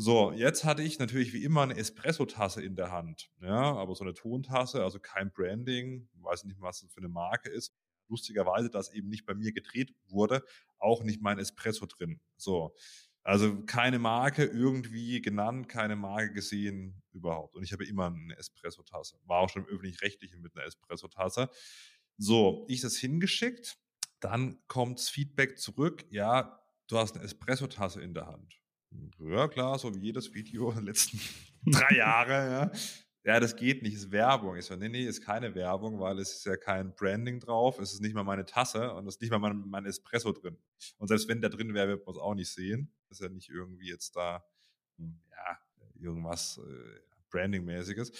So, 0.00 0.30
jetzt 0.30 0.62
hatte 0.62 0.84
ich 0.84 1.00
natürlich 1.00 1.32
wie 1.32 1.42
immer 1.42 1.62
eine 1.62 1.76
Espresso-Tasse 1.76 2.62
in 2.62 2.76
der 2.76 2.92
Hand. 2.92 3.32
Ja, 3.40 3.74
aber 3.74 3.96
so 3.96 4.04
eine 4.04 4.14
Tontasse, 4.14 4.84
also 4.84 5.00
kein 5.00 5.32
Branding, 5.32 6.08
weiß 6.20 6.44
nicht, 6.44 6.60
was 6.60 6.82
das 6.82 6.92
für 6.92 7.00
eine 7.00 7.08
Marke 7.08 7.50
ist. 7.50 7.74
Lustigerweise, 8.06 8.70
dass 8.70 8.92
eben 8.92 9.08
nicht 9.08 9.26
bei 9.26 9.34
mir 9.34 9.52
gedreht 9.52 9.92
wurde, 10.06 10.44
auch 10.78 11.02
nicht 11.02 11.20
mein 11.20 11.40
Espresso 11.40 11.86
drin. 11.86 12.20
So. 12.36 12.76
Also 13.24 13.64
keine 13.64 13.98
Marke 13.98 14.44
irgendwie 14.44 15.20
genannt, 15.20 15.68
keine 15.68 15.96
Marke 15.96 16.32
gesehen 16.32 17.02
überhaupt. 17.12 17.56
Und 17.56 17.64
ich 17.64 17.72
habe 17.72 17.84
immer 17.84 18.06
eine 18.06 18.36
Espresso-Tasse. 18.36 19.18
War 19.24 19.40
auch 19.40 19.50
schon 19.50 19.64
im 19.64 19.68
öffentlich-rechtlichen 19.68 20.40
mit 20.40 20.54
einer 20.54 20.64
Espresso-Tasse. 20.64 21.50
So, 22.18 22.66
ich 22.68 22.82
das 22.82 22.94
hingeschickt. 22.94 23.76
Dann 24.20 24.60
kommt's 24.68 25.08
Feedback 25.08 25.58
zurück. 25.58 26.06
Ja, 26.10 26.62
du 26.86 26.98
hast 26.98 27.16
eine 27.16 27.24
Espresso-Tasse 27.24 28.00
in 28.00 28.14
der 28.14 28.28
Hand. 28.28 28.60
Ja, 29.18 29.48
klar, 29.48 29.78
so 29.78 29.94
wie 29.94 30.00
jedes 30.00 30.32
Video 30.32 30.72
der 30.72 30.82
letzten 30.82 31.20
drei 31.66 31.96
Jahre, 31.96 32.32
ja. 32.32 32.72
Ja, 33.24 33.40
das 33.40 33.56
geht 33.56 33.82
nicht, 33.82 33.94
ist 33.94 34.10
Werbung. 34.10 34.56
Ich 34.56 34.64
so, 34.64 34.76
nee, 34.76 34.88
nee, 34.88 35.04
ist 35.04 35.22
keine 35.22 35.54
Werbung, 35.54 36.00
weil 36.00 36.18
es 36.18 36.36
ist 36.36 36.46
ja 36.46 36.56
kein 36.56 36.94
Branding 36.94 37.40
drauf, 37.40 37.78
es 37.78 37.92
ist 37.92 38.00
nicht 38.00 38.14
mal 38.14 38.24
meine 38.24 38.46
Tasse 38.46 38.94
und 38.94 39.06
es 39.06 39.16
ist 39.16 39.20
nicht 39.20 39.30
mal 39.30 39.38
mein, 39.38 39.68
mein 39.68 39.84
Espresso 39.84 40.32
drin. 40.32 40.56
Und 40.96 41.08
selbst 41.08 41.28
wenn 41.28 41.40
der 41.40 41.50
drin 41.50 41.74
wäre, 41.74 41.88
wird 41.88 42.06
man 42.06 42.14
es 42.14 42.20
auch 42.20 42.34
nicht 42.34 42.50
sehen. 42.50 42.90
Das 43.08 43.20
ist 43.20 43.26
ja 43.26 43.28
nicht 43.28 43.50
irgendwie 43.50 43.88
jetzt 43.88 44.16
da, 44.16 44.44
hm, 44.96 45.20
ja, 45.30 45.58
irgendwas 46.00 46.58
äh, 46.58 47.00
Branding-mäßiges. 47.30 48.12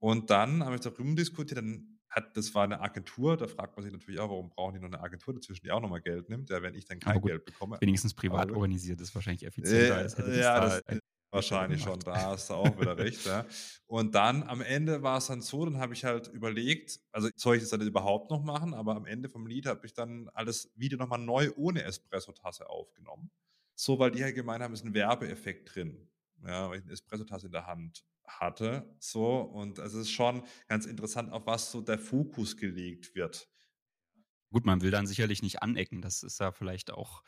Und 0.00 0.30
dann 0.30 0.64
habe 0.64 0.76
ich 0.76 0.80
darüber 0.80 1.14
diskutiert, 1.14 1.58
dann 1.58 1.97
hat, 2.10 2.36
das 2.36 2.54
war 2.54 2.64
eine 2.64 2.80
Agentur, 2.80 3.36
da 3.36 3.46
fragt 3.46 3.76
man 3.76 3.84
sich 3.84 3.92
natürlich 3.92 4.20
auch, 4.20 4.30
warum 4.30 4.48
brauchen 4.50 4.74
die 4.74 4.80
noch 4.80 4.88
eine 4.88 5.00
Agentur 5.00 5.34
dazwischen, 5.34 5.64
die 5.64 5.70
auch 5.70 5.80
nochmal 5.80 6.00
Geld 6.00 6.28
nimmt, 6.28 6.50
ja, 6.50 6.62
wenn 6.62 6.74
ich 6.74 6.86
dann 6.86 6.98
kein 6.98 7.20
gut, 7.20 7.30
Geld 7.30 7.44
bekomme. 7.44 7.78
Wenigstens 7.80 8.14
privat 8.14 8.48
aber, 8.48 8.56
organisiert 8.56 9.00
ist 9.00 9.14
wahrscheinlich 9.14 9.44
effizienter, 9.44 9.96
äh, 9.96 9.98
als 9.98 10.16
hätte 10.16 10.38
ja, 10.38 10.60
das, 10.60 10.82
da 10.84 10.98
wahrscheinlich 11.30 11.82
schon, 11.82 12.00
da 12.00 12.16
hast 12.16 12.50
du 12.50 12.54
auch 12.54 12.80
wieder 12.80 12.96
recht. 12.96 13.26
Ja. 13.26 13.44
Und 13.86 14.14
dann 14.14 14.42
am 14.44 14.60
Ende 14.60 15.02
war 15.02 15.18
es 15.18 15.26
dann 15.26 15.42
so, 15.42 15.64
dann 15.64 15.78
habe 15.78 15.92
ich 15.92 16.04
halt 16.04 16.28
überlegt, 16.28 17.00
also 17.12 17.28
soll 17.36 17.56
ich 17.56 17.62
das 17.62 17.70
dann 17.70 17.82
überhaupt 17.82 18.30
noch 18.30 18.42
machen, 18.42 18.74
aber 18.74 18.96
am 18.96 19.06
Ende 19.06 19.28
vom 19.28 19.46
Lied 19.46 19.66
habe 19.66 19.84
ich 19.86 19.92
dann 19.92 20.28
alles 20.34 20.72
Video 20.76 20.98
nochmal 20.98 21.18
neu 21.18 21.50
ohne 21.56 21.82
Espresso-Tasse 21.82 22.68
aufgenommen. 22.68 23.30
So, 23.74 23.98
weil 23.98 24.10
die 24.10 24.24
halt 24.24 24.34
gemeint 24.34 24.62
haben, 24.62 24.74
ist 24.74 24.84
ein 24.84 24.94
Werbeeffekt 24.94 25.74
drin. 25.74 26.08
Ja, 26.44 26.70
weil 26.70 26.78
ich 26.78 26.84
eine 26.84 26.92
Espresso-Tasse 26.92 27.46
in 27.46 27.52
der 27.52 27.66
Hand 27.66 28.04
hatte. 28.28 28.94
So, 28.98 29.40
und 29.40 29.78
es 29.78 29.94
ist 29.94 30.10
schon 30.10 30.42
ganz 30.66 30.86
interessant, 30.86 31.32
auf 31.32 31.46
was 31.46 31.70
so 31.70 31.80
der 31.80 31.98
Fokus 31.98 32.56
gelegt 32.56 33.14
wird. 33.14 33.48
Gut, 34.50 34.64
man 34.64 34.80
will 34.80 34.90
dann 34.90 35.06
sicherlich 35.06 35.42
nicht 35.42 35.62
anecken. 35.62 36.00
Das 36.00 36.22
ist 36.22 36.40
ja 36.40 36.52
vielleicht 36.52 36.90
auch, 36.90 37.22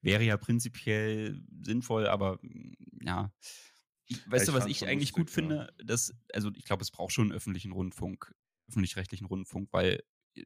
wäre 0.00 0.24
ja 0.24 0.36
prinzipiell 0.36 1.40
sinnvoll, 1.62 2.06
aber 2.06 2.38
mm, 2.42 2.74
ja. 3.02 3.32
Ich, 4.06 4.30
weißt 4.30 4.44
ich 4.44 4.52
du, 4.52 4.58
was 4.58 4.66
ich 4.66 4.86
eigentlich 4.86 5.10
lustig, 5.10 5.14
gut 5.16 5.30
ja. 5.30 5.34
finde? 5.34 5.74
Dass, 5.84 6.14
also 6.32 6.50
ich 6.54 6.64
glaube, 6.64 6.82
es 6.82 6.90
braucht 6.90 7.12
schon 7.12 7.26
einen 7.26 7.36
öffentlichen 7.36 7.72
Rundfunk, 7.72 8.34
öffentlich-rechtlichen 8.68 9.26
Rundfunk, 9.26 9.68
weil 9.72 10.02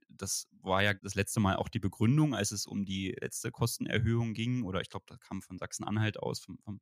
das 0.08 0.48
war 0.62 0.82
ja 0.82 0.94
das 0.94 1.14
letzte 1.14 1.40
Mal 1.40 1.56
auch 1.56 1.68
die 1.68 1.78
Begründung, 1.78 2.34
als 2.34 2.52
es 2.52 2.66
um 2.66 2.84
die 2.84 3.16
letzte 3.20 3.50
Kostenerhöhung 3.50 4.34
ging, 4.34 4.62
oder 4.62 4.80
ich 4.80 4.88
glaube, 4.88 5.06
da 5.08 5.16
kam 5.16 5.42
von 5.42 5.58
Sachsen-Anhalt 5.58 6.18
aus, 6.18 6.40
vom, 6.40 6.58
vom, 6.58 6.80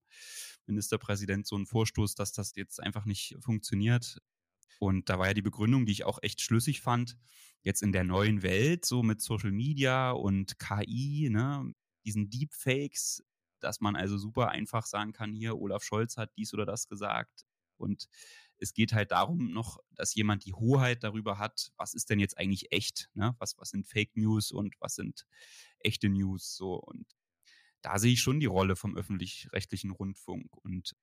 Ministerpräsident 0.66 1.47
so 1.47 1.57
ein 1.57 1.66
Vorstoß, 1.66 2.14
dass 2.14 2.33
das 2.33 2.55
jetzt 2.55 2.81
einfach 2.83 3.05
nicht 3.07 3.37
funktioniert. 3.40 4.18
Und 4.79 5.09
da 5.09 5.18
war 5.18 5.29
ja 5.29 5.35
die 5.35 5.42
Begründung, 5.42 5.87
die 5.87 5.92
ich 5.92 6.05
auch 6.05 6.18
echt 6.23 6.41
schlüssig 6.41 6.82
fand, 6.82 7.16
jetzt 7.62 7.82
in 7.82 7.93
der 7.93 8.05
neuen 8.05 8.43
Welt, 8.43 8.85
so 8.85 9.03
mit 9.03 9.20
Social 9.20 9.51
Media 9.51 10.11
und 10.11 10.59
KI, 10.59 11.30
ne, 11.30 11.72
diesen 12.05 12.30
Deepfakes, 12.30 13.24
dass 13.61 13.80
man 13.80 13.97
also 13.97 14.18
super 14.18 14.51
einfach 14.51 14.87
sagen 14.87 15.12
kann, 15.12 15.32
hier, 15.32 15.57
Olaf 15.57 15.82
Scholz 15.82 16.16
hat 16.16 16.30
dies 16.37 16.55
oder 16.55 16.66
das 16.66 16.87
gesagt. 16.87 17.45
Und 17.76 18.09
es 18.61 18.74
geht 18.74 18.92
halt 18.92 19.12
darum 19.12 19.52
noch, 19.52 19.78
dass 19.94 20.14
jemand 20.14 20.44
die 20.44 20.54
Hoheit 20.54 21.04
darüber 21.04 21.38
hat, 21.38 21.72
was 21.76 21.94
ist 21.94 22.11
denn 22.11 22.18
jetzt 22.18 22.38
eigentlich 22.38 22.72
echt, 22.72 23.11
ne? 23.14 23.36
Was, 23.38 23.56
was 23.59 23.70
sind 23.70 23.86
Fake 23.86 24.16
News 24.16 24.50
und 24.50 24.74
was 24.80 24.94
sind 24.94 25.26
echte 25.80 26.09
News 26.09 26.56
so. 26.56 26.74
Und 26.74 27.06
da 27.82 27.98
sehe 27.98 28.12
ich 28.12 28.20
schon 28.20 28.40
die 28.40 28.46
Rolle 28.46 28.76
vom 28.76 28.96
öffentlich-rechtlichen 28.96 29.90
Rundfunk. 29.90 30.46
Und 30.64 30.94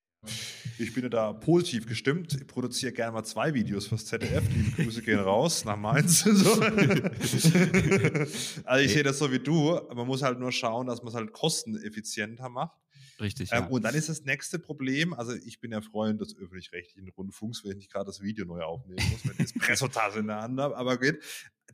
Ich 0.79 0.93
bin 0.93 1.03
ja 1.03 1.09
da 1.09 1.33
positiv 1.33 1.85
gestimmt. 1.85 2.33
Ich 2.33 2.47
produziere 2.47 2.91
gerne 2.91 3.13
mal 3.13 3.23
zwei 3.23 3.53
Videos 3.53 3.87
fürs 3.87 4.05
ZDF. 4.05 4.43
Liebe 4.53 4.83
Grüße 4.83 5.03
gehen 5.03 5.19
raus 5.19 5.63
nach 5.65 5.77
Mainz. 5.77 6.25
also 8.65 8.83
ich 8.83 8.91
sehe 8.91 9.03
das 9.03 9.19
so 9.19 9.31
wie 9.31 9.39
du. 9.39 9.79
Man 9.93 10.07
muss 10.07 10.23
halt 10.23 10.39
nur 10.39 10.51
schauen, 10.51 10.87
dass 10.87 11.01
man 11.01 11.09
es 11.09 11.15
halt 11.15 11.31
kosteneffizienter 11.31 12.49
macht. 12.49 12.84
Richtig. 13.20 13.51
Ähm, 13.51 13.63
ja. 13.63 13.68
und 13.68 13.84
dann 13.84 13.95
ist 13.95 14.09
das 14.09 14.24
nächste 14.24 14.59
Problem, 14.59 15.13
also 15.13 15.34
ich 15.34 15.59
bin 15.59 15.72
ja 15.72 15.82
Freund 15.82 16.20
des 16.20 16.36
öffentlich-rechtlichen 16.38 17.09
Rundfunks, 17.09 17.63
wenn 17.63 17.72
ich 17.72 17.78
nicht 17.78 17.91
gerade 17.91 18.05
das 18.05 18.22
Video 18.22 18.45
neu 18.45 18.61
aufnehmen 18.61 19.09
muss, 19.09 19.26
wenn 19.26 19.34
ich 19.34 19.55
Espresso-Tasse 19.55 20.20
in 20.20 20.28
der 20.28 20.41
Hand 20.41 20.59
habe, 20.59 20.76
aber 20.76 20.97
geht. 20.97 21.24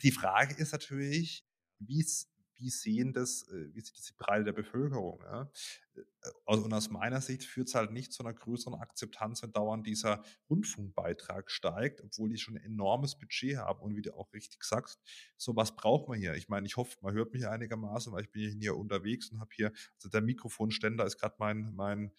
Die 0.02 0.12
Frage 0.12 0.56
ist 0.56 0.72
natürlich, 0.72 1.44
wie 1.80 2.04
wie 2.62 2.70
sehen 2.70 3.12
das, 3.12 3.48
äh, 3.50 3.74
wie 3.74 3.82
sieht 3.82 3.98
das 3.98 4.06
die 4.06 4.14
Breite 4.14 4.46
der 4.46 4.54
Bevölkerung? 4.54 5.20
Ja? 5.24 5.52
Äh, 5.96 6.02
und 6.46 6.74
aus 6.74 6.90
meiner 6.90 7.20
Sicht 7.20 7.44
führt 7.44 7.68
es 7.68 7.76
halt 7.76 7.92
nicht 7.92 8.14
zu 8.14 8.24
einer 8.24 8.34
größeren 8.34 8.76
Akzeptanz, 8.76 9.42
wenn 9.42 9.52
dauernd 9.52 9.86
dieser 9.86 10.24
Rundfunkbeitrag 10.50 11.50
steigt, 11.50 12.02
obwohl 12.02 12.30
die 12.30 12.38
schon 12.38 12.56
ein 12.58 12.64
enormes 12.64 13.18
Budget 13.18 13.58
haben. 13.58 13.82
Und 13.82 13.96
wie 13.96 14.02
du 14.02 14.16
auch 14.16 14.32
richtig 14.34 14.64
sagst, 14.64 15.00
so 15.38 15.56
was 15.56 15.76
braucht 15.76 16.08
man 16.08 16.20
hier. 16.20 16.36
Ich 16.36 16.48
meine, 16.48 16.68
ich 16.68 16.78
hoffe, 16.78 16.98
man 17.02 17.14
hört 17.14 17.34
mich 17.34 17.48
einigermaßen, 17.48 18.14
weil 18.14 18.24
ich 18.24 18.32
bin 18.32 18.60
hier 18.60 18.78
unterwegs 18.78 19.30
und 19.32 19.40
habe 19.40 19.52
hier, 19.56 19.72
also 19.96 20.10
der 20.10 20.22
Mikrofonständer 20.22 21.06
ist 21.06 21.18
gerade 21.18 21.36
mein, 21.40 21.74
mein, 21.74 22.12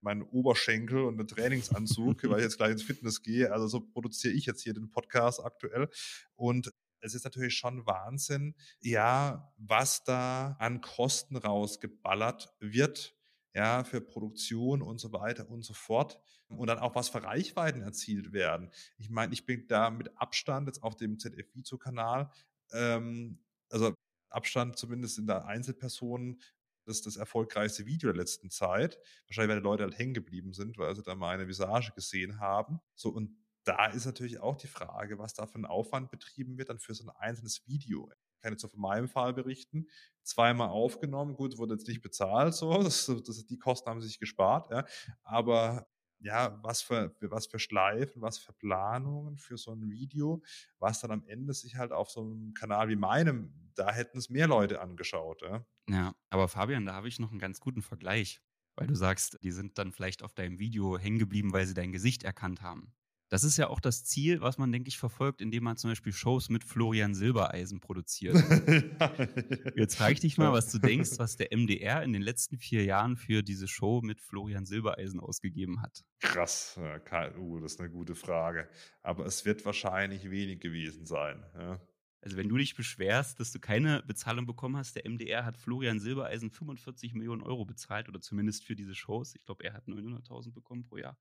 mein 0.00 0.22
Oberschenkel 0.22 1.04
und 1.04 1.18
ein 1.18 1.26
Trainingsanzug, 1.26 2.24
weil 2.24 2.38
ich 2.38 2.44
jetzt 2.44 2.56
gleich 2.58 2.72
ins 2.72 2.82
Fitness 2.82 3.22
gehe. 3.22 3.52
Also 3.52 3.68
so 3.68 3.80
produziere 3.80 4.34
ich 4.34 4.46
jetzt 4.46 4.62
hier 4.62 4.74
den 4.74 4.90
Podcast 4.90 5.42
aktuell. 5.42 5.88
Und 6.34 6.72
es 7.04 7.14
ist 7.14 7.24
natürlich 7.24 7.54
schon 7.56 7.86
Wahnsinn, 7.86 8.54
ja, 8.80 9.52
was 9.58 10.04
da 10.04 10.56
an 10.58 10.80
Kosten 10.80 11.36
rausgeballert 11.36 12.54
wird, 12.60 13.14
ja, 13.54 13.84
für 13.84 14.00
Produktion 14.00 14.82
und 14.82 14.98
so 14.98 15.12
weiter 15.12 15.48
und 15.48 15.62
so 15.64 15.74
fort. 15.74 16.18
Und 16.48 16.66
dann 16.66 16.78
auch 16.78 16.94
was 16.94 17.08
für 17.08 17.22
Reichweiten 17.22 17.82
erzielt 17.82 18.32
werden. 18.32 18.70
Ich 18.96 19.10
meine, 19.10 19.32
ich 19.32 19.44
bin 19.44 19.66
da 19.66 19.90
mit 19.90 20.16
Abstand 20.16 20.66
jetzt 20.66 20.82
auf 20.82 20.96
dem 20.96 21.18
ZF-Vizo-Kanal, 21.18 22.30
ähm, 22.72 23.38
also 23.70 23.94
Abstand 24.30 24.76
zumindest 24.78 25.18
in 25.18 25.26
der 25.26 25.46
Einzelpersonen, 25.46 26.40
das 26.86 26.96
ist 26.96 27.06
das 27.06 27.16
erfolgreichste 27.16 27.86
Video 27.86 28.10
der 28.10 28.20
letzten 28.20 28.50
Zeit. 28.50 28.98
Wahrscheinlich, 29.26 29.54
weil 29.54 29.60
die 29.60 29.64
Leute 29.64 29.82
halt 29.84 29.98
hängen 29.98 30.14
geblieben 30.14 30.52
sind, 30.52 30.76
weil 30.76 30.94
sie 30.94 31.02
da 31.02 31.14
meine 31.14 31.48
Visage 31.48 31.92
gesehen 31.94 32.40
haben. 32.40 32.80
So, 32.94 33.08
und 33.10 33.36
da 33.64 33.86
ist 33.86 34.06
natürlich 34.06 34.40
auch 34.40 34.56
die 34.56 34.66
Frage, 34.66 35.18
was 35.18 35.34
da 35.34 35.46
für 35.46 35.58
ein 35.58 35.64
Aufwand 35.64 36.10
betrieben 36.10 36.58
wird, 36.58 36.68
dann 36.68 36.78
für 36.78 36.94
so 36.94 37.04
ein 37.04 37.10
einzelnes 37.16 37.66
Video. 37.66 38.10
Ich 38.10 38.40
kann 38.42 38.52
jetzt 38.52 38.62
so 38.62 38.68
von 38.68 38.80
meinem 38.80 39.08
Fall 39.08 39.32
berichten, 39.32 39.88
zweimal 40.22 40.68
aufgenommen, 40.68 41.34
gut, 41.34 41.56
wurde 41.56 41.74
jetzt 41.74 41.88
nicht 41.88 42.02
bezahlt, 42.02 42.54
so, 42.54 42.82
das, 42.82 43.06
das, 43.06 43.46
die 43.46 43.58
Kosten 43.58 43.88
haben 43.88 44.00
sich 44.00 44.18
gespart, 44.18 44.70
ja, 44.70 44.84
aber 45.22 45.86
ja, 46.20 46.58
was 46.62 46.80
für, 46.80 47.14
was 47.20 47.46
für 47.46 47.58
Schleifen, 47.58 48.22
was 48.22 48.38
für 48.38 48.54
Planungen 48.54 49.36
für 49.36 49.58
so 49.58 49.72
ein 49.72 49.90
Video, 49.90 50.42
was 50.78 51.00
dann 51.00 51.10
am 51.10 51.22
Ende 51.26 51.52
sich 51.52 51.76
halt 51.76 51.92
auf 51.92 52.10
so 52.10 52.22
einem 52.22 52.54
Kanal 52.54 52.88
wie 52.88 52.96
meinem, 52.96 53.52
da 53.74 53.92
hätten 53.92 54.18
es 54.18 54.30
mehr 54.30 54.46
Leute 54.46 54.80
angeschaut. 54.80 55.42
Ja, 55.42 55.66
ja 55.88 56.14
aber 56.30 56.48
Fabian, 56.48 56.86
da 56.86 56.94
habe 56.94 57.08
ich 57.08 57.18
noch 57.18 57.30
einen 57.30 57.40
ganz 57.40 57.60
guten 57.60 57.82
Vergleich, 57.82 58.40
weil 58.74 58.86
du 58.86 58.94
sagst, 58.94 59.38
die 59.42 59.52
sind 59.52 59.76
dann 59.76 59.92
vielleicht 59.92 60.22
auf 60.22 60.32
deinem 60.32 60.58
Video 60.58 60.98
hängen 60.98 61.18
geblieben, 61.18 61.52
weil 61.52 61.66
sie 61.66 61.74
dein 61.74 61.92
Gesicht 61.92 62.22
erkannt 62.22 62.62
haben. 62.62 62.94
Das 63.34 63.42
ist 63.42 63.56
ja 63.56 63.66
auch 63.66 63.80
das 63.80 64.04
Ziel, 64.04 64.42
was 64.42 64.58
man, 64.58 64.70
denke 64.70 64.86
ich, 64.86 64.96
verfolgt, 64.96 65.40
indem 65.40 65.64
man 65.64 65.76
zum 65.76 65.90
Beispiel 65.90 66.12
Shows 66.12 66.50
mit 66.50 66.62
Florian 66.62 67.16
Silbereisen 67.16 67.80
produziert. 67.80 68.36
Jetzt 69.74 69.96
frage 69.96 70.12
ich 70.12 70.20
dich 70.20 70.38
mal, 70.38 70.52
was 70.52 70.70
du 70.70 70.78
denkst, 70.78 71.10
was 71.18 71.36
der 71.36 71.48
MDR 71.50 72.04
in 72.04 72.12
den 72.12 72.22
letzten 72.22 72.58
vier 72.58 72.84
Jahren 72.84 73.16
für 73.16 73.42
diese 73.42 73.66
Show 73.66 74.02
mit 74.04 74.20
Florian 74.20 74.66
Silbereisen 74.66 75.18
ausgegeben 75.18 75.82
hat. 75.82 76.04
Krass, 76.20 76.78
uh, 76.78 77.58
das 77.58 77.72
ist 77.72 77.80
eine 77.80 77.90
gute 77.90 78.14
Frage. 78.14 78.68
Aber 79.02 79.26
es 79.26 79.44
wird 79.44 79.64
wahrscheinlich 79.64 80.30
wenig 80.30 80.60
gewesen 80.60 81.04
sein. 81.04 81.44
Ja. 81.58 81.80
Also 82.20 82.36
wenn 82.36 82.48
du 82.48 82.56
dich 82.56 82.76
beschwerst, 82.76 83.40
dass 83.40 83.50
du 83.50 83.58
keine 83.58 84.04
Bezahlung 84.06 84.46
bekommen 84.46 84.76
hast, 84.76 84.94
der 84.94 85.10
MDR 85.10 85.44
hat 85.44 85.56
Florian 85.56 85.98
Silbereisen 85.98 86.52
45 86.52 87.14
Millionen 87.14 87.42
Euro 87.42 87.64
bezahlt 87.64 88.08
oder 88.08 88.20
zumindest 88.20 88.64
für 88.64 88.76
diese 88.76 88.94
Shows. 88.94 89.34
Ich 89.34 89.44
glaube, 89.44 89.64
er 89.64 89.72
hat 89.72 89.88
900.000 89.88 90.52
bekommen 90.52 90.84
pro 90.84 90.98
Jahr. 90.98 91.18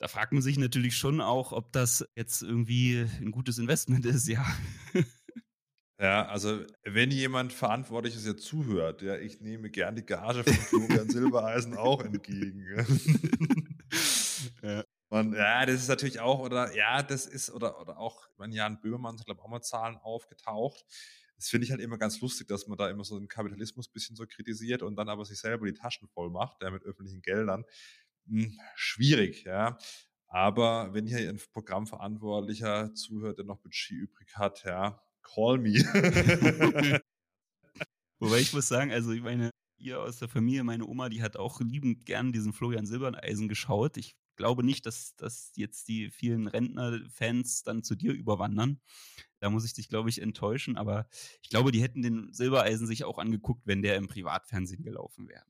Da 0.00 0.08
fragt 0.08 0.32
man 0.32 0.40
sich 0.40 0.56
natürlich 0.56 0.96
schon 0.96 1.20
auch, 1.20 1.52
ob 1.52 1.72
das 1.72 2.08
jetzt 2.16 2.42
irgendwie 2.42 3.06
ein 3.20 3.30
gutes 3.30 3.58
Investment 3.58 4.06
ist, 4.06 4.26
ja. 4.28 4.44
Ja, 6.00 6.26
also 6.26 6.64
wenn 6.82 7.10
jemand 7.10 7.52
Verantwortliches 7.52 8.24
jetzt 8.24 8.44
zuhört, 8.44 9.02
ja, 9.02 9.16
ich 9.16 9.42
nehme 9.42 9.68
gern 9.68 9.96
die 9.96 10.06
Gage 10.06 10.42
von 10.44 10.54
Florian 10.54 11.10
Silbereisen 11.10 11.76
auch 11.76 12.02
entgegen. 12.02 12.64
ja. 14.62 14.82
Und 15.10 15.34
ja, 15.34 15.66
das 15.66 15.74
ist 15.74 15.88
natürlich 15.88 16.20
auch, 16.20 16.38
oder 16.38 16.74
ja, 16.74 17.02
das 17.02 17.26
ist, 17.26 17.50
oder, 17.50 17.78
oder 17.78 17.98
auch, 17.98 18.26
ich 18.32 18.38
meine, 18.38 18.54
Jan 18.54 18.80
Böhmermann 18.80 19.18
hat, 19.18 19.26
glaube 19.26 19.40
ich, 19.40 19.44
auch 19.44 19.50
mal 19.50 19.60
Zahlen 19.60 19.98
aufgetaucht. 19.98 20.86
Das 21.36 21.50
finde 21.50 21.66
ich 21.66 21.70
halt 21.70 21.82
immer 21.82 21.98
ganz 21.98 22.18
lustig, 22.22 22.48
dass 22.48 22.66
man 22.66 22.78
da 22.78 22.88
immer 22.88 23.04
so 23.04 23.18
den 23.18 23.28
Kapitalismus 23.28 23.88
ein 23.88 23.92
bisschen 23.92 24.16
so 24.16 24.24
kritisiert 24.26 24.82
und 24.82 24.96
dann 24.96 25.10
aber 25.10 25.26
sich 25.26 25.38
selber 25.38 25.66
die 25.66 25.74
Taschen 25.74 26.08
voll 26.08 26.30
macht, 26.30 26.62
ja, 26.62 26.70
mit 26.70 26.84
öffentlichen 26.84 27.20
Geldern 27.20 27.66
hm, 28.26 28.58
schwierig, 28.74 29.44
ja. 29.44 29.78
Aber 30.28 30.94
wenn 30.94 31.06
hier 31.06 31.28
ein 31.28 31.40
Programmverantwortlicher 31.52 32.94
zuhört, 32.94 33.38
der 33.38 33.44
noch 33.44 33.58
Budget 33.58 33.90
übrig 33.90 34.36
hat, 34.36 34.64
ja, 34.64 35.02
call 35.22 35.58
me. 35.58 35.74
Wobei 38.20 38.38
ich 38.38 38.52
muss 38.52 38.68
sagen, 38.68 38.92
also 38.92 39.12
ich 39.12 39.22
meine, 39.22 39.50
ihr 39.78 40.00
aus 40.00 40.18
der 40.18 40.28
Familie, 40.28 40.62
meine 40.62 40.86
Oma, 40.86 41.08
die 41.08 41.22
hat 41.22 41.36
auch 41.36 41.60
liebend 41.60 42.04
gern 42.06 42.32
diesen 42.32 42.52
Florian 42.52 42.86
Silberneisen 42.86 43.48
geschaut. 43.48 43.96
Ich 43.96 44.14
glaube 44.36 44.62
nicht, 44.62 44.86
dass, 44.86 45.16
dass 45.16 45.52
jetzt 45.56 45.88
die 45.88 46.10
vielen 46.10 46.46
Rentner-Fans 46.46 47.62
dann 47.62 47.82
zu 47.82 47.94
dir 47.94 48.12
überwandern. 48.12 48.80
Da 49.40 49.50
muss 49.50 49.64
ich 49.64 49.74
dich, 49.74 49.88
glaube 49.88 50.10
ich, 50.10 50.20
enttäuschen. 50.20 50.76
Aber 50.76 51.08
ich 51.42 51.48
glaube, 51.50 51.72
die 51.72 51.82
hätten 51.82 52.02
den 52.02 52.32
Silbereisen 52.32 52.86
sich 52.86 53.04
auch 53.04 53.18
angeguckt, 53.18 53.66
wenn 53.66 53.82
der 53.82 53.96
im 53.96 54.06
Privatfernsehen 54.06 54.82
gelaufen 54.82 55.28
wäre. 55.28 55.44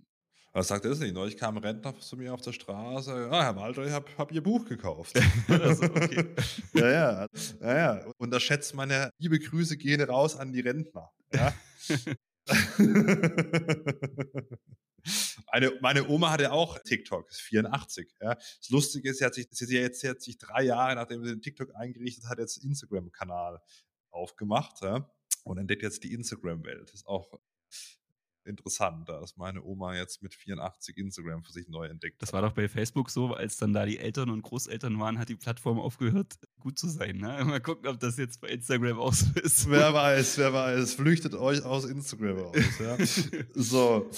Was 0.52 0.66
sagt 0.66 0.84
er 0.84 0.90
das 0.90 0.98
nicht? 0.98 1.14
Neulich 1.14 1.36
kam 1.36 1.56
ein 1.56 1.62
Rentner 1.62 1.96
zu 2.00 2.16
mir 2.16 2.34
auf 2.34 2.40
der 2.40 2.52
Straße. 2.52 3.28
Ah, 3.30 3.44
Herr 3.44 3.56
Walter, 3.56 3.86
ich 3.86 3.92
habe 3.92 4.06
hab 4.18 4.32
Ihr 4.32 4.42
Buch 4.42 4.64
gekauft. 4.64 5.16
also, 5.48 5.84
okay. 5.84 6.34
ja, 6.74 6.90
ja, 6.90 7.26
ja, 7.60 7.76
ja. 7.76 8.04
Unterschätzt 8.18 8.74
meine 8.74 9.10
liebe 9.18 9.38
Grüße 9.38 9.76
gehen 9.76 10.00
raus 10.00 10.36
an 10.36 10.52
die 10.52 10.60
Rentner. 10.60 11.08
Ja. 11.32 11.54
Eine, 15.46 15.72
meine 15.80 16.08
Oma 16.08 16.30
hatte 16.30 16.52
auch 16.52 16.78
TikTok, 16.80 17.30
ist 17.30 17.40
84. 17.42 18.12
Ja. 18.20 18.34
Das 18.34 18.70
Lustige 18.70 19.10
ist, 19.10 19.18
sie 19.18 19.24
hat 19.24 19.34
sich, 19.34 19.46
sie 19.50 19.64
hat 19.64 19.70
jetzt 19.70 20.00
sie 20.00 20.08
hat 20.08 20.20
sich 20.20 20.36
drei 20.36 20.64
Jahre, 20.64 20.96
nachdem 20.96 21.24
sie 21.24 21.30
den 21.30 21.42
TikTok 21.42 21.74
eingerichtet 21.76 22.28
hat, 22.28 22.38
jetzt 22.38 22.58
Instagram-Kanal 22.58 23.60
aufgemacht 24.10 24.82
ja, 24.82 25.08
und 25.44 25.58
entdeckt 25.58 25.82
jetzt 25.82 26.02
die 26.02 26.12
Instagram-Welt. 26.12 26.90
Ist 26.92 27.06
auch 27.06 27.38
interessant, 28.50 29.08
dass 29.08 29.36
meine 29.36 29.62
Oma 29.62 29.94
jetzt 29.94 30.22
mit 30.22 30.34
84 30.34 30.96
Instagram 30.98 31.42
für 31.42 31.52
sich 31.52 31.68
neu 31.68 31.86
entdeckt 31.86 32.20
Das 32.20 32.32
war 32.32 32.42
doch 32.42 32.52
bei 32.52 32.68
Facebook 32.68 33.10
so, 33.10 33.32
als 33.32 33.56
dann 33.56 33.72
da 33.72 33.86
die 33.86 33.98
Eltern 33.98 34.28
und 34.30 34.42
Großeltern 34.42 34.98
waren, 35.00 35.18
hat 35.18 35.28
die 35.28 35.36
Plattform 35.36 35.78
aufgehört, 35.78 36.38
gut 36.58 36.78
zu 36.78 36.88
sein. 36.88 37.16
Ne? 37.16 37.44
Mal 37.44 37.60
gucken, 37.60 37.88
ob 37.88 37.98
das 38.00 38.18
jetzt 38.18 38.40
bei 38.40 38.48
Instagram 38.48 38.98
auch 38.98 39.14
so 39.14 39.26
ist. 39.40 39.70
Wer 39.70 39.94
weiß, 39.94 40.38
wer 40.38 40.52
weiß. 40.52 40.94
Flüchtet 40.94 41.34
euch 41.34 41.62
aus 41.64 41.84
Instagram 41.84 42.38
raus. 42.38 42.56
Ja? 42.78 42.96
so. 43.54 44.10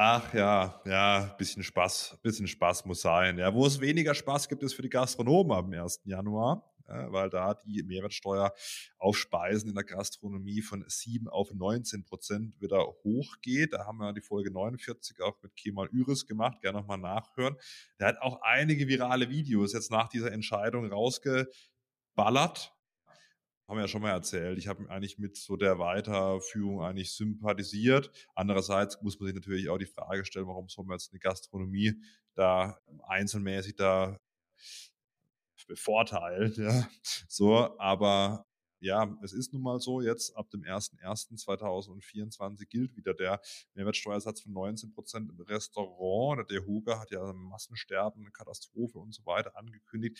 Ach 0.00 0.32
ja, 0.32 0.80
ja, 0.84 1.34
bisschen 1.38 1.64
Spaß, 1.64 2.18
bisschen 2.22 2.46
Spaß 2.46 2.84
muss 2.84 3.00
sein. 3.00 3.36
Ja, 3.36 3.52
wo 3.52 3.66
es 3.66 3.80
weniger 3.80 4.14
Spaß 4.14 4.48
gibt, 4.48 4.62
ist 4.62 4.74
für 4.74 4.82
die 4.82 4.88
Gastronomen 4.88 5.50
am 5.50 5.72
1. 5.72 6.02
Januar 6.04 6.62
weil 6.88 7.30
da 7.30 7.54
die 7.54 7.82
Mehrwertsteuer 7.82 8.52
auf 8.98 9.16
Speisen 9.16 9.68
in 9.68 9.74
der 9.74 9.84
Gastronomie 9.84 10.62
von 10.62 10.84
7 10.86 11.28
auf 11.28 11.52
19 11.52 12.04
Prozent 12.04 12.60
wieder 12.60 12.84
hochgeht. 13.04 13.72
Da 13.74 13.86
haben 13.86 13.98
wir 13.98 14.12
die 14.12 14.20
Folge 14.20 14.50
49 14.50 15.20
auch 15.22 15.40
mit 15.42 15.54
Kemal 15.56 15.88
Üris 15.92 16.26
gemacht, 16.26 16.60
gerne 16.62 16.78
nochmal 16.78 16.98
nachhören. 16.98 17.56
Der 17.98 18.08
hat 18.08 18.22
auch 18.22 18.40
einige 18.42 18.88
virale 18.88 19.30
Videos 19.30 19.72
jetzt 19.72 19.90
nach 19.90 20.08
dieser 20.08 20.32
Entscheidung 20.32 20.90
rausgeballert, 20.90 22.74
haben 23.68 23.76
wir 23.76 23.82
ja 23.82 23.88
schon 23.88 24.00
mal 24.00 24.10
erzählt. 24.10 24.56
Ich 24.58 24.66
habe 24.66 24.88
eigentlich 24.88 25.18
mit 25.18 25.36
so 25.36 25.56
der 25.56 25.78
Weiterführung 25.78 26.82
eigentlich 26.82 27.12
sympathisiert. 27.12 28.10
Andererseits 28.34 29.02
muss 29.02 29.20
man 29.20 29.26
sich 29.26 29.34
natürlich 29.34 29.68
auch 29.68 29.76
die 29.76 29.84
Frage 29.84 30.24
stellen, 30.24 30.46
warum 30.46 30.68
soll 30.68 30.86
man 30.86 30.94
jetzt 30.94 31.12
eine 31.12 31.20
Gastronomie 31.20 32.00
da 32.34 32.80
einzelmäßig 33.06 33.76
da 33.76 34.18
bevorteilt, 35.68 36.56
ja. 36.56 36.88
So, 37.28 37.78
aber 37.78 38.48
ja, 38.80 39.12
es 39.22 39.32
ist 39.32 39.52
nun 39.52 39.62
mal 39.62 39.80
so, 39.80 40.00
jetzt 40.00 40.36
ab 40.36 40.50
dem 40.50 40.62
01.01.2024 40.62 42.66
gilt 42.66 42.94
wieder 42.96 43.12
der 43.12 43.40
Mehrwertsteuersatz 43.74 44.42
von 44.42 44.52
19 44.52 44.92
Prozent 44.92 45.28
im 45.30 45.40
Restaurant. 45.40 46.48
Der 46.50 46.64
Huger 46.64 47.00
hat 47.00 47.10
ja 47.10 47.32
Massensterben, 47.32 48.22
eine 48.22 48.30
Katastrophe 48.30 48.98
und 48.98 49.12
so 49.12 49.26
weiter 49.26 49.56
angekündigt. 49.56 50.16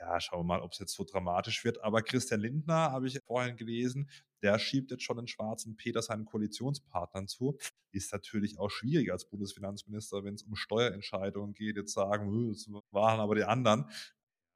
Ja, 0.00 0.20
schauen 0.20 0.40
wir 0.40 0.44
mal, 0.44 0.60
ob 0.60 0.72
es 0.72 0.80
jetzt 0.80 0.94
so 0.94 1.04
dramatisch 1.04 1.64
wird. 1.64 1.84
Aber 1.84 2.02
Christian 2.02 2.40
Lindner, 2.40 2.90
habe 2.90 3.06
ich 3.06 3.20
vorhin 3.24 3.56
gelesen, 3.56 4.10
der 4.42 4.58
schiebt 4.58 4.90
jetzt 4.90 5.04
schon 5.04 5.18
den 5.18 5.28
schwarzen 5.28 5.76
Peter 5.76 6.02
seinen 6.02 6.24
Koalitionspartnern 6.24 7.28
zu. 7.28 7.58
Ist 7.92 8.12
natürlich 8.12 8.58
auch 8.58 8.70
schwierig 8.70 9.12
als 9.12 9.28
Bundesfinanzminister, 9.28 10.24
wenn 10.24 10.34
es 10.34 10.42
um 10.42 10.56
Steuerentscheidungen 10.56 11.54
geht, 11.54 11.76
jetzt 11.76 11.92
sagen, 11.92 12.48
das 12.48 12.68
waren 12.90 13.20
aber 13.20 13.36
die 13.36 13.44
anderen. 13.44 13.88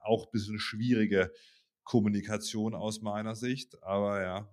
Auch 0.04 0.26
ein 0.26 0.30
bisschen 0.32 0.58
schwierige 0.58 1.32
Kommunikation 1.84 2.74
aus 2.74 3.00
meiner 3.00 3.34
Sicht. 3.34 3.82
Aber 3.82 4.22
ja, 4.22 4.48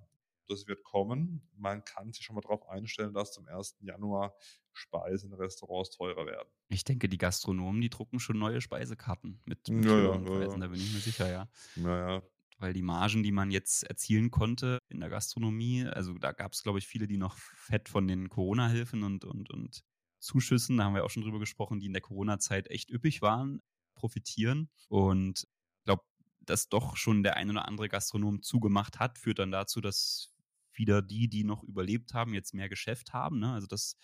das 0.48 0.68
wird 0.68 0.84
kommen. 0.84 1.48
Man 1.56 1.84
kann 1.84 2.12
sich 2.12 2.26
schon 2.26 2.36
mal 2.36 2.42
darauf 2.42 2.68
einstellen, 2.68 3.14
dass 3.14 3.32
zum 3.34 3.48
1. 3.48 3.78
Januar 3.82 4.36
Speisen 4.74 5.32
in 5.32 5.38
Restaurants 5.38 5.90
teurer 5.92 6.26
werden. 6.26 6.50
Ich 6.70 6.84
denke, 6.84 7.10
die 7.10 7.18
Gastronomen, 7.18 7.82
die 7.82 7.90
drucken 7.90 8.20
schon 8.20 8.40
neue 8.40 8.62
Speisekarten 8.62 9.42
mit, 9.46 9.68
mit 9.70 9.86
ja, 9.86 9.98
ja, 9.98 10.14
ja, 10.16 10.48
da 10.48 10.68
bin 10.68 10.80
ich 10.80 10.94
mir 10.94 11.00
sicher, 11.00 11.30
ja. 11.30 11.50
Naja. 11.76 12.22
Weil 12.58 12.74
die 12.74 12.84
Margen, 12.84 13.24
die 13.24 13.32
man 13.32 13.50
jetzt 13.50 13.84
erzielen 13.84 14.30
konnte 14.30 14.78
in 14.88 15.00
der 15.00 15.10
Gastronomie, 15.10 15.86
also 15.86 16.14
da 16.14 16.32
gab 16.32 16.54
es, 16.54 16.64
glaube 16.64 16.80
ich, 16.80 16.88
viele, 16.88 17.08
die 17.08 17.18
noch 17.18 17.36
fett 17.36 17.90
von 17.90 18.08
den 18.08 18.30
Corona-Hilfen 18.30 19.04
und, 19.04 19.26
und, 19.26 19.50
und 19.50 19.84
Zuschüssen, 20.20 20.78
da 20.78 20.84
haben 20.84 20.94
wir 20.94 21.04
auch 21.04 21.10
schon 21.10 21.24
drüber 21.24 21.40
gesprochen, 21.40 21.80
die 21.80 21.88
in 21.88 21.94
der 21.94 22.04
Corona-Zeit 22.04 22.70
echt 22.70 22.92
üppig 22.92 23.22
waren, 23.22 23.62
profitieren. 23.94 24.70
Und 24.90 25.48
ich 25.78 25.84
glaube, 25.86 26.04
dass 26.42 26.70
doch 26.70 26.98
schon 26.98 27.24
der 27.24 27.38
ein 27.38 27.50
oder 27.50 27.68
andere 27.68 27.90
Gastronom 27.90 28.42
zugemacht 28.42 29.00
hat, 29.00 29.18
führt 29.18 29.40
dann 29.40 29.52
dazu, 29.52 29.82
dass 29.82 30.34
wieder 30.74 31.02
die, 31.02 31.28
die 31.28 31.44
noch 31.44 31.64
überlebt 31.64 32.14
haben, 32.14 32.34
jetzt 32.34 32.54
mehr 32.54 32.70
Geschäft 32.70 33.14
haben. 33.14 33.40
Ne? 33.40 33.52
Also 33.54 33.68
das 33.68 33.98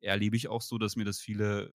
erlebe 0.00 0.36
ich 0.36 0.48
auch 0.48 0.62
so, 0.62 0.78
dass 0.78 0.96
mir 0.96 1.04
das 1.04 1.20
viele 1.20 1.72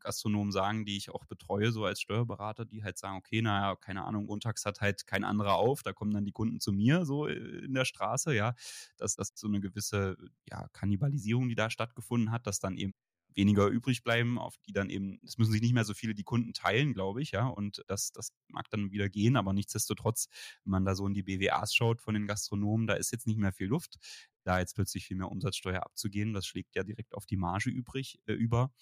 Gastronomen 0.00 0.52
sagen, 0.52 0.84
die 0.84 0.96
ich 0.96 1.10
auch 1.10 1.24
betreue, 1.24 1.72
so 1.72 1.84
als 1.84 2.00
Steuerberater, 2.00 2.64
die 2.64 2.82
halt 2.82 2.98
sagen, 2.98 3.16
okay, 3.16 3.40
naja, 3.40 3.76
keine 3.76 4.04
Ahnung, 4.04 4.26
montags 4.26 4.64
hat 4.66 4.80
halt 4.80 5.06
kein 5.06 5.24
anderer 5.24 5.54
auf, 5.54 5.82
da 5.82 5.92
kommen 5.92 6.12
dann 6.12 6.24
die 6.24 6.32
Kunden 6.32 6.60
zu 6.60 6.72
mir 6.72 7.04
so 7.04 7.26
äh, 7.26 7.34
in 7.34 7.72
der 7.74 7.84
Straße, 7.84 8.34
ja, 8.34 8.54
dass 8.96 9.14
das 9.14 9.32
so 9.34 9.46
eine 9.46 9.60
gewisse 9.60 10.16
ja, 10.50 10.68
Kannibalisierung, 10.72 11.48
die 11.48 11.54
da 11.54 11.70
stattgefunden 11.70 12.30
hat, 12.30 12.46
dass 12.46 12.58
dann 12.58 12.76
eben 12.76 12.94
weniger 13.34 13.68
übrig 13.68 14.02
bleiben, 14.02 14.38
auf 14.38 14.56
die 14.66 14.72
dann 14.72 14.90
eben, 14.90 15.20
es 15.24 15.38
müssen 15.38 15.52
sich 15.52 15.62
nicht 15.62 15.74
mehr 15.74 15.84
so 15.84 15.94
viele 15.94 16.14
die 16.14 16.24
Kunden 16.24 16.52
teilen, 16.52 16.94
glaube 16.94 17.22
ich, 17.22 17.32
ja, 17.32 17.46
und 17.46 17.82
das, 17.86 18.12
das 18.12 18.32
mag 18.48 18.68
dann 18.70 18.90
wieder 18.90 19.08
gehen, 19.08 19.36
aber 19.36 19.52
nichtsdestotrotz, 19.52 20.28
wenn 20.64 20.72
man 20.72 20.84
da 20.84 20.94
so 20.94 21.06
in 21.06 21.14
die 21.14 21.22
BWAs 21.22 21.74
schaut 21.74 22.00
von 22.00 22.14
den 22.14 22.26
Gastronomen, 22.26 22.86
da 22.86 22.94
ist 22.94 23.12
jetzt 23.12 23.26
nicht 23.26 23.38
mehr 23.38 23.52
viel 23.52 23.68
Luft, 23.68 23.98
da 24.44 24.58
jetzt 24.58 24.74
plötzlich 24.74 25.06
viel 25.06 25.16
mehr 25.16 25.30
Umsatzsteuer 25.30 25.82
abzugehen, 25.82 26.32
das 26.34 26.46
schlägt 26.46 26.74
ja 26.74 26.82
direkt 26.84 27.14
auf 27.14 27.26
die 27.26 27.36
Marge 27.36 27.70
übrig, 27.70 28.20
äh, 28.26 28.32
über. 28.32 28.72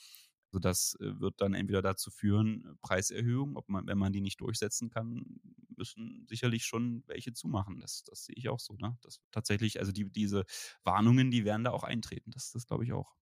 Also 0.53 0.59
das 0.59 0.97
äh, 1.01 1.21
wird 1.21 1.41
dann 1.41 1.55
entweder 1.55 1.83
dazu 1.83 2.11
führen, 2.11 2.65
äh, 2.65 2.75
Preiserhöhungen, 2.81 3.57
ob 3.57 3.69
man, 3.69 3.87
wenn 3.87 3.99
man 3.99 4.13
die 4.13 4.21
nicht 4.21 4.41
durchsetzen 4.41 4.91
kann, 4.91 5.41
müssen 5.77 6.27
sicherlich 6.29 6.65
schon 6.65 7.05
welche 7.07 7.33
zumachen. 7.33 7.81
Das, 7.81 8.03
das 8.05 8.25
sehe 8.25 8.35
ich 8.37 8.49
auch 8.49 8.59
so. 8.59 8.75
Ne? 8.77 8.99
Das 9.03 9.21
tatsächlich, 9.31 9.79
also 9.79 9.93
die, 9.93 10.11
diese 10.11 10.45
Warnungen, 10.83 11.31
die 11.31 11.45
werden 11.45 11.65
da 11.65 11.71
auch 11.71 11.85
eintreten. 11.85 12.33
Das, 12.33 12.51
das 12.51 12.67
glaube 12.67 12.85
ich 12.85 12.93
auch. 12.93 13.15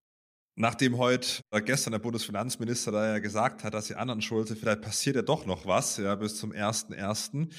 Nachdem 0.60 0.98
heute 0.98 1.40
oder 1.52 1.60
gestern 1.60 1.92
der 1.92 2.00
Bundesfinanzminister 2.00 2.90
da 2.90 3.06
ja 3.12 3.18
gesagt 3.20 3.62
hat, 3.62 3.74
dass 3.74 3.86
die 3.86 3.94
anderen 3.94 4.20
Schulte, 4.20 4.56
vielleicht 4.56 4.82
passiert 4.82 5.14
ja 5.14 5.22
doch 5.22 5.46
noch 5.46 5.66
was, 5.66 5.98
ja, 5.98 6.16
bis 6.16 6.36
zum 6.36 6.50
1.1. 6.50 7.54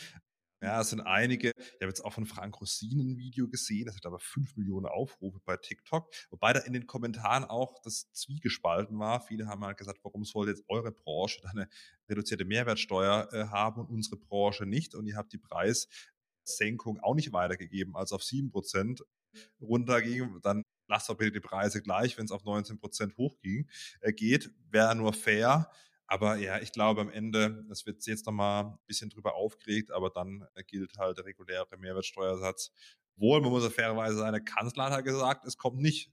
Ja, 0.62 0.82
es 0.82 0.90
sind 0.90 1.00
einige, 1.00 1.54
ich 1.56 1.76
habe 1.76 1.86
jetzt 1.86 2.04
auch 2.04 2.12
von 2.12 2.26
Frank 2.26 2.60
Rossin 2.60 3.00
ein 3.00 3.18
Video 3.18 3.48
gesehen, 3.48 3.86
das 3.86 3.96
hat 3.96 4.06
aber 4.06 4.20
fünf 4.20 4.58
Millionen 4.58 4.86
Aufrufe 4.86 5.40
bei 5.46 5.56
TikTok, 5.56 6.14
wobei 6.30 6.52
da 6.52 6.60
in 6.60 6.74
den 6.74 6.88
Kommentaren 6.88 7.46
auch 7.46 7.80
das 7.84 8.12
Zwiegespalten 8.12 9.00
war. 9.00 9.22
Viele 9.22 9.48
haben 9.48 9.64
halt 9.64 9.78
gesagt, 9.78 10.00
warum 10.04 10.26
soll 10.26 10.50
jetzt 10.50 10.66
eure 10.68 10.92
Branche 10.92 11.40
da 11.42 11.52
eine 11.52 11.70
reduzierte 12.10 12.44
Mehrwertsteuer 12.44 13.30
äh, 13.32 13.46
haben 13.46 13.80
und 13.80 13.88
unsere 13.88 14.18
Branche 14.18 14.66
nicht? 14.66 14.94
Und 14.94 15.08
ihr 15.08 15.16
habt 15.16 15.32
die 15.32 15.38
Preissenkung 15.38 17.00
auch 17.00 17.16
nicht 17.16 17.32
weitergegeben, 17.32 17.96
als 17.96 18.12
auf 18.12 18.26
sieben 18.26 18.52
Prozent 18.52 19.06
runterging. 19.62 20.42
Dann 20.42 20.66
lasst 20.90 21.08
doch 21.10 21.16
bitte 21.16 21.32
die 21.32 21.40
Preise 21.40 21.82
gleich, 21.82 22.18
wenn 22.18 22.26
es 22.26 22.32
auf 22.32 22.44
19 22.44 22.78
Prozent 22.78 23.16
hochging, 23.18 23.70
äh, 24.02 24.12
geht, 24.12 24.52
wäre 24.70 24.96
nur 24.96 25.14
fair. 25.14 25.72
Aber 26.08 26.38
ja, 26.38 26.60
ich 26.60 26.72
glaube 26.72 27.02
am 27.02 27.10
Ende, 27.10 27.66
es 27.70 27.86
wird 27.86 28.06
jetzt 28.08 28.26
nochmal 28.26 28.66
ein 28.66 28.80
bisschen 28.88 29.10
drüber 29.10 29.36
aufgeregt, 29.36 29.92
aber 29.92 30.10
dann 30.10 30.46
äh, 30.56 30.64
gilt 30.64 30.98
halt 30.98 31.18
der 31.18 31.26
reguläre 31.26 31.78
Mehrwertsteuersatz. 31.78 32.72
Wohl, 33.16 33.42
man 33.42 33.52
muss 33.52 33.64
ja 33.64 33.70
fairerweise 33.70 34.18
sagen, 34.18 34.32
der 34.32 34.44
Kanzler 34.44 34.90
hat 34.90 35.06
gesagt, 35.06 35.46
es 35.46 35.58
kommt 35.58 35.80
nicht. 35.80 36.12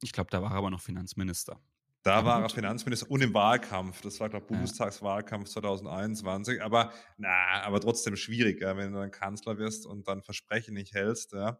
Ich 0.00 0.12
glaube, 0.12 0.30
da 0.30 0.42
war 0.42 0.52
er 0.52 0.58
aber 0.58 0.70
noch 0.70 0.80
Finanzminister. 0.80 1.60
Da 2.04 2.18
ja, 2.18 2.24
war 2.24 2.42
er 2.42 2.48
Finanzminister 2.50 3.08
und 3.10 3.20
im 3.22 3.32
Wahlkampf. 3.32 4.00
Das 4.00 4.18
war, 4.18 4.28
glaube 4.28 4.44
ich, 4.44 4.48
Bundestagswahlkampf 4.48 5.48
2021. 5.48 6.60
Aber 6.60 6.92
na, 7.16 7.62
aber 7.62 7.80
trotzdem 7.80 8.16
schwierig, 8.16 8.60
ja, 8.60 8.76
wenn 8.76 8.92
du 8.92 8.98
dann 8.98 9.12
Kanzler 9.12 9.56
wirst 9.58 9.86
und 9.86 10.08
dann 10.08 10.22
Versprechen 10.22 10.74
nicht 10.74 10.94
hältst. 10.94 11.32
Ja. 11.32 11.58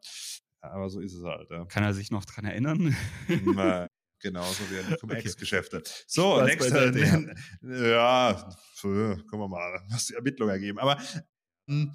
Aber 0.63 0.89
so 0.89 1.01
ist 1.01 1.15
es 1.15 1.25
halt. 1.25 1.51
Ja. 1.51 1.65
Kann 1.67 1.83
er 1.83 1.93
sich 1.93 2.11
noch 2.11 2.25
dran 2.25 2.45
erinnern? 2.45 2.97
Na, 3.45 3.89
genauso 4.21 4.63
wie 4.71 4.77
in 4.77 4.97
Cum-Ex-Geschäfte. 4.99 5.83
So, 6.07 6.37
Spaß 6.37 6.47
nächste. 6.47 7.35
Ja, 7.63 8.55
gucken 8.81 9.41
wir 9.41 9.49
mal, 9.49 9.83
was 9.91 10.07
die 10.07 10.15
Ermittlungen 10.15 10.53
ergeben. 10.53 10.79
Aber 10.79 10.99
hm, 11.69 11.93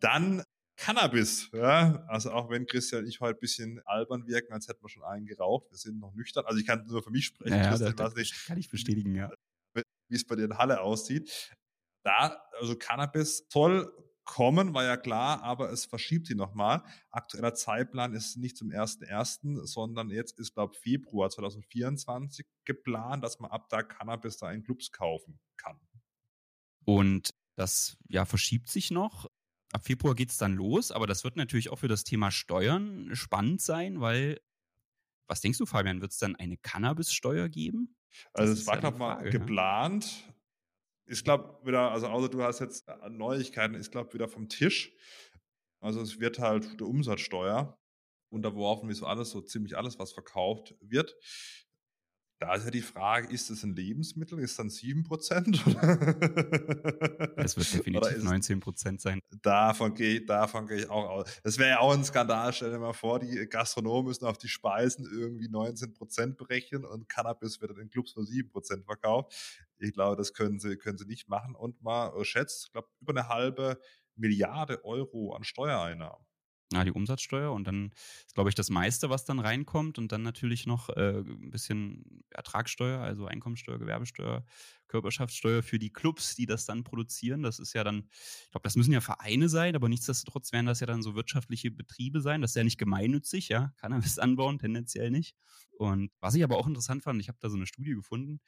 dann 0.00 0.42
Cannabis. 0.76 1.50
Ja, 1.52 2.04
also 2.08 2.32
auch 2.32 2.48
wenn 2.48 2.66
Christian 2.66 3.02
und 3.02 3.08
ich 3.08 3.20
heute 3.20 3.38
ein 3.38 3.40
bisschen 3.40 3.80
albern 3.84 4.26
wirken, 4.26 4.52
als 4.52 4.66
hätten 4.68 4.82
wir 4.82 4.88
schon 4.88 5.04
einen 5.04 5.26
geraucht. 5.26 5.70
Wir 5.70 5.76
sind 5.76 5.98
noch 5.98 6.14
nüchtern. 6.14 6.44
Also 6.46 6.58
ich 6.58 6.66
kann 6.66 6.86
nur 6.86 7.02
für 7.02 7.10
mich 7.10 7.26
sprechen. 7.26 7.54
Ja, 7.54 7.68
Christian, 7.68 7.96
das, 7.96 8.08
das 8.08 8.14
nicht, 8.14 8.46
kann 8.46 8.58
ich 8.58 8.70
bestätigen, 8.70 9.14
ja. 9.14 9.30
Wie 9.74 10.16
es 10.16 10.26
bei 10.26 10.36
dir 10.36 10.44
in 10.44 10.56
Halle 10.56 10.80
aussieht. 10.80 11.54
Da, 12.02 12.42
also 12.58 12.76
Cannabis 12.76 13.46
soll 13.50 13.92
kommen, 14.30 14.74
war 14.74 14.84
ja 14.84 14.96
klar, 14.96 15.42
aber 15.42 15.72
es 15.72 15.86
verschiebt 15.86 16.28
sie 16.28 16.36
nochmal. 16.36 16.84
Aktueller 17.10 17.52
Zeitplan 17.52 18.14
ist 18.14 18.36
nicht 18.36 18.56
zum 18.56 18.68
1.1., 18.68 19.66
sondern 19.66 20.08
jetzt 20.08 20.38
ist, 20.38 20.54
glaube 20.54 20.74
ich, 20.76 20.80
Februar 20.80 21.30
2024 21.30 22.46
geplant, 22.64 23.24
dass 23.24 23.40
man 23.40 23.50
ab 23.50 23.68
da 23.70 23.82
Cannabis 23.82 24.36
da 24.36 24.52
in 24.52 24.62
Clubs 24.62 24.92
kaufen 24.92 25.40
kann. 25.56 25.80
Und 26.84 27.34
das 27.56 27.96
ja 28.08 28.24
verschiebt 28.24 28.68
sich 28.68 28.92
noch. 28.92 29.26
Ab 29.72 29.84
Februar 29.84 30.14
geht 30.14 30.30
es 30.30 30.36
dann 30.36 30.54
los, 30.54 30.92
aber 30.92 31.08
das 31.08 31.24
wird 31.24 31.34
natürlich 31.34 31.70
auch 31.70 31.80
für 31.80 31.88
das 31.88 32.04
Thema 32.04 32.30
Steuern 32.30 33.16
spannend 33.16 33.60
sein, 33.60 34.00
weil 34.00 34.40
was 35.26 35.40
denkst 35.40 35.58
du, 35.58 35.66
Fabian, 35.66 36.00
wird 36.00 36.12
es 36.12 36.18
dann 36.18 36.36
eine 36.36 36.56
Cannabis-Steuer 36.56 37.48
geben? 37.48 37.96
Das 38.32 38.42
also 38.42 38.52
es 38.52 38.66
war, 38.68 38.78
glaube 38.78 38.94
ich, 38.94 39.00
mal 39.00 39.28
geplant 39.28 40.24
ich 41.10 41.24
glaube 41.24 41.58
wieder, 41.64 41.90
also 41.90 42.06
außer 42.06 42.28
du 42.28 42.42
hast 42.42 42.60
jetzt 42.60 42.88
äh, 42.88 43.10
Neuigkeiten, 43.10 43.74
ich 43.74 43.90
glaube 43.90 44.14
wieder 44.14 44.28
vom 44.28 44.48
Tisch. 44.48 44.94
Also 45.80 46.00
es 46.00 46.20
wird 46.20 46.38
halt 46.38 46.78
der 46.78 46.86
Umsatzsteuer 46.86 47.78
unterworfen, 48.30 48.88
wie 48.88 48.94
so 48.94 49.06
alles, 49.06 49.30
so 49.30 49.40
ziemlich 49.40 49.76
alles, 49.76 49.98
was 49.98 50.12
verkauft 50.12 50.76
wird. 50.80 51.16
Da 52.40 52.54
ist 52.54 52.64
ja 52.64 52.70
die 52.70 52.80
Frage, 52.80 53.28
ist 53.28 53.50
es 53.50 53.62
ein 53.64 53.76
Lebensmittel? 53.76 54.38
Ist 54.38 54.58
dann 54.58 54.70
7%? 54.70 55.60
es 57.36 57.54
wird 57.54 57.74
definitiv 57.74 58.24
19% 58.24 58.98
sein. 58.98 59.20
Davon 59.42 59.92
gehe, 59.92 60.24
davon 60.24 60.66
gehe 60.66 60.78
ich 60.78 60.88
auch 60.88 61.06
aus. 61.10 61.40
Das 61.44 61.58
wäre 61.58 61.68
ja 61.68 61.80
auch 61.80 61.92
ein 61.92 62.02
Skandal. 62.02 62.54
Stell 62.54 62.70
dir 62.70 62.78
mal 62.78 62.94
vor, 62.94 63.18
die 63.18 63.46
Gastronomen 63.46 64.06
müssen 64.06 64.24
auf 64.24 64.38
die 64.38 64.48
Speisen 64.48 65.04
irgendwie 65.04 65.48
19% 65.48 66.36
berechnen 66.36 66.86
und 66.86 67.10
Cannabis 67.10 67.60
wird 67.60 67.76
in 67.76 67.90
Clubs 67.90 68.12
für 68.12 68.20
7% 68.20 68.84
verkauft. 68.84 69.34
Ich 69.78 69.92
glaube, 69.92 70.16
das 70.16 70.32
können 70.32 70.58
sie, 70.60 70.78
können 70.78 70.96
sie 70.96 71.04
nicht 71.04 71.28
machen. 71.28 71.54
Und 71.54 71.82
mal 71.82 72.24
schätzt, 72.24 72.64
ich 72.64 72.72
glaube, 72.72 72.88
über 73.02 73.12
eine 73.12 73.28
halbe 73.28 73.78
Milliarde 74.16 74.82
Euro 74.82 75.34
an 75.34 75.44
Steuereinnahmen. 75.44 76.24
Ja, 76.72 76.84
die 76.84 76.92
Umsatzsteuer 76.92 77.52
und 77.52 77.66
dann 77.66 77.90
ist, 78.24 78.34
glaube 78.34 78.48
ich, 78.48 78.54
das 78.54 78.70
meiste, 78.70 79.10
was 79.10 79.24
dann 79.24 79.40
reinkommt 79.40 79.98
und 79.98 80.12
dann 80.12 80.22
natürlich 80.22 80.66
noch 80.66 80.88
äh, 80.90 81.18
ein 81.18 81.50
bisschen 81.50 82.22
Ertragssteuer, 82.30 83.00
also 83.00 83.26
Einkommensteuer, 83.26 83.80
Gewerbesteuer, 83.80 84.44
Körperschaftssteuer 84.86 85.64
für 85.64 85.80
die 85.80 85.92
Clubs, 85.92 86.36
die 86.36 86.46
das 86.46 86.66
dann 86.66 86.84
produzieren. 86.84 87.42
Das 87.42 87.58
ist 87.58 87.72
ja 87.72 87.82
dann, 87.82 88.08
ich 88.12 88.50
glaube, 88.52 88.62
das 88.62 88.76
müssen 88.76 88.92
ja 88.92 89.00
Vereine 89.00 89.48
sein, 89.48 89.74
aber 89.74 89.88
nichtsdestotrotz 89.88 90.52
werden 90.52 90.66
das 90.66 90.78
ja 90.78 90.86
dann 90.86 91.02
so 91.02 91.16
wirtschaftliche 91.16 91.72
Betriebe 91.72 92.20
sein. 92.20 92.40
Das 92.40 92.52
ist 92.52 92.56
ja 92.56 92.62
nicht 92.62 92.78
gemeinnützig, 92.78 93.48
ja, 93.48 93.72
Cannabis 93.78 94.20
anbauen, 94.20 94.60
tendenziell 94.60 95.10
nicht. 95.10 95.34
Und 95.72 96.12
was 96.20 96.34
ich 96.36 96.44
aber 96.44 96.56
auch 96.56 96.68
interessant 96.68 97.02
fand, 97.02 97.20
ich 97.20 97.28
habe 97.28 97.38
da 97.40 97.48
so 97.50 97.56
eine 97.56 97.66
Studie 97.66 97.94
gefunden 97.94 98.40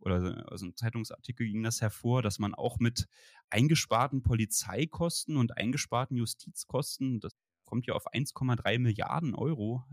oder 0.00 0.46
also 0.50 0.66
ein 0.66 0.76
Zeitungsartikel 0.76 1.46
ging 1.46 1.62
das 1.62 1.80
hervor, 1.80 2.20
dass 2.20 2.38
man 2.38 2.54
auch 2.54 2.78
mit 2.78 3.06
eingesparten 3.48 4.22
Polizeikosten 4.22 5.36
und 5.38 5.56
eingesparten 5.56 6.16
Justizkosten, 6.16 7.20
das 7.20 7.32
kommt 7.70 7.86
ja 7.86 7.94
auf 7.94 8.12
1,3 8.12 8.78
Milliarden 8.80 9.34
Euro 9.34 9.84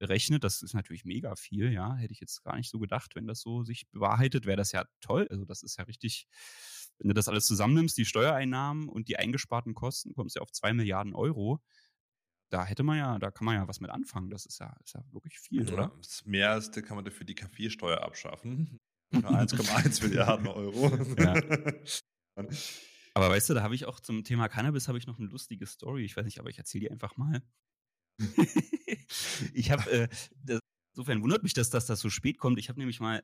rechnet. 0.00 0.44
Das 0.44 0.62
ist 0.62 0.74
natürlich 0.74 1.04
mega 1.04 1.34
viel, 1.36 1.72
ja. 1.72 1.94
Hätte 1.96 2.12
ich 2.12 2.20
jetzt 2.20 2.42
gar 2.44 2.56
nicht 2.56 2.70
so 2.70 2.78
gedacht, 2.78 3.14
wenn 3.16 3.26
das 3.26 3.40
so 3.40 3.64
sich 3.64 3.90
bewahrheitet, 3.90 4.46
wäre 4.46 4.56
das 4.56 4.72
ja 4.72 4.84
toll. 5.00 5.26
Also 5.30 5.44
das 5.44 5.62
ist 5.62 5.76
ja 5.78 5.84
richtig, 5.84 6.28
wenn 6.98 7.08
du 7.08 7.14
das 7.14 7.28
alles 7.28 7.46
zusammennimmst, 7.46 7.98
die 7.98 8.04
Steuereinnahmen 8.04 8.88
und 8.88 9.08
die 9.08 9.16
eingesparten 9.16 9.74
Kosten, 9.74 10.14
kommst 10.14 10.36
du 10.36 10.38
ja 10.38 10.42
auf 10.42 10.52
2 10.52 10.72
Milliarden 10.72 11.14
Euro. 11.14 11.60
da 12.50 12.64
hätte 12.64 12.82
man 12.82 12.98
ja, 12.98 13.18
da 13.18 13.30
kann 13.30 13.46
man 13.46 13.56
ja 13.56 13.66
was 13.66 13.80
mit 13.80 13.90
anfangen. 13.90 14.30
Das 14.30 14.46
ist 14.46 14.60
ja, 14.60 14.76
ist 14.84 14.94
ja 14.94 15.02
wirklich 15.10 15.38
viel, 15.40 15.66
ja, 15.66 15.72
oder? 15.72 15.92
Mehr 16.24 16.50
als 16.52 16.70
da 16.70 16.82
kann 16.82 16.96
man 16.96 17.04
dafür 17.04 17.26
die 17.26 17.34
Kaffeesteuer 17.34 18.02
abschaffen. 18.02 18.78
1,1 19.12 20.02
Milliarden 20.02 20.46
Euro. 20.46 20.96
Ja. 21.18 21.34
Aber 23.14 23.28
weißt 23.28 23.50
du, 23.50 23.54
da 23.54 23.62
habe 23.62 23.74
ich 23.74 23.84
auch 23.84 24.00
zum 24.00 24.24
Thema 24.24 24.48
Cannabis 24.48 24.88
habe 24.88 24.98
ich 24.98 25.06
noch 25.06 25.18
eine 25.18 25.28
lustige 25.28 25.66
Story. 25.66 26.04
Ich 26.04 26.16
weiß 26.16 26.24
nicht, 26.24 26.40
aber 26.40 26.48
ich 26.50 26.58
erzähle 26.58 26.86
die 26.86 26.90
einfach 26.90 27.16
mal. 27.16 27.42
ich 29.54 29.70
habe, 29.70 29.90
äh, 29.90 30.08
insofern 30.92 31.22
wundert 31.22 31.42
mich, 31.42 31.54
dass, 31.54 31.70
dass 31.70 31.86
das 31.86 32.00
so 32.00 32.10
spät 32.10 32.38
kommt. 32.38 32.58
Ich 32.58 32.68
habe 32.68 32.78
nämlich 32.78 33.00
mal, 33.00 33.22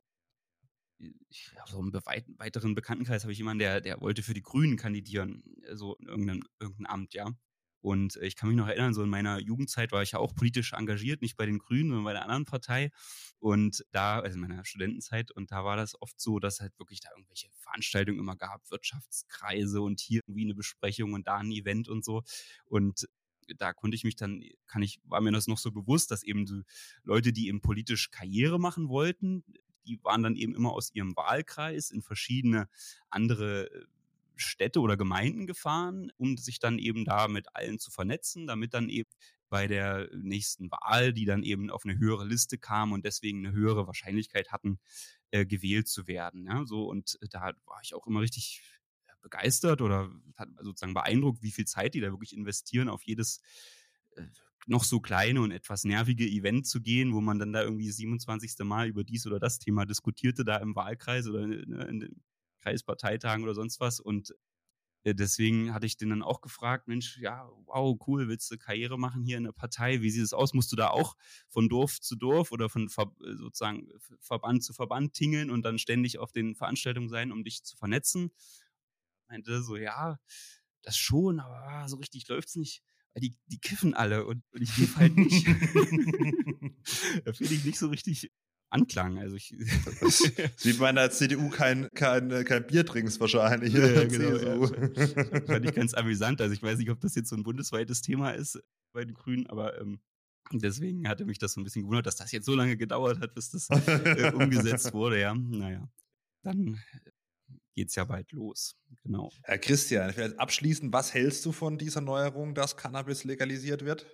ich, 1.29 1.53
so 1.67 1.81
im 1.81 1.93
weiteren 1.93 2.75
Bekanntenkreis 2.75 3.23
habe 3.23 3.33
ich 3.33 3.39
jemanden, 3.39 3.61
der, 3.61 3.81
der 3.81 4.01
wollte 4.01 4.23
für 4.23 4.35
die 4.35 4.43
Grünen 4.43 4.77
kandidieren, 4.77 5.43
so 5.73 5.95
in 5.97 6.09
irgendein, 6.09 6.45
irgendein 6.61 6.87
Amt, 6.87 7.15
ja. 7.15 7.33
Und 7.81 8.17
ich 8.17 8.37
kann 8.37 8.49
mich 8.49 8.59
noch 8.59 8.67
erinnern, 8.67 8.95
so 8.95 9.03
in 9.03 9.09
meiner 9.09 9.39
Jugendzeit 9.41 9.93
war 9.93 10.03
ich 10.03 10.13
ja 10.13 10.19
auch 10.19 10.35
politisch 10.35 10.73
engagiert, 10.73 11.23
nicht 11.23 11.37
bei 11.37 11.47
den 11.47 11.59
Grünen, 11.59 11.91
sondern 11.91 12.05
bei 12.05 12.13
der 12.13 12.23
anderen 12.23 12.45
Partei. 12.45 12.91
Und 13.39 13.85
da, 13.93 14.21
also 14.21 14.35
in 14.35 14.41
meiner 14.41 14.65
Studentenzeit, 14.65 15.31
und 15.31 15.53
da 15.53 15.65
war 15.65 15.77
das 15.77 16.01
oft 16.01 16.21
so, 16.21 16.39
dass 16.41 16.61
halt 16.61 16.77
wirklich 16.79 17.01
da 17.01 17.11
irgendwelche 17.11 17.49
Veranstaltungen 17.53 18.19
immer 18.19 18.37
gab, 18.37 18.69
Wirtschaftskreise 18.71 19.81
und 19.81 20.01
hier 20.01 20.21
irgendwie 20.27 20.45
eine 20.45 20.55
Besprechung 20.55 21.13
und 21.13 21.27
da 21.27 21.37
ein 21.37 21.53
Event 21.53 21.89
und 21.89 22.05
so. 22.05 22.23
Und 22.65 23.09
da 23.57 23.73
konnte 23.73 23.95
ich 23.95 24.05
mich 24.05 24.17
dann, 24.17 24.43
kann 24.67 24.83
ich, 24.83 25.01
war 25.05 25.21
mir 25.21 25.33
das 25.33 25.47
noch 25.47 25.59
so 25.59 25.71
bewusst, 25.71 26.11
dass 26.11 26.23
eben 26.23 26.47
so 26.47 26.61
Leute, 27.05 27.33
die 27.33 27.49
eben 27.49 27.61
politisch 27.61 28.11
Karriere 28.11 28.59
machen 28.59 28.89
wollten, 28.89 29.45
die 29.87 29.99
waren 30.05 30.23
dann 30.23 30.37
eben 30.37 30.55
immer 30.55 30.73
aus 30.73 30.95
ihrem 30.95 31.17
Wahlkreis 31.17 31.91
in 31.91 32.03
verschiedene 32.03 32.69
andere 33.09 33.71
äh, 33.71 33.85
Städte 34.41 34.81
oder 34.81 34.97
Gemeinden 34.97 35.47
gefahren, 35.47 36.11
um 36.17 36.37
sich 36.37 36.59
dann 36.59 36.79
eben 36.79 37.05
da 37.05 37.29
mit 37.29 37.55
allen 37.55 37.79
zu 37.79 37.91
vernetzen, 37.91 38.47
damit 38.47 38.75
dann 38.75 38.89
eben 38.89 39.11
bei 39.49 39.67
der 39.67 40.09
nächsten 40.15 40.71
Wahl, 40.71 41.13
die 41.13 41.25
dann 41.25 41.43
eben 41.43 41.71
auf 41.71 41.85
eine 41.85 41.99
höhere 41.99 42.27
Liste 42.27 42.59
kam 42.59 42.93
und 42.93 43.05
deswegen 43.05 43.47
eine 43.47 43.55
höhere 43.55 43.87
Wahrscheinlichkeit 43.87 44.53
hatten, 44.53 44.79
äh, 45.31 45.47
gewählt 45.47 45.89
zu 45.89 46.07
werden. 46.07 46.47
Ja, 46.47 46.65
so 46.67 46.85
und 46.89 47.19
da 47.31 47.53
war 47.65 47.81
ich 47.83 47.95
auch 47.95 48.07
immer 48.07 48.21
richtig 48.21 48.63
begeistert 49.23 49.81
oder 49.81 50.11
hat 50.37 50.49
sozusagen 50.61 50.95
beeindruckt, 50.95 51.43
wie 51.43 51.51
viel 51.51 51.67
Zeit 51.67 51.95
die 51.95 52.01
da 52.01 52.11
wirklich 52.11 52.37
investieren, 52.37 52.89
auf 52.89 53.03
jedes 53.03 53.41
äh, 54.17 54.23
noch 54.67 54.85
so 54.85 55.01
kleine 55.01 55.41
und 55.41 55.51
etwas 55.51 55.85
nervige 55.85 56.27
Event 56.27 56.67
zu 56.67 56.81
gehen, 56.83 57.15
wo 57.15 57.21
man 57.21 57.39
dann 57.39 57.53
da 57.53 57.63
irgendwie 57.63 57.91
27. 57.91 58.55
Mal 58.61 58.89
über 58.89 59.03
dies 59.03 59.27
oder 59.27 59.41
das 59.41 59.59
Thema 59.59 59.87
diskutierte, 59.87 60.45
da 60.45 60.57
im 60.59 60.77
Wahlkreis 60.77 61.27
oder 61.27 61.43
in 61.43 62.01
den 62.01 62.23
Kreisparteitagen 62.61 63.45
oder 63.45 63.55
sonst 63.55 63.81
was. 63.81 64.01
Und 64.01 64.35
äh, 65.05 65.15
deswegen 65.15 65.73
hatte 65.75 65.87
ich 65.87 65.97
den 65.97 66.11
dann 66.11 66.23
auch 66.23 66.41
gefragt, 66.41 66.89
Mensch, 66.89 67.19
ja, 67.19 67.49
wow, 67.67 67.99
cool, 68.07 68.29
willst 68.29 68.51
du 68.51 68.59
Karriere 68.59 68.99
machen 68.99 69.23
hier 69.23 69.39
in 69.39 69.45
der 69.45 69.53
Partei? 69.53 70.03
Wie 70.03 70.11
sieht 70.11 70.25
es 70.25 70.33
aus? 70.33 70.55
Musst 70.55 70.73
du 70.73 70.77
da 70.77 70.89
auch 70.91 71.17
von 71.49 71.69
Dorf 71.69 72.01
zu 72.01 72.17
Dorf 72.17 72.53
oder 72.53 72.69
von 72.69 72.89
Ver 72.89 73.13
äh, 73.25 73.35
sozusagen 73.35 73.89
Verband 74.21 74.65
zu 74.65 74.73
Verband 74.73 75.15
tingeln 75.15 75.51
und 75.51 75.63
dann 75.63 75.79
ständig 75.79 76.19
auf 76.19 76.33
den 76.33 76.55
Veranstaltungen 76.55 77.09
sein, 77.09 77.33
um 77.33 77.45
dich 77.45 77.65
zu 77.65 77.77
vernetzen? 77.77 78.31
Meinte 79.29 79.63
so, 79.63 79.77
ja, 79.77 80.19
das 80.83 80.97
schon, 80.97 81.41
aber 81.41 81.89
so 81.89 81.97
richtig 81.97 82.29
läuft 82.29 82.49
es 82.49 82.57
nicht 82.57 82.83
die, 83.21 83.37
die 83.47 83.59
kiffen 83.59 83.95
alle 83.95 84.27
und, 84.27 84.43
und 84.53 84.63
ich 84.63 84.75
kiff 84.75 84.97
halt 84.97 85.17
nicht. 85.17 85.47
da 87.25 87.33
finde 87.33 87.55
ich 87.55 87.65
nicht 87.65 87.79
so 87.79 87.89
richtig 87.89 88.31
Anklang. 88.71 89.19
Also 89.19 89.37
ich 89.37 89.55
man 90.79 90.91
in 90.91 90.97
der 90.97 91.11
CDU 91.11 91.49
kein, 91.49 91.89
kein, 91.95 92.45
kein 92.45 92.67
Bier 92.67 92.85
trinkst 92.85 93.19
wahrscheinlich. 93.21 93.73
Ja, 93.73 94.05
genau, 94.07 94.37
ja. 94.37 95.47
Fand 95.47 95.65
ich 95.65 95.75
ganz 95.75 95.95
amüsant. 95.95 96.41
Also 96.41 96.53
ich 96.53 96.63
weiß 96.63 96.79
nicht, 96.79 96.91
ob 96.91 97.01
das 97.01 97.15
jetzt 97.15 97.31
so 97.31 97.37
ein 97.37 97.43
bundesweites 97.43 98.03
Thema 98.03 98.31
ist 98.33 98.61
bei 98.93 99.05
den 99.05 99.15
Grünen, 99.15 99.47
aber 99.47 99.81
ähm, 99.81 100.01
deswegen 100.53 101.09
hatte 101.09 101.25
mich 101.25 101.39
das 101.39 101.53
so 101.53 101.61
ein 101.61 101.65
bisschen 101.65 101.83
gewundert, 101.83 102.07
dass 102.07 102.17
das 102.17 102.33
jetzt 102.33 102.47
so 102.47 102.55
lange 102.55 102.77
gedauert 102.77 103.21
hat, 103.21 103.35
bis 103.35 103.51
das 103.51 103.69
äh, 103.71 104.33
umgesetzt 104.35 104.93
wurde. 104.93 105.21
Ja, 105.21 105.35
naja. 105.35 105.89
Dann 106.43 106.79
geht 107.75 107.89
es 107.89 107.95
ja 107.95 108.05
bald 108.05 108.33
los. 108.33 108.77
Genau. 109.05 109.31
Herr 109.45 109.59
Christian, 109.59 110.13
vielleicht 110.13 110.39
abschließend, 110.39 110.93
was 110.93 111.15
hältst 111.15 111.45
du 111.47 111.53
von 111.53 111.79
dieser 111.79 112.01
Neuerung, 112.01 112.55
dass 112.55 112.77
Cannabis 112.77 113.25
legalisiert 113.25 113.85
wird? 113.85 114.07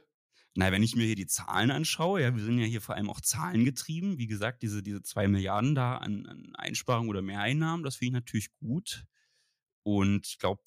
Na, 0.57 0.71
wenn 0.71 0.85
ich 0.85 0.95
mir 0.95 1.05
hier 1.05 1.17
die 1.17 1.27
Zahlen 1.27 1.73
anschaue, 1.73 2.23
ja, 2.23 2.35
wir 2.35 2.43
sind 2.43 2.59
ja 2.59 2.67
hier 2.67 2.81
vor 2.81 2.95
allem 2.95 3.11
auch 3.11 3.21
zahlengetrieben. 3.21 4.19
Wie 4.19 4.29
gesagt, 4.29 4.63
diese, 4.63 4.83
diese 4.85 5.03
zwei 5.03 5.27
Milliarden 5.27 5.75
da 5.75 5.97
an, 5.97 6.27
an 6.27 6.55
Einsparungen 6.55 7.11
oder 7.11 7.23
Mehreinnahmen, 7.23 7.83
das 7.85 7.97
finde 7.97 8.07
ich 8.19 8.25
natürlich 8.25 8.55
gut. 8.61 9.05
Und 9.83 10.27
ich 10.29 10.39
glaube, 10.39 10.63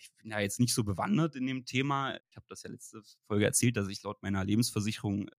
ich 0.00 0.12
bin 0.16 0.30
ja 0.30 0.40
jetzt 0.40 0.60
nicht 0.60 0.74
so 0.74 0.84
bewandert 0.84 1.36
in 1.36 1.46
dem 1.46 1.64
Thema. 1.64 2.16
Ich 2.28 2.36
habe 2.36 2.46
das 2.48 2.62
ja 2.62 2.70
letzte 2.70 3.02
Folge 3.26 3.46
erzählt, 3.46 3.76
dass 3.78 3.88
ich 3.88 4.02
laut 4.02 4.22
meiner 4.22 4.44
Lebensversicherung 4.44 5.30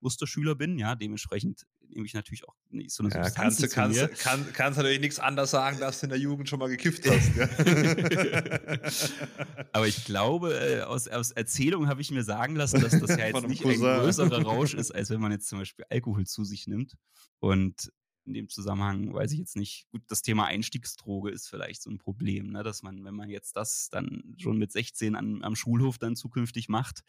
Musterschüler 0.00 0.54
bin, 0.54 0.78
ja, 0.78 0.94
dementsprechend 0.94 1.66
nehme 1.92 2.06
ich 2.06 2.14
natürlich 2.14 2.48
auch 2.48 2.54
nicht 2.70 2.90
so 2.90 3.02
eine 3.02 3.14
ja, 3.14 3.24
Substanz 3.24 3.60
kannst, 3.60 3.74
kannst, 3.74 4.00
mir. 4.00 4.08
Kann, 4.08 4.46
kannst 4.52 4.78
natürlich 4.78 5.00
nichts 5.00 5.18
anderes 5.18 5.50
sagen, 5.50 5.78
dass 5.78 6.00
du 6.00 6.06
in 6.06 6.10
der 6.10 6.18
Jugend 6.18 6.48
schon 6.48 6.58
mal 6.58 6.68
gekifft 6.68 7.08
hast. 7.08 7.30
Aber 9.72 9.86
ich 9.86 10.04
glaube, 10.04 10.54
äh, 10.54 10.82
aus, 10.82 11.08
aus 11.08 11.32
Erzählung 11.32 11.88
habe 11.88 12.00
ich 12.00 12.10
mir 12.10 12.24
sagen 12.24 12.56
lassen, 12.56 12.80
dass 12.80 12.98
das 12.98 13.10
ja 13.10 13.26
jetzt 13.28 13.46
nicht 13.46 13.62
Cousin. 13.62 13.86
ein 13.86 14.00
größerer 14.00 14.42
Rausch 14.44 14.74
ist, 14.74 14.90
als 14.90 15.10
wenn 15.10 15.20
man 15.20 15.32
jetzt 15.32 15.48
zum 15.48 15.58
Beispiel 15.58 15.84
Alkohol 15.90 16.26
zu 16.26 16.44
sich 16.44 16.66
nimmt. 16.66 16.94
Und 17.40 17.92
in 18.24 18.34
dem 18.34 18.48
Zusammenhang 18.48 19.12
weiß 19.12 19.32
ich 19.32 19.38
jetzt 19.38 19.56
nicht. 19.56 19.86
Gut, 19.90 20.02
das 20.06 20.22
Thema 20.22 20.46
Einstiegsdroge 20.46 21.30
ist 21.30 21.48
vielleicht 21.48 21.82
so 21.82 21.90
ein 21.90 21.98
Problem, 21.98 22.50
ne? 22.50 22.62
dass 22.62 22.82
man, 22.82 23.04
wenn 23.04 23.14
man 23.14 23.28
jetzt 23.28 23.56
das 23.56 23.88
dann 23.90 24.34
schon 24.38 24.58
mit 24.58 24.72
16 24.72 25.16
an, 25.16 25.42
am 25.42 25.56
Schulhof 25.56 25.98
dann 25.98 26.16
zukünftig 26.16 26.68
macht, 26.68 27.02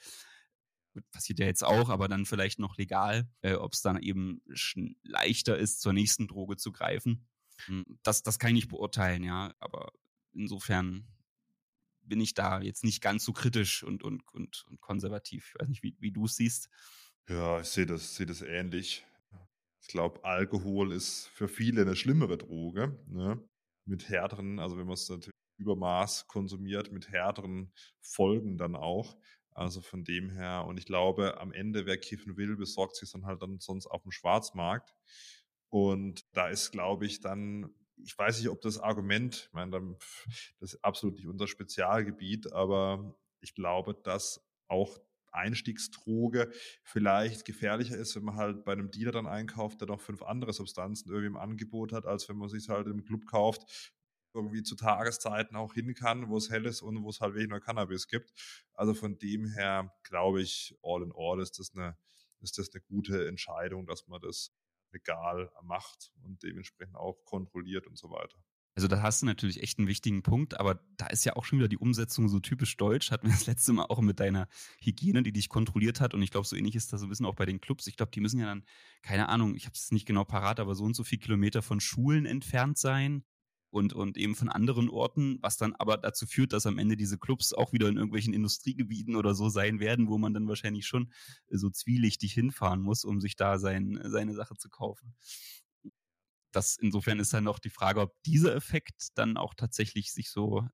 passiert 1.12 1.39
ja 1.39 1.46
jetzt 1.46 1.64
auch, 1.64 1.89
aber 1.89 2.08
dann 2.08 2.26
vielleicht 2.26 2.60
noch 2.60 2.78
legal, 2.78 3.28
äh, 3.41 3.54
ob 3.54 3.74
es 3.74 3.82
dann 3.82 4.02
eben 4.02 4.41
leichter 5.04 5.58
ist, 5.58 5.82
zur 5.82 5.94
nächsten 5.94 6.28
Droge 6.28 6.58
zu 6.58 6.72
greifen. 6.72 7.28
Hm, 7.66 7.86
das, 8.04 8.24
das 8.24 8.39
kann 8.39 8.50
ich 8.50 8.56
nicht 8.56 8.70
beurteilen, 8.70 9.24
ja. 9.24 9.54
Aber 9.60 9.91
insofern 10.34 11.08
bin 12.02 12.20
ich 12.20 12.34
da 12.34 12.62
jetzt 12.62 12.84
nicht 12.84 13.02
ganz 13.02 13.24
so 13.24 13.34
kritisch 13.34 13.84
und, 13.84 14.04
und, 14.04 14.24
und, 14.34 14.66
und 14.70 14.82
konservativ. 14.82 15.54
Ich 15.54 15.62
weiß 15.62 15.70
nicht, 15.70 15.84
wie, 15.84 15.96
wie 16.00 16.12
du 16.12 16.26
es 16.26 16.36
siehst. 16.36 16.70
Ja, 17.30 17.62
ich 17.62 17.68
sehe 17.68 17.86
das, 17.86 18.16
sehe 18.16 18.26
das 18.26 18.41
ähnlich. 18.41 19.06
Ich 19.82 19.88
glaube, 19.88 20.24
Alkohol 20.24 20.91
ist 20.91 21.28
für 21.28 21.48
viele 21.48 21.82
eine 21.82 21.96
schlimmere 21.96 22.38
Droge. 22.38 23.00
Ne? 23.08 23.41
Mit 23.86 24.10
härteren, 24.10 24.60
also 24.60 24.78
wenn 24.78 24.86
man 24.86 24.94
es 24.94 25.10
natürlich 25.10 25.34
Übermaß 25.58 26.28
konsumiert, 26.28 26.91
mit 26.91 27.10
härteren 27.10 27.72
Folgen 28.02 28.58
dann 28.58 28.76
auch. 28.76 29.18
Also 29.56 29.82
von 29.82 30.04
dem 30.04 30.30
her, 30.32 30.66
und 30.68 30.78
ich 30.78 30.86
glaube, 30.86 31.39
am 31.39 31.51
Ende, 31.51 31.86
wer 31.86 31.97
kiffen 31.97 32.38
will, 32.38 32.56
besorgt 32.56 32.95
sich 32.95 33.12
dann 33.12 33.26
halt 33.26 33.41
dann 33.41 33.60
sonst 33.60 33.88
auf 33.88 34.04
dem 34.04 34.12
Schwarzmarkt. 34.12 34.93
Und 35.70 36.26
da 36.34 36.49
ist, 36.49 36.72
glaube 36.72 37.06
ich, 37.06 37.20
dann, 37.20 37.74
ich 37.97 38.18
weiß 38.18 38.39
nicht, 38.39 38.49
ob 38.49 38.62
das 38.62 38.80
Argument, 38.80 39.47
ich 39.47 39.54
meine, 39.54 39.97
das 40.60 40.74
ist 40.74 40.84
absolut 40.84 41.16
nicht 41.16 41.28
unser 41.28 41.47
Spezialgebiet, 41.47 42.51
aber 42.54 43.16
ich 43.41 43.54
glaube, 43.56 43.95
dass 44.04 44.45
auch 44.68 44.99
Einstiegsdroge 45.32 46.51
vielleicht 46.84 47.45
gefährlicher 47.45 47.97
ist, 47.97 48.16
wenn 48.16 48.24
man 48.24 48.36
halt 48.36 48.66
bei 48.66 48.74
einem 48.74 48.91
Dealer 48.91 49.12
dann 49.12 49.28
einkauft, 49.28 49.82
der 49.82 49.88
noch 49.88 50.01
fünf 50.01 50.22
andere 50.22 50.54
Substanzen 50.54 51.10
irgendwie 51.10 51.28
im 51.28 51.38
Angebot 51.38 51.91
hat, 51.91 52.06
als 52.06 52.30
wenn 52.30 52.38
man 52.38 52.49
sich 52.49 52.70
halt 52.70 52.88
im 52.88 53.04
Club 53.04 53.26
kauft, 53.26 53.93
irgendwie 54.34 54.64
zu 54.64 54.76
Tageszeiten 54.76 55.56
auch 55.56 55.74
hin 55.74 55.94
kann, 55.94 56.30
wo 56.30 56.38
es 56.38 56.50
hell 56.50 56.66
ist 56.66 56.82
und 56.82 57.04
wo 57.04 57.10
es 57.10 57.22
halt 57.22 57.36
weniger 57.36 57.60
Cannabis 57.60 58.08
gibt. 58.08 58.34
Also 58.74 58.94
von 58.94 59.18
dem 59.18 59.48
her 59.48 59.94
glaube 60.04 60.42
ich, 60.42 60.76
all 60.84 61.04
in 61.04 61.14
all 61.16 61.42
ist 61.42 61.60
das 61.60 61.74
eine, 61.76 61.98
ist 62.42 62.58
das 62.58 62.74
eine 62.74 62.82
gute 62.82 63.28
Entscheidung, 63.28 63.86
dass 63.86 64.08
man 64.08 64.22
das 64.22 64.52
legal 64.92 65.52
macht 65.64 66.12
und 66.24 66.44
dementsprechend 66.44 66.96
auch 66.96 67.24
kontrolliert 67.26 67.88
und 67.88 67.98
so 67.98 68.10
weiter. 68.10 68.38
Also 68.76 68.88
da 68.88 69.04
hast 69.04 69.22
du 69.22 69.28
natürlich 69.28 69.62
echt 69.62 69.78
einen 69.78 69.88
wichtigen 69.88 70.24
Punkt, 70.24 70.60
aber 70.60 70.84
da 70.98 71.06
ist 71.08 71.26
ja 71.26 71.36
auch 71.36 71.46
schon 71.46 71.60
wieder 71.60 71.68
die 71.68 71.78
Umsetzung 71.78 72.28
so 72.28 72.40
typisch 72.40 72.76
deutsch. 72.76 73.12
Hatten 73.12 73.28
wir 73.28 73.34
das 73.34 73.46
letzte 73.46 73.72
Mal 73.72 73.86
auch 73.86 74.02
mit 74.02 74.20
deiner 74.20 74.48
Hygiene, 74.80 75.22
die 75.22 75.32
dich 75.32 75.48
kontrolliert 75.48 76.02
hat. 76.02 76.16
Und 76.16 76.24
ich 76.24 76.32
glaube, 76.32 76.48
so 76.48 76.56
ähnlich 76.56 76.76
ist 76.76 76.92
das 76.92 77.02
so 77.02 77.06
ein 77.06 77.10
bisschen 77.10 77.28
auch 77.28 77.36
bei 77.36 77.46
den 77.46 77.62
Clubs. 77.62 77.86
Ich 77.86 77.98
glaube, 77.98 78.12
die 78.12 78.20
müssen 78.20 78.40
ja 78.40 78.48
dann, 78.48 78.66
keine 79.04 79.30
Ahnung, 79.30 79.56
ich 79.56 79.66
habe 79.66 79.76
es 79.76 79.92
nicht 79.92 80.08
genau 80.08 80.24
parat, 80.24 80.60
aber 80.60 80.74
so 80.74 80.86
und 80.86 80.96
so 80.96 81.04
viele 81.04 81.22
Kilometer 81.22 81.62
von 81.62 81.80
Schulen 81.80 82.26
entfernt 82.26 82.80
sein 82.80 83.24
und, 83.74 83.93
und 83.93 84.17
eben 84.17 84.36
von 84.36 84.49
anderen 84.49 84.88
Orten, 84.88 85.39
was 85.41 85.57
dann 85.57 85.74
aber 85.74 85.97
dazu 85.97 86.28
führt, 86.28 86.53
dass 86.53 86.67
am 86.67 86.78
Ende 86.78 86.95
diese 86.95 87.17
Clubs 87.17 87.53
auch 87.53 87.74
wieder 87.74 87.88
in 87.88 87.97
irgendwelchen 87.97 88.32
Industriegebieten 88.32 89.15
oder 89.15 89.34
so 89.34 89.49
sein 89.49 89.80
werden, 89.80 90.07
wo 90.07 90.19
man 90.19 90.32
dann 90.32 90.47
wahrscheinlich 90.47 90.86
schon 90.86 91.11
so 91.49 91.71
zwielichtig 91.71 92.34
hinfahren 92.34 92.82
muss, 92.82 93.03
um 93.03 93.19
sich 93.19 93.36
da 93.36 93.57
sein, 93.57 93.99
seine 94.05 94.36
Sache 94.36 94.55
zu 94.57 94.69
kaufen. 94.69 95.15
Das 96.51 96.78
insofern 96.80 97.19
ist 97.19 97.34
dann 97.34 97.47
auch 97.47 97.57
die 97.57 97.71
Frage, 97.71 98.01
ob 98.01 98.13
dieser 98.28 98.55
Effekt 98.55 99.07
dann 99.15 99.38
auch 99.38 99.55
tatsächlich 99.55 100.13
sich 100.13 100.30
so 100.30 100.67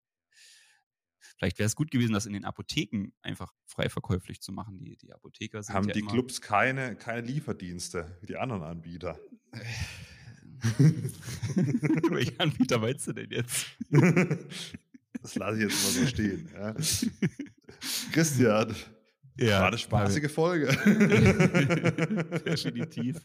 Vielleicht 1.38 1.60
wäre 1.60 1.68
es 1.68 1.76
gut 1.76 1.92
gewesen, 1.92 2.14
das 2.14 2.26
in 2.26 2.32
den 2.34 2.46
Apotheken 2.46 3.12
einfach 3.22 3.54
frei 3.66 3.90
verkäuflich 3.90 4.40
zu 4.40 4.54
machen. 4.54 4.80
Die, 4.80 4.96
die 4.96 5.12
Apotheker 5.12 5.62
sind 5.62 5.76
Haben 5.76 5.88
ja 5.90 5.94
die 5.94 6.02
Clubs 6.02 6.40
keine, 6.40 6.96
keine 6.96 7.28
Lieferdienste 7.28 8.18
wie 8.22 8.28
die 8.28 8.38
anderen 8.38 8.64
Anbieter? 8.64 9.20
Welchen 12.10 12.40
Anbieter 12.40 12.80
meinst 12.80 13.08
du 13.08 13.14
denn 13.14 13.30
jetzt? 13.32 13.68
Das 15.22 15.36
lasse 15.36 15.58
ich 15.58 15.64
jetzt 15.64 15.84
mal 15.84 15.92
so 16.02 16.08
stehen. 16.08 16.50
Ja. 16.54 16.74
Christian, 18.14 18.74
Ja, 19.38 19.62
war 19.62 19.68
eine 19.68 19.78
spaßige 19.78 20.32
Folge. 20.32 20.68
Definitiv. 22.46 23.18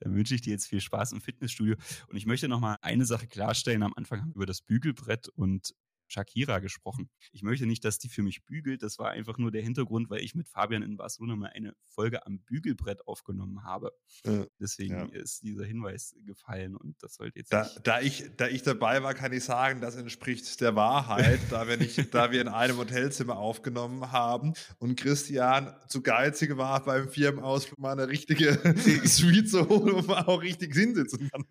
Dann 0.00 0.14
wünsche 0.14 0.34
ich 0.34 0.40
dir 0.40 0.50
jetzt 0.50 0.66
viel 0.66 0.80
Spaß 0.80 1.12
im 1.12 1.20
Fitnessstudio. 1.20 1.76
Und 2.08 2.16
ich 2.16 2.26
möchte 2.26 2.48
noch 2.48 2.60
mal 2.60 2.76
eine 2.82 3.04
Sache 3.04 3.26
klarstellen. 3.26 3.82
Am 3.82 3.94
Anfang 3.94 4.20
haben 4.20 4.30
wir 4.30 4.36
über 4.36 4.46
das 4.46 4.62
Bügelbrett 4.62 5.28
und 5.28 5.74
Shakira 6.12 6.58
gesprochen. 6.58 7.08
Ich 7.32 7.42
möchte 7.42 7.66
nicht, 7.66 7.84
dass 7.84 7.98
die 7.98 8.08
für 8.08 8.22
mich 8.22 8.44
bügelt. 8.44 8.82
Das 8.82 8.98
war 8.98 9.10
einfach 9.10 9.38
nur 9.38 9.50
der 9.50 9.62
Hintergrund, 9.62 10.10
weil 10.10 10.20
ich 10.20 10.34
mit 10.34 10.48
Fabian 10.48 10.82
in 10.82 10.96
Barcelona 10.96 11.36
mal 11.36 11.50
eine 11.54 11.74
Folge 11.88 12.26
am 12.26 12.40
Bügelbrett 12.40 13.06
aufgenommen 13.06 13.64
habe. 13.64 13.92
Ja, 14.24 14.44
Deswegen 14.60 14.94
ja. 14.94 15.20
ist 15.20 15.42
dieser 15.42 15.64
Hinweis 15.64 16.14
gefallen 16.24 16.76
und 16.76 17.02
das 17.02 17.14
sollte 17.14 17.38
jetzt. 17.38 17.52
Da, 17.52 17.68
da, 17.82 18.00
ich, 18.00 18.30
da 18.36 18.48
ich 18.48 18.62
dabei 18.62 19.02
war, 19.02 19.14
kann 19.14 19.32
ich 19.32 19.44
sagen, 19.44 19.80
das 19.80 19.96
entspricht 19.96 20.60
der 20.60 20.76
Wahrheit, 20.76 21.40
da 21.50 21.66
wir, 21.66 21.76
nicht, 21.76 21.96
da 22.14 22.30
wir 22.30 22.40
in 22.40 22.48
einem 22.48 22.76
Hotelzimmer 22.76 23.36
aufgenommen 23.36 24.12
haben 24.12 24.52
und 24.78 24.96
Christian 24.96 25.74
zu 25.88 26.02
geizig 26.02 26.56
war, 26.56 26.84
beim 26.84 27.08
Firmenausflug 27.08 27.78
mal 27.78 27.92
eine 27.92 28.08
richtige 28.08 28.52
Suite 29.06 29.48
zu 29.48 29.68
holen, 29.68 29.94
wo 29.94 30.02
man 30.02 30.24
auch 30.26 30.42
richtig 30.42 30.74
hinsitzen 30.74 31.30
kann. 31.30 31.44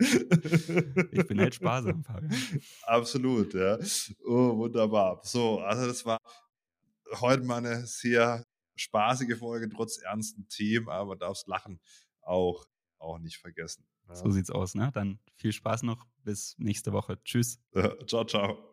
ich 1.12 1.26
bin 1.26 1.40
halt 1.40 1.54
sparsam, 1.54 2.02
Fabian. 2.04 2.34
Absolut 2.82 3.54
ja. 3.54 3.78
Oh, 4.24 4.56
wunderbar. 4.56 5.20
So, 5.24 5.60
also 5.60 5.86
das 5.86 6.04
war 6.04 6.18
heute 7.20 7.42
mal 7.44 7.58
eine 7.58 7.86
sehr 7.86 8.44
spaßige 8.76 9.38
Folge, 9.38 9.68
trotz 9.68 9.98
ernsten 9.98 10.48
Themen, 10.48 10.88
aber 10.88 11.16
darfst 11.16 11.46
Lachen 11.48 11.80
auch, 12.22 12.66
auch 12.98 13.18
nicht 13.18 13.38
vergessen. 13.38 13.84
Ja. 14.08 14.14
So 14.14 14.30
sieht's 14.30 14.50
aus, 14.50 14.74
ne? 14.74 14.90
Dann 14.92 15.18
viel 15.36 15.52
Spaß 15.52 15.82
noch. 15.82 16.06
Bis 16.24 16.54
nächste 16.58 16.92
Woche. 16.92 17.22
Tschüss. 17.24 17.60
ciao, 18.06 18.24
ciao. 18.24 18.69